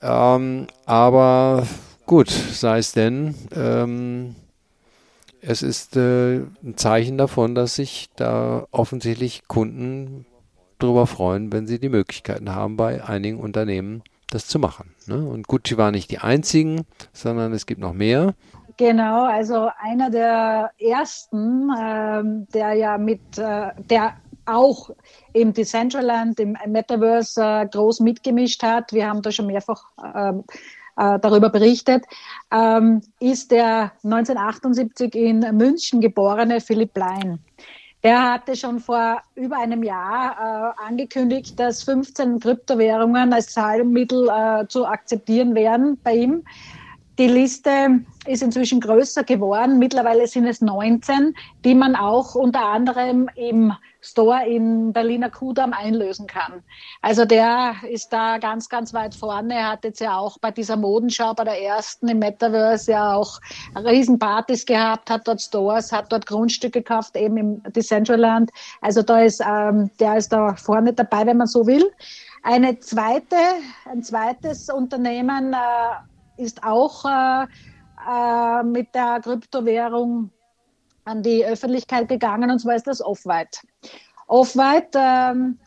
ähm, 0.03 0.66
aber 0.84 1.66
gut, 2.07 2.28
sei 2.28 2.78
es 2.78 2.93
denn. 2.93 3.34
Ähm, 3.55 4.34
es 5.43 5.62
ist 5.62 5.97
äh, 5.97 6.36
ein 6.62 6.76
Zeichen 6.76 7.18
davon, 7.18 7.55
dass 7.55 7.74
sich 7.74 8.09
da 8.16 8.66
offensichtlich 8.70 9.43
Kunden 9.49 10.24
darüber 10.78 11.07
freuen, 11.07 11.53
wenn 11.53 11.66
sie 11.66 11.78
die 11.78 11.88
Möglichkeiten 11.88 12.55
haben, 12.55 12.76
bei 12.76 13.05
einigen 13.05 13.38
Unternehmen 13.38 14.03
das 14.30 14.47
zu 14.47 14.59
machen. 14.59 14.95
Ne? 15.07 15.16
Und 15.16 15.49
Gucci 15.49 15.76
war 15.76 15.90
nicht 15.90 16.11
die 16.11 16.18
einzigen, 16.18 16.86
sondern 17.12 17.53
es 17.53 17.66
gibt 17.66 17.80
noch 17.80 17.93
mehr. 17.93 18.34
Genau, 18.78 19.24
also 19.24 19.68
einer 19.78 20.11
der 20.11 20.70
ersten, 20.78 21.70
ähm, 21.78 22.47
der 22.55 22.72
ja 22.72 22.97
mit, 22.97 23.20
äh, 23.36 23.70
der 23.78 24.14
auch 24.47 24.90
im 25.32 25.53
Decentraland, 25.53 26.40
im 26.40 26.57
Metaverse 26.66 27.43
äh, 27.43 27.66
groß 27.66 28.01
mitgemischt 28.01 28.62
hat. 28.62 28.93
Wir 28.93 29.09
haben 29.09 29.22
da 29.22 29.30
schon 29.30 29.47
mehrfach 29.47 29.84
ähm, 30.14 30.45
äh, 30.97 31.18
darüber 31.18 31.51
berichtet, 31.51 32.05
ähm, 32.53 33.03
ist 33.20 33.51
der 33.51 33.93
1978 34.05 35.14
in 35.14 35.40
München 35.57 36.01
geborene 36.01 36.61
Philipp 36.61 36.97
Lein. 36.97 37.38
Der 38.03 38.32
hatte 38.32 38.57
schon 38.57 38.80
vor 38.80 39.22
über 39.36 39.59
einem 39.59 39.84
Jahr 39.84 40.74
äh, 40.80 40.88
angekündigt, 40.88 41.59
dass 41.59 41.84
15 41.84 42.40
Kryptowährungen 42.40 43.32
als 43.32 43.53
Zahlmittel 43.53 44.28
äh, 44.28 44.66
zu 44.66 44.86
akzeptieren 44.86 45.55
wären 45.55 45.99
bei 46.03 46.14
ihm. 46.14 46.43
Die 47.18 47.26
Liste 47.26 48.00
ist 48.26 48.42
inzwischen 48.42 48.80
größer 48.80 49.22
geworden. 49.24 49.78
Mittlerweile 49.78 50.26
sind 50.26 50.46
es 50.46 50.62
19, 50.62 51.34
die 51.62 51.74
man 51.74 51.94
auch 51.94 52.34
unter 52.34 52.64
anderem 52.64 53.28
im 53.34 53.74
Store 54.00 54.46
in 54.46 54.94
Berliner 54.94 55.28
Kudamm 55.28 55.74
einlösen 55.74 56.26
kann. 56.26 56.62
Also 57.02 57.26
der 57.26 57.74
ist 57.88 58.14
da 58.14 58.38
ganz, 58.38 58.68
ganz 58.68 58.94
weit 58.94 59.14
vorne. 59.14 59.54
Er 59.54 59.72
hat 59.72 59.84
jetzt 59.84 60.00
ja 60.00 60.16
auch 60.16 60.38
bei 60.38 60.50
dieser 60.50 60.76
Modenschau, 60.76 61.34
bei 61.34 61.44
der 61.44 61.62
ersten 61.62 62.08
im 62.08 62.18
Metaverse 62.18 62.92
ja 62.92 63.14
auch 63.14 63.40
Riesenpartys 63.76 64.64
gehabt, 64.64 65.10
hat 65.10 65.28
dort 65.28 65.42
Stores, 65.42 65.92
hat 65.92 66.10
dort 66.10 66.26
Grundstücke 66.26 66.80
gekauft, 66.80 67.14
eben 67.14 67.36
im 67.36 67.62
Decentraland. 67.74 68.50
Also 68.80 69.02
da 69.02 69.20
ist, 69.20 69.42
ähm, 69.46 69.90
der 70.00 70.16
ist 70.16 70.32
da 70.32 70.56
vorne 70.56 70.94
dabei, 70.94 71.26
wenn 71.26 71.36
man 71.36 71.46
so 71.46 71.66
will. 71.66 71.92
Eine 72.42 72.78
zweite, 72.80 73.36
ein 73.84 74.02
zweites 74.02 74.68
Unternehmen 74.68 75.52
äh, 75.52 75.56
ist 76.43 76.62
auch 76.64 77.05
äh, 77.05 77.47
äh, 78.09 78.62
mit 78.62 78.95
der 78.95 79.20
Kryptowährung 79.22 80.30
an 81.05 81.22
die 81.22 81.45
Öffentlichkeit 81.45 82.09
gegangen, 82.09 82.51
und 82.51 82.59
zwar 82.59 82.74
ist 82.74 82.86
das 82.86 83.01
Off-White. 83.01 83.61
Off-White 84.26 84.99
ähm, 84.99 85.59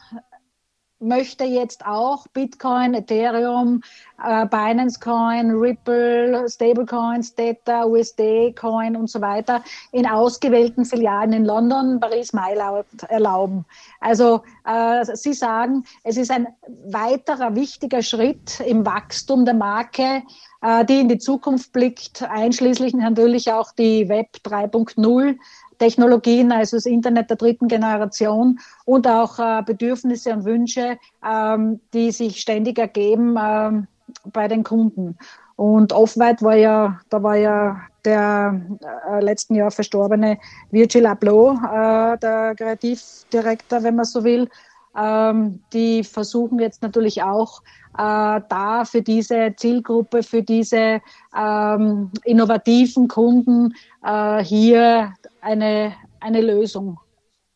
möchte 1.06 1.44
jetzt 1.44 1.86
auch 1.86 2.28
Bitcoin, 2.30 2.94
Ethereum, 2.94 3.82
äh, 4.24 4.46
Binance 4.48 5.00
Coin, 5.00 5.52
Ripple, 5.52 6.48
Stablecoins, 6.50 7.36
Data, 7.36 7.86
USD 7.86 8.54
Coin 8.54 8.96
und 8.96 9.10
so 9.10 9.22
weiter 9.22 9.64
in 9.92 10.08
ausgewählten 10.08 10.86
Filialen 10.86 11.34
in 11.34 11.46
London, 11.46 12.00
Paris, 12.00 12.34
Mailand 12.34 12.86
erlauben. 13.08 13.66
Also 14.00 14.44
äh, 14.66 15.06
Sie 15.16 15.34
sagen, 15.34 15.86
es 16.04 16.18
ist 16.18 16.32
ein 16.32 16.48
weiterer 16.86 17.56
wichtiger 17.56 18.02
Schritt 18.02 18.60
im 18.62 18.86
Wachstum 18.86 19.46
der 19.46 19.54
Marke, 19.54 20.24
äh, 20.62 20.86
die 20.86 21.02
in 21.02 21.10
die 21.10 21.20
Zukunft 21.20 21.72
blickt, 21.74 22.24
einschließlich 22.24 22.94
natürlich 22.94 23.52
auch 23.52 23.72
die 23.72 24.10
Web 24.10 24.38
3.0 24.44 25.38
Technologien, 25.78 26.52
also 26.52 26.78
das 26.78 26.86
Internet 26.86 27.30
der 27.30 27.38
dritten 27.38 27.68
Generation 27.68 28.60
und 28.86 29.08
auch 29.08 29.40
äh, 29.40 29.64
Bedürfnisse 29.64 30.34
und 30.34 30.46
Wünsche, 30.46 30.98
ähm, 31.26 31.80
die 31.94 32.12
sich 32.12 32.42
ständig 32.42 32.78
ergeben 32.80 33.36
ähm, 33.42 33.88
bei 34.32 34.48
den 34.48 34.64
Kunden. 34.64 35.18
Und 35.56 35.94
Off-White 35.94 36.44
war 36.44 36.56
ja, 36.56 37.00
da 37.10 37.24
war 37.24 37.36
ja 37.36 37.80
der 38.04 38.62
äh, 39.10 39.24
letzten 39.24 39.56
Jahr 39.56 39.72
verstorbene 39.72 40.38
Virgil 40.72 41.06
Abloh, 41.06 41.54
äh, 41.54 42.18
der 42.18 42.56
Kreativdirektor, 42.56 43.84
wenn 43.84 43.96
man 43.96 44.06
so 44.06 44.24
will. 44.24 44.50
Ähm, 44.98 45.60
die 45.74 46.04
versuchen 46.04 46.60
jetzt 46.60 46.82
natürlich 46.82 47.22
auch 47.22 47.62
äh, 47.98 48.42
da 48.50 48.84
für 48.86 49.02
diese 49.02 49.54
Zielgruppe, 49.58 50.24
für 50.24 50.42
diese 50.42 51.02
ähm, 51.38 52.12
innovativen 52.24 53.08
Kunden 53.08 53.74
äh, 54.06 54.44
hier 54.44 55.14
eine, 55.42 55.94
eine 56.20 56.42
Lösung, 56.42 57.00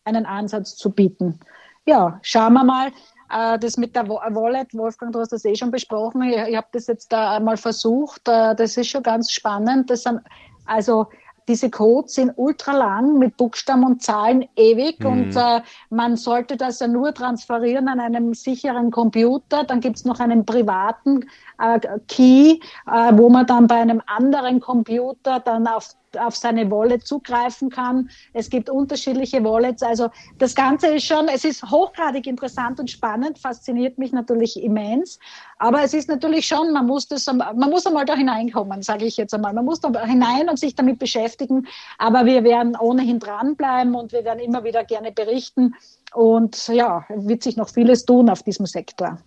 einen 0.03 0.25
Ansatz 0.25 0.75
zu 0.75 0.89
bieten. 0.89 1.39
Ja, 1.85 2.19
schauen 2.21 2.53
wir 2.53 2.63
mal. 2.63 2.91
Äh, 3.31 3.59
das 3.59 3.77
mit 3.77 3.95
der 3.95 4.09
Wallet, 4.09 4.73
Wolfgang, 4.73 5.13
du 5.13 5.19
hast 5.19 5.31
das 5.31 5.45
eh 5.45 5.55
schon 5.55 5.71
besprochen. 5.71 6.23
Ich, 6.23 6.35
ich 6.35 6.55
habe 6.55 6.67
das 6.71 6.87
jetzt 6.87 7.11
da 7.11 7.37
einmal 7.37 7.57
versucht. 7.57 8.27
Äh, 8.27 8.55
das 8.55 8.75
ist 8.77 8.87
schon 8.87 9.03
ganz 9.03 9.31
spannend. 9.31 9.89
Das 9.89 10.03
sind 10.03 10.21
also 10.65 11.07
diese 11.49 11.71
Codes 11.71 12.13
sind 12.13 12.31
ultra 12.35 12.73
lang 12.73 13.17
mit 13.17 13.35
Buchstaben 13.35 13.83
und 13.83 14.03
Zahlen 14.03 14.47
ewig 14.55 14.99
mhm. 14.99 15.05
und 15.07 15.35
äh, 15.35 15.61
man 15.89 16.15
sollte 16.15 16.55
das 16.55 16.79
ja 16.79 16.87
nur 16.87 17.11
transferieren 17.11 17.87
an 17.87 17.99
einem 17.99 18.35
sicheren 18.35 18.91
Computer. 18.91 19.63
Dann 19.63 19.79
gibt 19.79 19.97
es 19.97 20.05
noch 20.05 20.19
einen 20.19 20.45
privaten 20.45 21.25
äh, 21.57 21.79
Key, 22.07 22.59
äh, 22.85 23.11
wo 23.13 23.29
man 23.29 23.47
dann 23.47 23.65
bei 23.65 23.77
einem 23.77 23.99
anderen 24.05 24.59
Computer 24.59 25.39
dann 25.39 25.65
auf 25.65 25.95
auf 26.17 26.35
seine 26.35 26.69
Wallet 26.71 27.05
zugreifen 27.05 27.69
kann. 27.69 28.09
Es 28.33 28.49
gibt 28.49 28.69
unterschiedliche 28.69 29.43
Wallets. 29.43 29.83
Also 29.83 30.09
das 30.37 30.55
Ganze 30.55 30.87
ist 30.87 31.05
schon, 31.05 31.27
es 31.27 31.45
ist 31.45 31.63
hochgradig 31.63 32.27
interessant 32.27 32.79
und 32.79 32.89
spannend, 32.89 33.37
fasziniert 33.39 33.97
mich 33.97 34.11
natürlich 34.11 34.61
immens. 34.61 35.19
Aber 35.57 35.83
es 35.83 35.93
ist 35.93 36.07
natürlich 36.07 36.47
schon, 36.47 36.71
man 36.71 36.87
muss 36.87 37.07
das, 37.07 37.25
man 37.27 37.69
muss 37.69 37.85
einmal 37.85 38.05
da 38.05 38.15
hineinkommen, 38.15 38.81
sage 38.81 39.05
ich 39.05 39.17
jetzt 39.17 39.33
einmal. 39.33 39.53
Man 39.53 39.65
muss 39.65 39.81
da 39.81 40.05
hinein 40.05 40.49
und 40.49 40.57
sich 40.57 40.75
damit 40.75 40.99
beschäftigen. 40.99 41.67
Aber 41.97 42.25
wir 42.25 42.43
werden 42.43 42.75
ohnehin 42.77 43.19
dranbleiben 43.19 43.95
und 43.95 44.11
wir 44.11 44.23
werden 44.23 44.39
immer 44.39 44.63
wieder 44.63 44.83
gerne 44.83 45.11
berichten. 45.11 45.75
Und 46.13 46.67
ja, 46.69 47.05
wird 47.09 47.43
sich 47.43 47.57
noch 47.57 47.69
vieles 47.69 48.05
tun 48.05 48.29
auf 48.29 48.43
diesem 48.43 48.65
Sektor. 48.65 49.19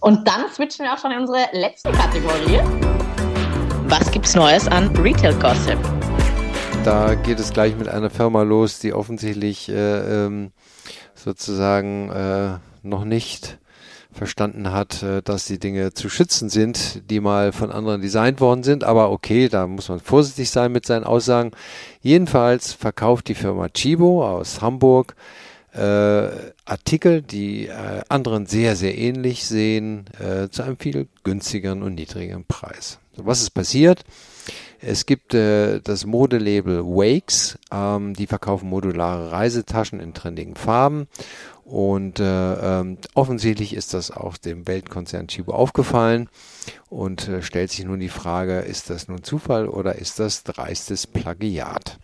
Und 0.00 0.28
dann 0.28 0.48
switchen 0.52 0.84
wir 0.84 0.92
auch 0.92 0.98
schon 0.98 1.12
in 1.12 1.20
unsere 1.20 1.48
letzte 1.52 1.90
Kategorie. 1.90 2.60
Was 3.88 4.10
gibt's 4.10 4.34
Neues 4.34 4.66
an 4.66 4.88
Retail 4.96 5.32
Gossip? 5.34 5.78
Da 6.84 7.14
geht 7.14 7.38
es 7.38 7.52
gleich 7.52 7.76
mit 7.76 7.88
einer 7.88 8.10
Firma 8.10 8.42
los, 8.42 8.80
die 8.80 8.92
offensichtlich 8.92 9.68
äh, 9.68 10.24
ähm, 10.26 10.50
sozusagen 11.14 12.10
äh, 12.10 12.58
noch 12.82 13.04
nicht 13.04 13.58
verstanden 14.12 14.72
hat, 14.72 15.04
äh, 15.04 15.22
dass 15.22 15.44
die 15.44 15.60
Dinge 15.60 15.92
zu 15.92 16.08
schützen 16.08 16.48
sind, 16.48 17.08
die 17.10 17.20
mal 17.20 17.52
von 17.52 17.70
anderen 17.70 18.02
designt 18.02 18.40
worden 18.40 18.64
sind. 18.64 18.82
Aber 18.82 19.12
okay, 19.12 19.48
da 19.48 19.68
muss 19.68 19.88
man 19.88 20.00
vorsichtig 20.00 20.50
sein 20.50 20.72
mit 20.72 20.84
seinen 20.84 21.04
Aussagen. 21.04 21.52
Jedenfalls 22.00 22.72
verkauft 22.72 23.28
die 23.28 23.36
Firma 23.36 23.68
Chibo 23.68 24.26
aus 24.26 24.60
Hamburg 24.60 25.14
äh, 25.72 26.28
Artikel, 26.64 27.22
die 27.22 27.68
äh, 27.68 28.02
anderen 28.08 28.46
sehr, 28.46 28.74
sehr 28.74 28.98
ähnlich 28.98 29.46
sehen, 29.46 30.06
äh, 30.18 30.48
zu 30.48 30.64
einem 30.64 30.76
viel 30.76 31.06
günstigeren 31.22 31.84
und 31.84 31.94
niedrigeren 31.94 32.44
Preis. 32.46 32.98
Was 33.16 33.40
ist 33.40 33.50
passiert? 33.50 34.04
Es 34.80 35.06
gibt 35.06 35.34
äh, 35.34 35.80
das 35.80 36.04
Modelabel 36.04 36.84
Wakes, 36.84 37.58
ähm, 37.72 38.14
die 38.14 38.26
verkaufen 38.26 38.68
modulare 38.68 39.32
Reisetaschen 39.32 40.00
in 40.00 40.14
trendigen 40.14 40.54
Farben 40.54 41.08
und 41.64 42.20
äh, 42.20 42.80
ähm, 42.80 42.98
offensichtlich 43.14 43.74
ist 43.74 43.94
das 43.94 44.10
auch 44.10 44.36
dem 44.36 44.68
Weltkonzern 44.68 45.26
Chibo 45.26 45.52
aufgefallen 45.52 46.28
und 46.88 47.26
äh, 47.26 47.42
stellt 47.42 47.70
sich 47.70 47.84
nun 47.84 47.98
die 47.98 48.08
Frage, 48.08 48.60
ist 48.60 48.90
das 48.90 49.08
nun 49.08 49.24
Zufall 49.24 49.66
oder 49.66 49.96
ist 49.96 50.20
das 50.20 50.44
dreistes 50.44 51.06
Plagiat? 51.08 51.98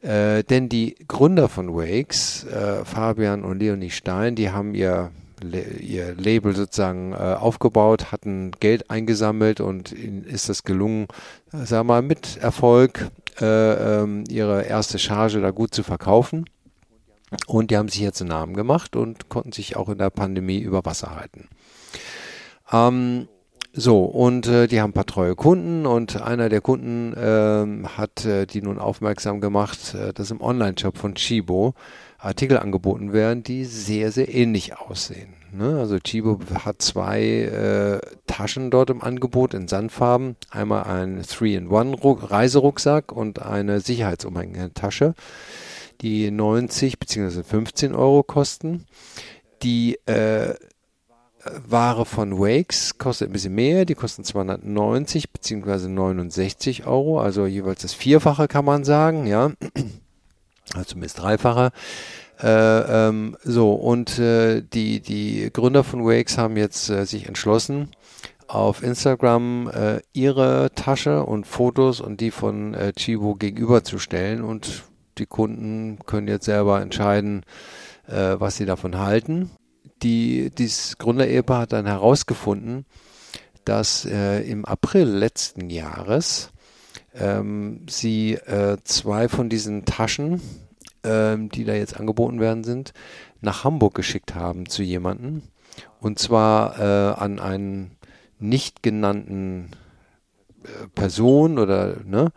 Äh, 0.00 0.44
denn 0.44 0.70
die 0.70 0.96
Gründer 1.08 1.50
von 1.50 1.74
Wakes, 1.74 2.44
äh, 2.44 2.84
Fabian 2.86 3.44
und 3.44 3.58
Leonie 3.58 3.90
Stein, 3.90 4.34
die 4.34 4.50
haben 4.50 4.74
ihr 4.74 5.10
ihr 5.42 6.14
Label 6.14 6.54
sozusagen 6.54 7.12
äh, 7.12 7.16
aufgebaut, 7.16 8.12
hatten 8.12 8.52
Geld 8.60 8.90
eingesammelt 8.90 9.60
und 9.60 9.92
ihnen 9.92 10.24
ist 10.24 10.48
das 10.48 10.64
gelungen, 10.64 11.08
sag 11.52 11.84
mal, 11.84 12.02
mit 12.02 12.36
Erfolg 12.38 13.10
äh, 13.40 14.02
ähm, 14.02 14.24
ihre 14.28 14.62
erste 14.62 14.98
Charge 14.98 15.40
da 15.40 15.50
gut 15.50 15.74
zu 15.74 15.82
verkaufen. 15.82 16.44
Und 17.46 17.70
die 17.70 17.76
haben 17.76 17.88
sich 17.88 18.00
jetzt 18.00 18.20
einen 18.20 18.30
Namen 18.30 18.54
gemacht 18.54 18.96
und 18.96 19.28
konnten 19.28 19.52
sich 19.52 19.76
auch 19.76 19.88
in 19.88 19.98
der 19.98 20.10
Pandemie 20.10 20.58
über 20.58 20.84
Wasser 20.84 21.14
halten. 21.14 21.48
Ähm, 22.72 23.28
so, 23.72 24.04
und 24.04 24.48
äh, 24.48 24.66
die 24.66 24.80
haben 24.80 24.90
ein 24.90 24.94
paar 24.94 25.06
treue 25.06 25.36
Kunden 25.36 25.86
und 25.86 26.20
einer 26.20 26.48
der 26.48 26.60
Kunden 26.60 27.14
äh, 27.14 27.88
hat 27.88 28.24
äh, 28.24 28.46
die 28.46 28.62
nun 28.62 28.80
aufmerksam 28.80 29.40
gemacht, 29.40 29.94
äh, 29.94 30.12
dass 30.12 30.32
im 30.32 30.40
Online-Shop 30.40 30.98
von 30.98 31.14
Chibo 31.14 31.74
Artikel 32.20 32.58
angeboten 32.58 33.12
werden, 33.12 33.42
die 33.42 33.64
sehr, 33.64 34.12
sehr 34.12 34.32
ähnlich 34.32 34.76
aussehen. 34.76 35.34
Ne? 35.52 35.78
Also 35.78 35.98
Chibo 35.98 36.38
hat 36.64 36.82
zwei 36.82 37.22
äh, 37.22 38.00
Taschen 38.26 38.70
dort 38.70 38.90
im 38.90 39.02
Angebot 39.02 39.54
in 39.54 39.68
Sandfarben. 39.68 40.36
Einmal 40.50 40.84
ein 40.84 41.22
3-in-1 41.22 42.30
Reiserucksack 42.30 43.12
und 43.12 43.42
eine 43.42 43.80
Sicherheitsumhängetasche, 43.80 45.14
die 46.02 46.30
90 46.30 46.98
bzw. 46.98 47.42
15 47.42 47.94
Euro 47.94 48.22
kosten. 48.22 48.86
Die 49.62 49.98
äh, 50.06 50.54
Ware 51.66 52.04
von 52.04 52.38
Wakes 52.38 52.98
kostet 52.98 53.30
ein 53.30 53.32
bisschen 53.32 53.54
mehr, 53.54 53.86
die 53.86 53.94
kosten 53.94 54.24
290 54.24 55.32
bzw. 55.32 55.88
69 55.88 56.86
Euro, 56.86 57.20
also 57.20 57.46
jeweils 57.46 57.80
das 57.80 57.94
Vierfache 57.94 58.46
kann 58.46 58.66
man 58.66 58.84
sagen, 58.84 59.26
ja, 59.26 59.52
zumindest 60.84 61.20
Dreifache. 61.20 61.70
Äh, 62.42 62.48
ähm, 63.08 63.36
so, 63.44 63.72
und 63.72 64.18
äh, 64.18 64.62
die, 64.62 65.00
die 65.00 65.50
Gründer 65.52 65.84
von 65.84 66.04
Wakes 66.04 66.38
haben 66.38 66.56
jetzt 66.56 66.88
äh, 66.88 67.04
sich 67.04 67.26
entschlossen, 67.26 67.90
auf 68.48 68.82
Instagram 68.82 69.70
äh, 69.70 70.00
ihre 70.12 70.70
Tasche 70.74 71.24
und 71.24 71.46
Fotos 71.46 72.00
und 72.00 72.20
die 72.20 72.30
von 72.30 72.74
äh, 72.74 72.92
Chibo 72.92 73.34
gegenüberzustellen 73.34 74.42
und 74.42 74.84
die 75.18 75.26
Kunden 75.26 75.98
können 76.06 76.28
jetzt 76.28 76.46
selber 76.46 76.80
entscheiden, 76.80 77.44
äh, 78.08 78.36
was 78.38 78.56
sie 78.56 78.66
davon 78.66 78.98
halten. 78.98 79.50
Die, 80.02 80.50
dieses 80.50 80.96
Gründerehepaar 80.98 81.62
hat 81.62 81.72
dann 81.72 81.86
herausgefunden, 81.86 82.86
dass 83.64 84.06
äh, 84.06 84.40
im 84.40 84.64
April 84.64 85.08
letzten 85.08 85.68
Jahres 85.68 86.50
ähm, 87.14 87.86
sie 87.88 88.34
äh, 88.34 88.76
zwei 88.84 89.28
von 89.28 89.48
diesen 89.48 89.84
Taschen, 89.84 90.40
ähm, 91.02 91.48
die 91.48 91.64
da 91.64 91.74
jetzt 91.74 91.98
angeboten 91.98 92.40
werden 92.40 92.64
sind, 92.64 92.92
nach 93.40 93.64
Hamburg 93.64 93.94
geschickt 93.94 94.34
haben 94.34 94.68
zu 94.68 94.82
jemanden. 94.82 95.42
Und 96.00 96.18
zwar 96.18 96.78
äh, 96.78 97.20
an 97.20 97.38
einen 97.38 97.96
nicht 98.38 98.82
genannten 98.82 99.70
äh, 100.64 100.88
Person 100.94 101.58
oder 101.58 101.96
ne, 102.04 102.32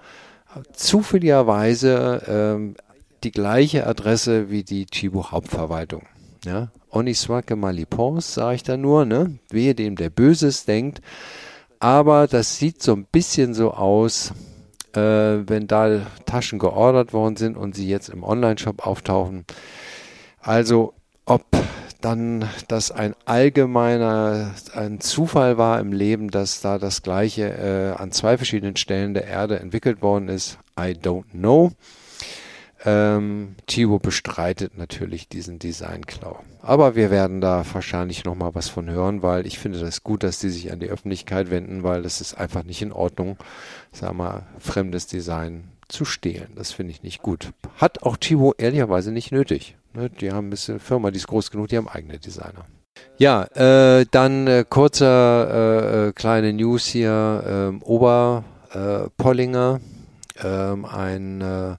zufälligerweise 0.74 2.24
ähm, 2.28 2.76
die 3.24 3.32
gleiche 3.32 3.88
Adresse 3.88 4.50
wie 4.50 4.64
die 4.64 4.86
Chibo 4.86 5.32
Hauptverwaltung. 5.32 6.04
Ja, 6.46 6.72
Oniswake 6.90 7.56
Malipons, 7.56 8.34
sage 8.34 8.56
ich 8.56 8.64
da 8.64 8.76
nur, 8.76 9.06
ne? 9.06 9.40
Wehe 9.50 9.76
dem, 9.76 9.96
der 9.96 10.10
Böses 10.10 10.66
denkt. 10.66 11.02
Aber 11.80 12.28
das 12.28 12.58
sieht 12.58 12.82
so 12.84 12.94
ein 12.94 13.06
bisschen 13.06 13.54
so 13.54 13.72
aus, 13.72 14.34
äh, 14.96 15.48
wenn 15.48 15.68
da 15.68 16.02
Taschen 16.26 16.60
geordert 16.60 17.14
worden 17.14 17.36
sind 17.36 17.58
und 17.58 17.76
sie 17.76 17.88
jetzt 17.88 18.10
im 18.10 18.24
Online-Shop 18.24 18.86
auftauchen. 18.86 19.46
Also, 20.42 20.94
ob 21.26 21.46
dann 22.02 22.50
das 22.68 22.92
ein 22.92 23.16
allgemeiner, 23.26 24.54
ein 24.76 25.00
Zufall 25.00 25.58
war 25.58 25.80
im 25.80 25.94
Leben, 25.94 26.30
dass 26.30 26.60
da 26.62 26.78
das 26.78 27.02
Gleiche 27.02 27.50
äh, 27.98 28.02
an 28.02 28.12
zwei 28.12 28.38
verschiedenen 28.38 28.76
Stellen 28.76 29.14
der 29.14 29.26
Erde 29.26 29.60
entwickelt 29.60 30.02
worden 30.02 30.28
ist, 30.28 30.58
I 30.78 30.92
don't 30.92 31.32
know. 31.32 31.72
Ähm, 32.86 33.56
Chibo 33.68 34.00
bestreitet 34.00 34.78
natürlich 34.78 35.30
diesen 35.30 35.60
Designklau. 35.60 36.40
Aber 36.62 36.96
wir 36.96 37.12
werden 37.12 37.40
da 37.40 37.64
wahrscheinlich 37.72 38.26
nochmal 38.26 38.56
was 38.56 38.68
von 38.70 38.90
hören, 38.90 39.22
weil 39.22 39.46
ich 39.48 39.60
finde 39.60 39.80
das 39.80 40.04
gut, 40.04 40.24
dass 40.24 40.40
die 40.40 40.50
sich 40.50 40.72
an 40.72 40.80
die 40.80 40.90
Öffentlichkeit 40.90 41.50
wenden, 41.50 41.84
weil 41.84 42.02
das 42.02 42.20
ist 42.20 42.34
einfach 42.36 42.64
nicht 42.64 42.82
in 42.82 42.92
Ordnung, 42.92 43.38
sag 43.92 44.14
mal, 44.14 44.44
fremdes 44.60 45.08
Design 45.08 45.70
zu 45.88 46.04
stehlen. 46.06 46.54
Das 46.56 46.72
finde 46.72 46.92
ich 46.92 47.04
nicht 47.04 47.22
gut. 47.22 47.52
Hat 47.78 48.04
auch 48.04 48.18
Chibo 48.18 48.54
ehrlicherweise 48.58 49.12
nicht 49.12 49.32
nötig. 49.32 49.78
Ne? 49.94 50.10
Die 50.10 50.32
haben 50.32 50.48
ein 50.48 50.50
bisschen 50.50 50.80
Firma, 50.80 51.12
die 51.12 51.18
ist 51.18 51.28
groß 51.28 51.52
genug, 51.52 51.68
die 51.70 51.78
haben 51.78 51.88
eigene 51.88 52.20
Designer. 52.20 52.66
Ja, 53.18 53.44
äh, 53.56 54.06
dann 54.10 54.48
äh, 54.48 54.66
kurzer 54.68 55.50
äh, 55.50 56.08
äh 56.08 56.12
kleine 56.14 56.52
News 56.54 56.86
hier. 56.86 57.44
Ähm, 57.46 57.82
Oberpollinger, 57.84 59.80
ähm, 60.44 60.86
ein 60.86 61.42
äh, 61.42 61.76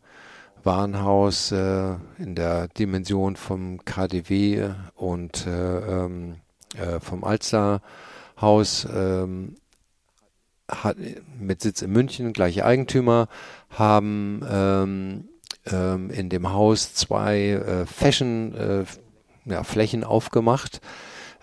Warenhaus 0.64 1.52
äh, 1.52 1.94
in 2.18 2.34
der 2.34 2.68
Dimension 2.68 3.36
vom 3.36 3.84
KDW 3.84 4.70
und 4.94 5.46
ähm, 5.46 6.36
vom 7.00 7.22
Alsterhaus 7.22 8.88
ähm, 8.92 9.54
hat, 10.68 10.96
mit 11.38 11.60
Sitz 11.60 11.82
in 11.82 11.92
München, 11.92 12.32
gleiche 12.32 12.64
Eigentümer, 12.64 13.28
haben 13.70 14.40
ähm, 14.50 15.28
in 16.10 16.28
dem 16.28 16.52
Haus 16.52 16.94
zwei 16.94 17.50
äh, 17.50 17.86
Fashion 17.86 18.54
äh, 18.54 18.84
ja, 19.46 19.62
Flächen 19.62 20.04
aufgemacht, 20.04 20.80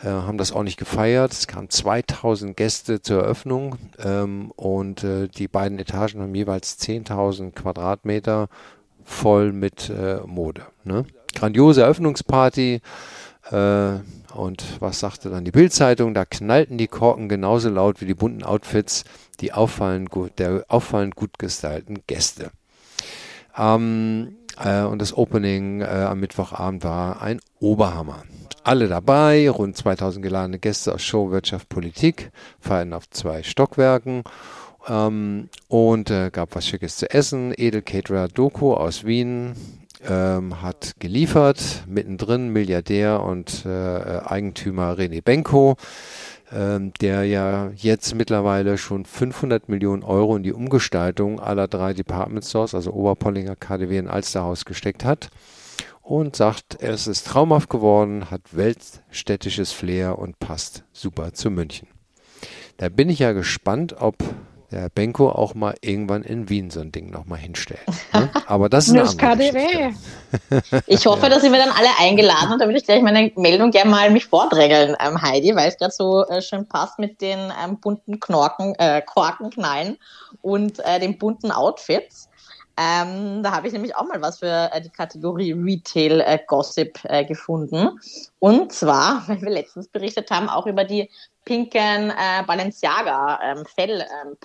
äh, 0.04 0.08
haben 0.08 0.38
das 0.38 0.52
auch 0.52 0.64
nicht 0.64 0.78
gefeiert. 0.78 1.32
Es 1.32 1.48
kamen 1.48 1.70
2000 1.70 2.56
Gäste 2.56 3.02
zur 3.02 3.24
Eröffnung 3.24 3.78
ähm, 4.00 4.52
und 4.56 5.04
äh, 5.04 5.28
die 5.28 5.48
beiden 5.48 5.80
Etagen 5.80 6.22
haben 6.22 6.36
jeweils 6.36 6.80
10.000 6.80 7.52
Quadratmeter 7.52 8.48
voll 9.06 9.52
mit 9.52 9.90
äh, 9.90 10.20
Mode. 10.26 10.64
Ne? 10.84 11.06
Grandiose 11.36 11.82
Eröffnungsparty. 11.82 12.82
Äh, 13.52 13.92
und 14.34 14.64
was 14.80 15.00
sagte 15.00 15.30
dann 15.30 15.46
die 15.46 15.52
Bildzeitung? 15.52 16.14
Da 16.14 16.26
knallten 16.26 16.78
die 16.78 16.88
Korken 16.88 17.30
genauso 17.30 17.70
laut 17.70 18.02
wie 18.02 18.06
die 18.06 18.14
bunten 18.14 18.44
Outfits 18.44 19.04
die 19.42 19.54
auffallend 19.54 20.10
gut, 20.10 20.40
der 20.40 20.66
auffallend 20.68 21.16
gut 21.16 21.40
gestylten 21.40 22.04
Gäste. 22.08 22.52
Ähm, 23.58 24.38
äh, 24.64 24.84
und 24.84 25.00
das 25.00 25.18
Opening 25.18 25.82
äh, 25.82 25.86
am 25.86 26.20
Mittwochabend 26.20 26.84
war 26.84 27.22
ein 27.22 27.42
Oberhammer. 27.60 28.24
Alle 28.64 28.88
dabei, 28.88 29.50
rund 29.50 29.76
2000 29.76 30.24
geladene 30.24 30.60
Gäste 30.60 30.94
aus 30.94 31.02
Show, 31.02 31.32
Wirtschaft, 31.32 31.68
Politik, 31.68 32.32
feierten 32.60 32.94
auf 32.94 33.10
zwei 33.10 33.42
Stockwerken 33.44 34.24
ähm, 34.88 35.50
und 35.68 36.10
äh, 36.10 36.30
gab 36.32 36.56
was 36.56 36.68
Schickes 36.68 36.98
zu 36.98 37.10
essen. 37.10 37.54
Edel 37.56 37.82
Caterer 37.82 38.28
Doku 38.28 38.74
aus 38.74 39.06
Wien 39.06 39.54
ähm, 40.08 40.62
hat 40.62 40.94
geliefert, 41.00 41.84
mittendrin 41.88 42.50
Milliardär 42.50 43.24
und 43.24 43.66
äh, 43.66 43.70
Eigentümer 43.70 44.98
René 44.98 45.22
Benko 45.22 45.78
ähm, 46.54 46.92
der 47.00 47.24
ja 47.24 47.72
jetzt 47.76 48.16
mittlerweile 48.16 48.78
schon 48.78 49.06
500 49.06 49.70
Millionen 49.70 50.04
Euro 50.04 50.36
in 50.36 50.44
die 50.44 50.54
Umgestaltung 50.54 51.40
aller 51.40 51.68
drei 51.68 51.94
Department 51.94 52.46
Stores, 52.46 52.76
also 52.76 52.92
Oberpollinger, 52.92 53.56
KDW 53.56 54.00
und 54.00 54.08
Alsterhaus 54.10 54.66
gesteckt 54.66 55.06
hat 55.06 55.30
und 56.02 56.36
sagt, 56.36 56.82
es 56.82 57.08
ist 57.08 57.28
traumhaft 57.28 57.70
geworden, 57.70 58.30
hat 58.30 58.42
weltstädtisches 58.52 59.72
Flair 59.72 60.20
und 60.20 60.40
passt 60.40 60.84
super 60.92 61.34
zu 61.34 61.50
München. 61.50 61.88
Da 62.78 62.90
bin 62.90 63.10
ich 63.10 63.20
ja 63.20 63.32
gespannt, 63.32 63.96
ob 64.00 64.18
der 64.72 64.90
Benko 64.90 65.30
auch 65.30 65.54
mal 65.54 65.76
irgendwann 65.82 66.24
in 66.24 66.50
Wien 66.50 66.70
so 66.70 66.80
ein 66.80 66.92
Ding 66.92 67.10
nochmal 67.10 67.40
hinstellt. 67.40 67.82
Ne? 68.14 68.30
Aber 68.48 68.70
das 68.70 68.88
ist 68.88 68.96
eine 68.96 69.06
KDW. 69.16 69.94
Ich 70.88 71.06
hoffe, 71.06 71.24
ja. 71.24 71.30
dass 71.30 71.42
sind 71.42 71.52
wir 71.52 71.60
dann 71.60 71.76
alle 71.76 71.90
eingeladen 72.00 72.54
und 72.54 72.60
da 72.60 72.66
würde 72.66 72.78
ich 72.78 72.86
gleich 72.86 73.02
meine 73.02 73.32
Meldung 73.36 73.72
gerne 73.72 73.92
mal 73.92 74.10
mich 74.12 74.28
vordrängeln, 74.28 74.96
ähm, 75.06 75.22
Heidi, 75.22 75.54
weil 75.56 75.68
es 75.68 75.78
gerade 75.78 75.92
so 75.92 76.26
äh, 76.28 76.42
schön 76.42 76.66
passt 76.68 77.00
mit 77.00 77.20
den 77.20 77.52
ähm, 77.64 77.80
bunten 77.82 78.20
Knorken, 78.20 78.74
äh, 78.76 79.02
Korkenknallen 79.02 79.98
und 80.42 80.80
äh, 80.80 81.00
den 81.00 81.18
bunten 81.18 81.52
Outfits. 81.52 82.30
Ähm, 82.78 83.44
da 83.44 83.52
habe 83.52 83.68
ich 83.68 83.74
nämlich 83.74 83.96
auch 83.96 84.08
mal 84.08 84.22
was 84.22 84.40
für 84.40 84.70
äh, 84.72 84.82
die 84.82 84.90
Kategorie 84.90 85.52
Retail 85.52 86.22
äh, 86.22 86.40
Gossip 86.48 87.00
äh, 87.04 87.26
gefunden. 87.26 88.00
Und 88.40 88.72
zwar, 88.72 89.24
weil 89.28 89.42
wir 89.42 89.50
letztens 89.50 89.88
berichtet 89.88 90.32
haben, 90.32 90.50
auch 90.50 90.66
über 90.66 90.84
die 90.84 91.10
pinken 91.46 92.12
äh, 92.12 92.44
Balenciaga 92.46 93.40
ähm, 93.44 93.64
ähm, 93.78 94.38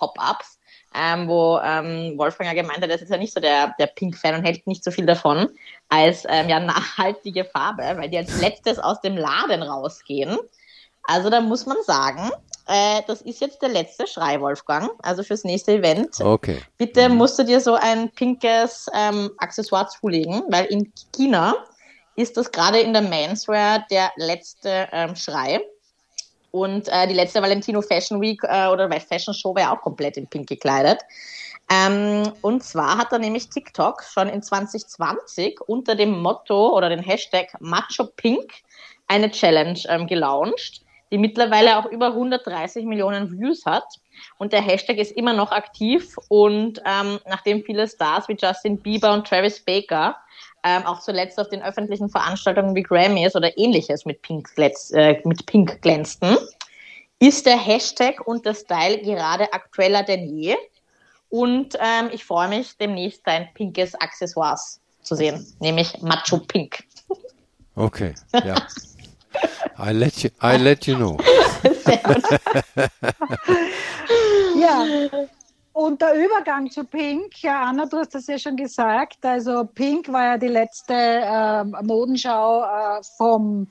ähm, 0.95 1.29
wo 1.29 1.59
ähm, 1.63 2.15
Wolfgang 2.17 2.49
ja 2.49 2.63
gemeint 2.63 2.83
hat, 2.83 2.91
das 2.91 3.03
ist 3.03 3.11
ja 3.11 3.19
nicht 3.19 3.35
so 3.35 3.41
der, 3.41 3.75
der 3.79 3.87
Pink-Fan 3.87 4.37
und 4.37 4.45
hält 4.45 4.67
nicht 4.67 4.83
so 4.83 4.91
viel 4.91 5.07
davon 5.07 5.49
als 5.89 6.25
ähm, 6.29 6.49
ja, 6.49 6.59
nachhaltige 6.59 7.45
Farbe, 7.45 7.83
weil 7.97 8.09
die 8.09 8.19
als 8.19 8.41
letztes 8.41 8.79
aus 8.79 9.01
dem 9.03 9.17
Laden 9.17 9.63
rausgehen. 9.63 10.39
Also 11.03 11.29
da 11.29 11.41
muss 11.41 11.67
man 11.67 11.77
sagen, 11.85 12.31
äh, 12.67 13.03
das 13.07 13.21
ist 13.23 13.41
jetzt 13.41 13.63
der 13.63 13.69
letzte 13.69 14.07
Schrei, 14.07 14.41
Wolfgang, 14.41 14.91
also 15.03 15.23
fürs 15.23 15.45
nächste 15.45 15.73
Event. 15.73 16.21
Okay. 16.21 16.63
Bitte 16.79 17.09
mhm. 17.09 17.17
musst 17.17 17.39
du 17.39 17.45
dir 17.45 17.61
so 17.61 17.75
ein 17.75 18.11
pinkes 18.11 18.87
ähm, 18.95 19.31
Accessoire 19.39 19.89
zulegen, 19.89 20.43
weil 20.49 20.65
in 20.67 20.93
China 21.15 21.55
ist 22.17 22.37
das 22.39 22.51
gerade 22.51 22.81
in 22.81 22.95
der 22.95 23.03
Menswear 23.03 23.85
der 23.91 24.11
letzte 24.17 24.89
Schrei. 25.15 25.61
Und 26.57 26.89
äh, 26.89 27.07
die 27.07 27.13
letzte 27.13 27.43
Valentino 27.43 27.83
Fashion 27.83 28.19
Week 28.19 28.43
äh, 28.45 28.69
oder 28.69 28.91
Fashion 28.99 29.35
Show 29.35 29.55
war 29.55 29.63
ja 29.63 29.77
auch 29.77 29.83
komplett 29.83 30.17
in 30.17 30.27
Pink 30.27 30.49
gekleidet. 30.49 31.03
Ähm, 31.71 32.33
und 32.41 32.65
zwar 32.65 32.97
hat 32.97 33.13
er 33.13 33.19
nämlich 33.19 33.51
TikTok 33.51 34.03
schon 34.03 34.29
in 34.31 34.43
2020 34.43 35.61
unter 35.67 35.95
dem 35.95 36.19
Motto 36.19 36.75
oder 36.75 36.89
den 36.89 37.01
Hashtag 37.01 37.49
Macho 37.61 38.05
Pink 38.05 38.55
eine 39.07 39.31
Challenge 39.31 39.79
ähm, 39.91 40.07
gelauncht, 40.07 40.81
die 41.13 41.19
mittlerweile 41.19 41.77
auch 41.77 41.85
über 41.91 42.07
130 42.07 42.87
Millionen 42.87 43.31
Views 43.39 43.67
hat. 43.67 43.85
Und 44.39 44.55
der 44.55 44.63
Hashtag 44.63 44.97
ist 44.97 45.13
immer 45.13 45.35
noch 45.35 45.53
aktiv. 45.53 46.17
Und 46.29 46.81
ähm, 46.87 47.19
nachdem 47.29 47.65
viele 47.65 47.87
Stars 47.87 48.29
wie 48.29 48.37
Justin 48.41 48.81
Bieber 48.81 49.13
und 49.13 49.27
Travis 49.27 49.63
Baker 49.63 50.17
ähm, 50.67 50.85
auch 50.85 51.01
zuletzt 51.01 51.39
auf 51.39 51.49
den 51.49 51.63
öffentlichen 51.63 52.09
Veranstaltungen 52.09 52.75
wie 52.75 52.83
Grammys 52.83 53.37
oder 53.37 53.57
ähnliches 53.57 54.05
mit 54.05 54.21
Pink, 54.23 54.51
äh, 54.57 55.21
mit 55.25 55.47
Pink 55.47 55.81
glänzten, 55.81 56.37
ist 57.21 57.47
der 57.47 57.57
Hashtag 57.57 58.27
und 58.27 58.45
der 58.45 58.55
Style 58.55 58.99
gerade 58.99 59.53
aktueller 59.53 60.03
denn 60.03 60.37
je. 60.37 60.57
Und 61.29 61.77
ähm, 61.81 62.11
ich 62.13 62.25
freue 62.25 62.49
mich, 62.49 62.77
demnächst 62.79 63.25
ein 63.27 63.49
pinkes 63.55 63.95
Accessoires 63.95 64.81
zu 65.03 65.15
sehen, 65.15 65.47
nämlich 65.61 66.03
Macho 66.03 66.39
Pink. 66.39 66.83
Okay, 67.77 68.15
ja. 68.33 68.57
I 69.79 69.93
let 69.93 70.17
you, 70.19 70.31
I 70.43 70.57
let 70.57 70.87
you 70.87 70.97
know. 70.97 71.17
ja. 74.59 74.85
Und 75.77 76.01
der 76.01 76.15
Übergang 76.25 76.71
zu 76.71 76.85
Pink, 76.85 77.43
ja, 77.43 77.65
Anna, 77.65 77.85
du 77.85 77.99
hast 77.99 78.15
das 78.15 78.29
ja 78.29 78.39
schon 78.39 78.57
gesagt. 78.57 79.19
Also 79.27 79.67
Pink 79.67 80.11
war 80.11 80.25
ja 80.25 80.39
die 80.39 80.49
letzte 80.49 80.95
äh, 80.95 81.65
Modenschau 81.83 82.63
äh, 82.63 83.03
vom 83.19 83.67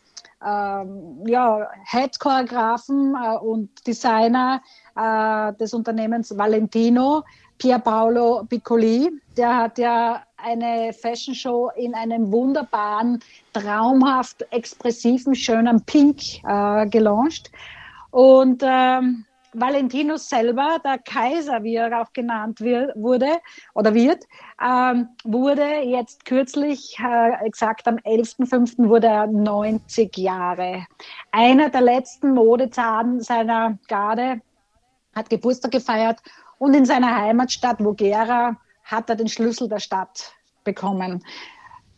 ähm, 0.45 1.23
ja, 1.25 1.67
Head-Choreografen 1.85 3.15
äh, 3.15 3.37
und 3.37 3.69
Designer 3.87 4.61
äh, 4.95 5.51
des 5.53 5.73
Unternehmens 5.73 6.37
Valentino, 6.37 7.23
Pier 7.57 7.79
Paolo 7.79 8.43
Piccoli. 8.47 9.09
Der 9.35 9.57
hat 9.57 9.79
ja 9.79 10.21
eine 10.37 10.93
Fashion 10.93 11.33
Show 11.33 11.71
in 11.75 11.95
einem 11.95 12.31
wunderbaren, 12.31 13.19
traumhaft 13.51 14.45
expressiven, 14.51 15.33
schönen 15.33 15.83
Pink 15.85 16.21
äh, 16.43 16.85
gelauncht. 16.85 17.49
Und 18.11 18.61
ähm, 18.63 19.25
Valentinus 19.57 20.29
selber, 20.29 20.79
der 20.83 20.97
Kaiser, 20.99 21.63
wie 21.63 21.75
er 21.75 22.01
auch 22.01 22.11
genannt 22.13 22.59
wird, 22.59 22.91
wurde 22.95 23.39
oder 23.73 23.93
wird, 23.93 24.25
ähm, 24.61 25.09
wurde 25.23 25.81
jetzt 25.83 26.25
kürzlich, 26.25 26.97
äh, 26.99 27.45
exakt 27.45 27.87
am 27.87 27.97
11.05. 27.97 28.89
wurde 28.89 29.07
er 29.07 29.27
90 29.27 30.17
Jahre. 30.17 30.85
Einer 31.31 31.69
der 31.69 31.81
letzten 31.81 32.33
Modezahlen 32.33 33.21
seiner 33.21 33.77
Garde 33.87 34.41
hat 35.15 35.29
Geburtstag 35.29 35.71
gefeiert 35.71 36.19
und 36.57 36.73
in 36.73 36.85
seiner 36.85 37.15
Heimatstadt 37.15 37.83
Voghera 37.83 38.57
hat 38.83 39.09
er 39.09 39.15
den 39.15 39.29
Schlüssel 39.29 39.69
der 39.69 39.79
Stadt 39.79 40.33
bekommen. 40.63 41.23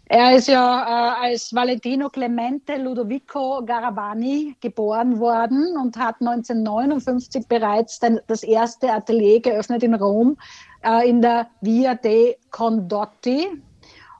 Er 0.09 0.37
ist 0.37 0.47
ja 0.47 0.83
äh, 0.83 1.25
als 1.27 1.53
Valentino 1.53 2.09
Clemente 2.09 2.77
Ludovico 2.77 3.61
Garavani 3.65 4.55
geboren 4.61 5.19
worden 5.19 5.75
und 5.75 5.97
hat 5.97 6.15
1959 6.21 7.45
bereits 7.47 7.99
den, 7.99 8.21
das 8.27 8.43
erste 8.43 8.89
Atelier 8.89 9.41
geöffnet 9.41 9.83
in 9.83 9.95
Rom 9.95 10.37
äh, 10.85 11.09
in 11.09 11.21
der 11.21 11.47
Via 11.59 11.95
dei 11.95 12.37
Condotti. 12.51 13.47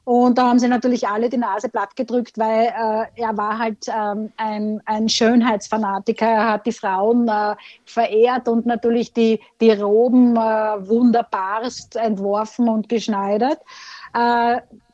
Und 0.04 0.38
da 0.38 0.48
haben 0.48 0.60
sie 0.60 0.68
natürlich 0.68 1.08
alle 1.08 1.30
die 1.30 1.38
Nase 1.38 1.70
platt 1.70 1.96
gedrückt, 1.96 2.38
weil 2.38 2.68
äh, 2.68 3.22
er 3.22 3.38
war 3.38 3.58
halt 3.58 3.88
ähm, 3.88 4.32
ein, 4.38 4.82
ein 4.86 5.08
Schönheitsfanatiker. 5.08 6.26
Er 6.26 6.52
hat 6.52 6.66
die 6.66 6.72
Frauen 6.72 7.30
äh, 7.30 7.56
verehrt 7.86 8.48
und 8.50 8.66
natürlich 8.66 9.14
die, 9.14 9.40
die 9.60 9.72
Roben 9.72 10.36
äh, 10.36 10.40
wunderbarst 10.40 11.96
entworfen 11.98 12.70
und 12.70 12.88
geschneidert. 12.90 13.60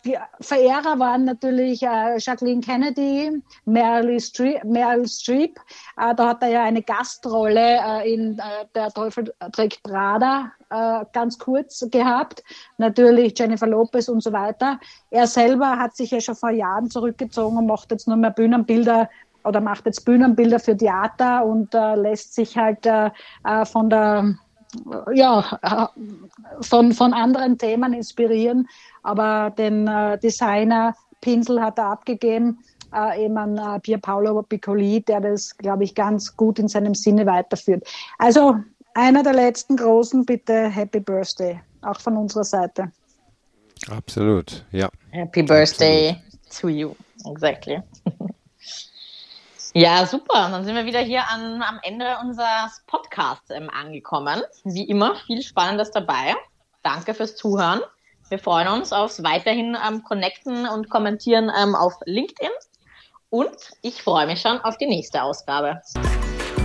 Die 0.05 0.17
Verehrer 0.41 0.99
waren 0.99 1.23
natürlich 1.23 1.81
äh, 1.81 2.17
Jacqueline 2.17 2.59
Kennedy, 2.59 3.41
Meryl 3.65 4.19
Streep. 4.19 4.61
Meryl 4.65 5.07
Streep. 5.07 5.57
Äh, 5.97 6.13
da 6.15 6.29
hat 6.29 6.43
er 6.43 6.49
ja 6.49 6.63
eine 6.63 6.81
Gastrolle 6.81 7.79
äh, 7.79 8.13
in 8.13 8.37
äh, 8.37 8.65
Der 8.75 8.89
Teufel 8.89 9.33
trägt 9.53 9.81
Prada 9.83 10.51
äh, 10.69 11.05
ganz 11.13 11.39
kurz 11.39 11.85
gehabt. 11.89 12.43
Natürlich 12.77 13.37
Jennifer 13.39 13.67
Lopez 13.67 14.09
und 14.09 14.21
so 14.21 14.33
weiter. 14.33 14.77
Er 15.09 15.25
selber 15.25 15.79
hat 15.79 15.95
sich 15.95 16.11
ja 16.11 16.19
schon 16.19 16.35
vor 16.35 16.51
Jahren 16.51 16.89
zurückgezogen 16.89 17.57
und 17.57 17.67
macht 17.67 17.91
jetzt 17.91 18.07
nur 18.07 18.17
mehr 18.17 18.31
Bühnenbilder 18.31 19.09
oder 19.45 19.61
macht 19.61 19.85
jetzt 19.85 20.03
Bühnenbilder 20.03 20.59
für 20.59 20.75
Theater 20.75 21.45
und 21.45 21.73
äh, 21.73 21.95
lässt 21.95 22.35
sich 22.35 22.57
halt 22.57 22.87
von 23.65 23.89
der 23.89 24.35
ja, 25.13 25.89
von, 26.61 26.93
von 26.93 27.13
anderen 27.13 27.57
Themen 27.57 27.93
inspirieren 27.93 28.67
aber 29.03 29.51
den 29.51 29.87
äh, 29.87 30.17
Designer 30.17 30.95
Pinsel 31.21 31.61
hat 31.61 31.77
er 31.77 31.85
abgegeben, 31.87 32.59
äh, 32.93 33.25
eben 33.25 33.37
an 33.37 33.57
äh, 33.57 33.79
Pier 33.79 33.97
Paolo 33.97 34.41
Piccoli, 34.41 35.01
der 35.01 35.21
das, 35.21 35.55
glaube 35.57 35.83
ich, 35.83 35.93
ganz 35.93 36.35
gut 36.35 36.59
in 36.59 36.67
seinem 36.67 36.95
Sinne 36.95 37.25
weiterführt. 37.25 37.85
Also 38.17 38.55
einer 38.95 39.23
der 39.23 39.33
letzten 39.33 39.77
großen, 39.77 40.25
bitte 40.25 40.69
Happy 40.69 40.99
Birthday, 40.99 41.59
auch 41.81 41.99
von 41.99 42.17
unserer 42.17 42.43
Seite. 42.43 42.91
Absolut, 43.89 44.65
ja. 44.71 44.89
Happy 45.11 45.43
Birthday 45.43 46.09
Absolut. 46.09 46.61
to 46.61 46.69
you, 46.69 46.95
exactly. 47.29 47.81
Ja, 49.73 50.05
super. 50.05 50.49
Dann 50.51 50.63
sind 50.65 50.75
wir 50.75 50.85
wieder 50.85 50.99
hier 50.99 51.27
an, 51.29 51.63
am 51.63 51.79
Ende 51.81 52.17
unseres 52.21 52.83
Podcasts 52.85 53.49
ähm, 53.49 53.69
angekommen. 53.69 54.41
Wie 54.63 54.87
immer, 54.87 55.15
viel 55.15 55.41
Spannendes 55.41 55.91
dabei. 55.91 56.35
Danke 56.83 57.13
fürs 57.13 57.35
Zuhören. 57.35 57.81
Wir 58.29 58.37
freuen 58.39 58.67
uns 58.67 58.93
aufs 58.93 59.23
weiterhin 59.23 59.75
ähm, 59.87 60.03
Connecten 60.03 60.67
und 60.67 60.89
Kommentieren 60.89 61.51
ähm, 61.55 61.75
auf 61.75 61.93
LinkedIn. 62.05 62.51
Und 63.29 63.57
ich 63.81 64.03
freue 64.03 64.27
mich 64.27 64.41
schon 64.41 64.59
auf 64.61 64.77
die 64.77 64.85
nächste 64.85 65.23
Ausgabe. 65.23 65.81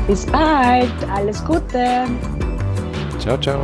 Bis 0.06 0.26
bald. 0.26 0.92
Alles 1.10 1.42
Gute. 1.44 2.06
Ciao, 3.18 3.38
ciao. 3.38 3.62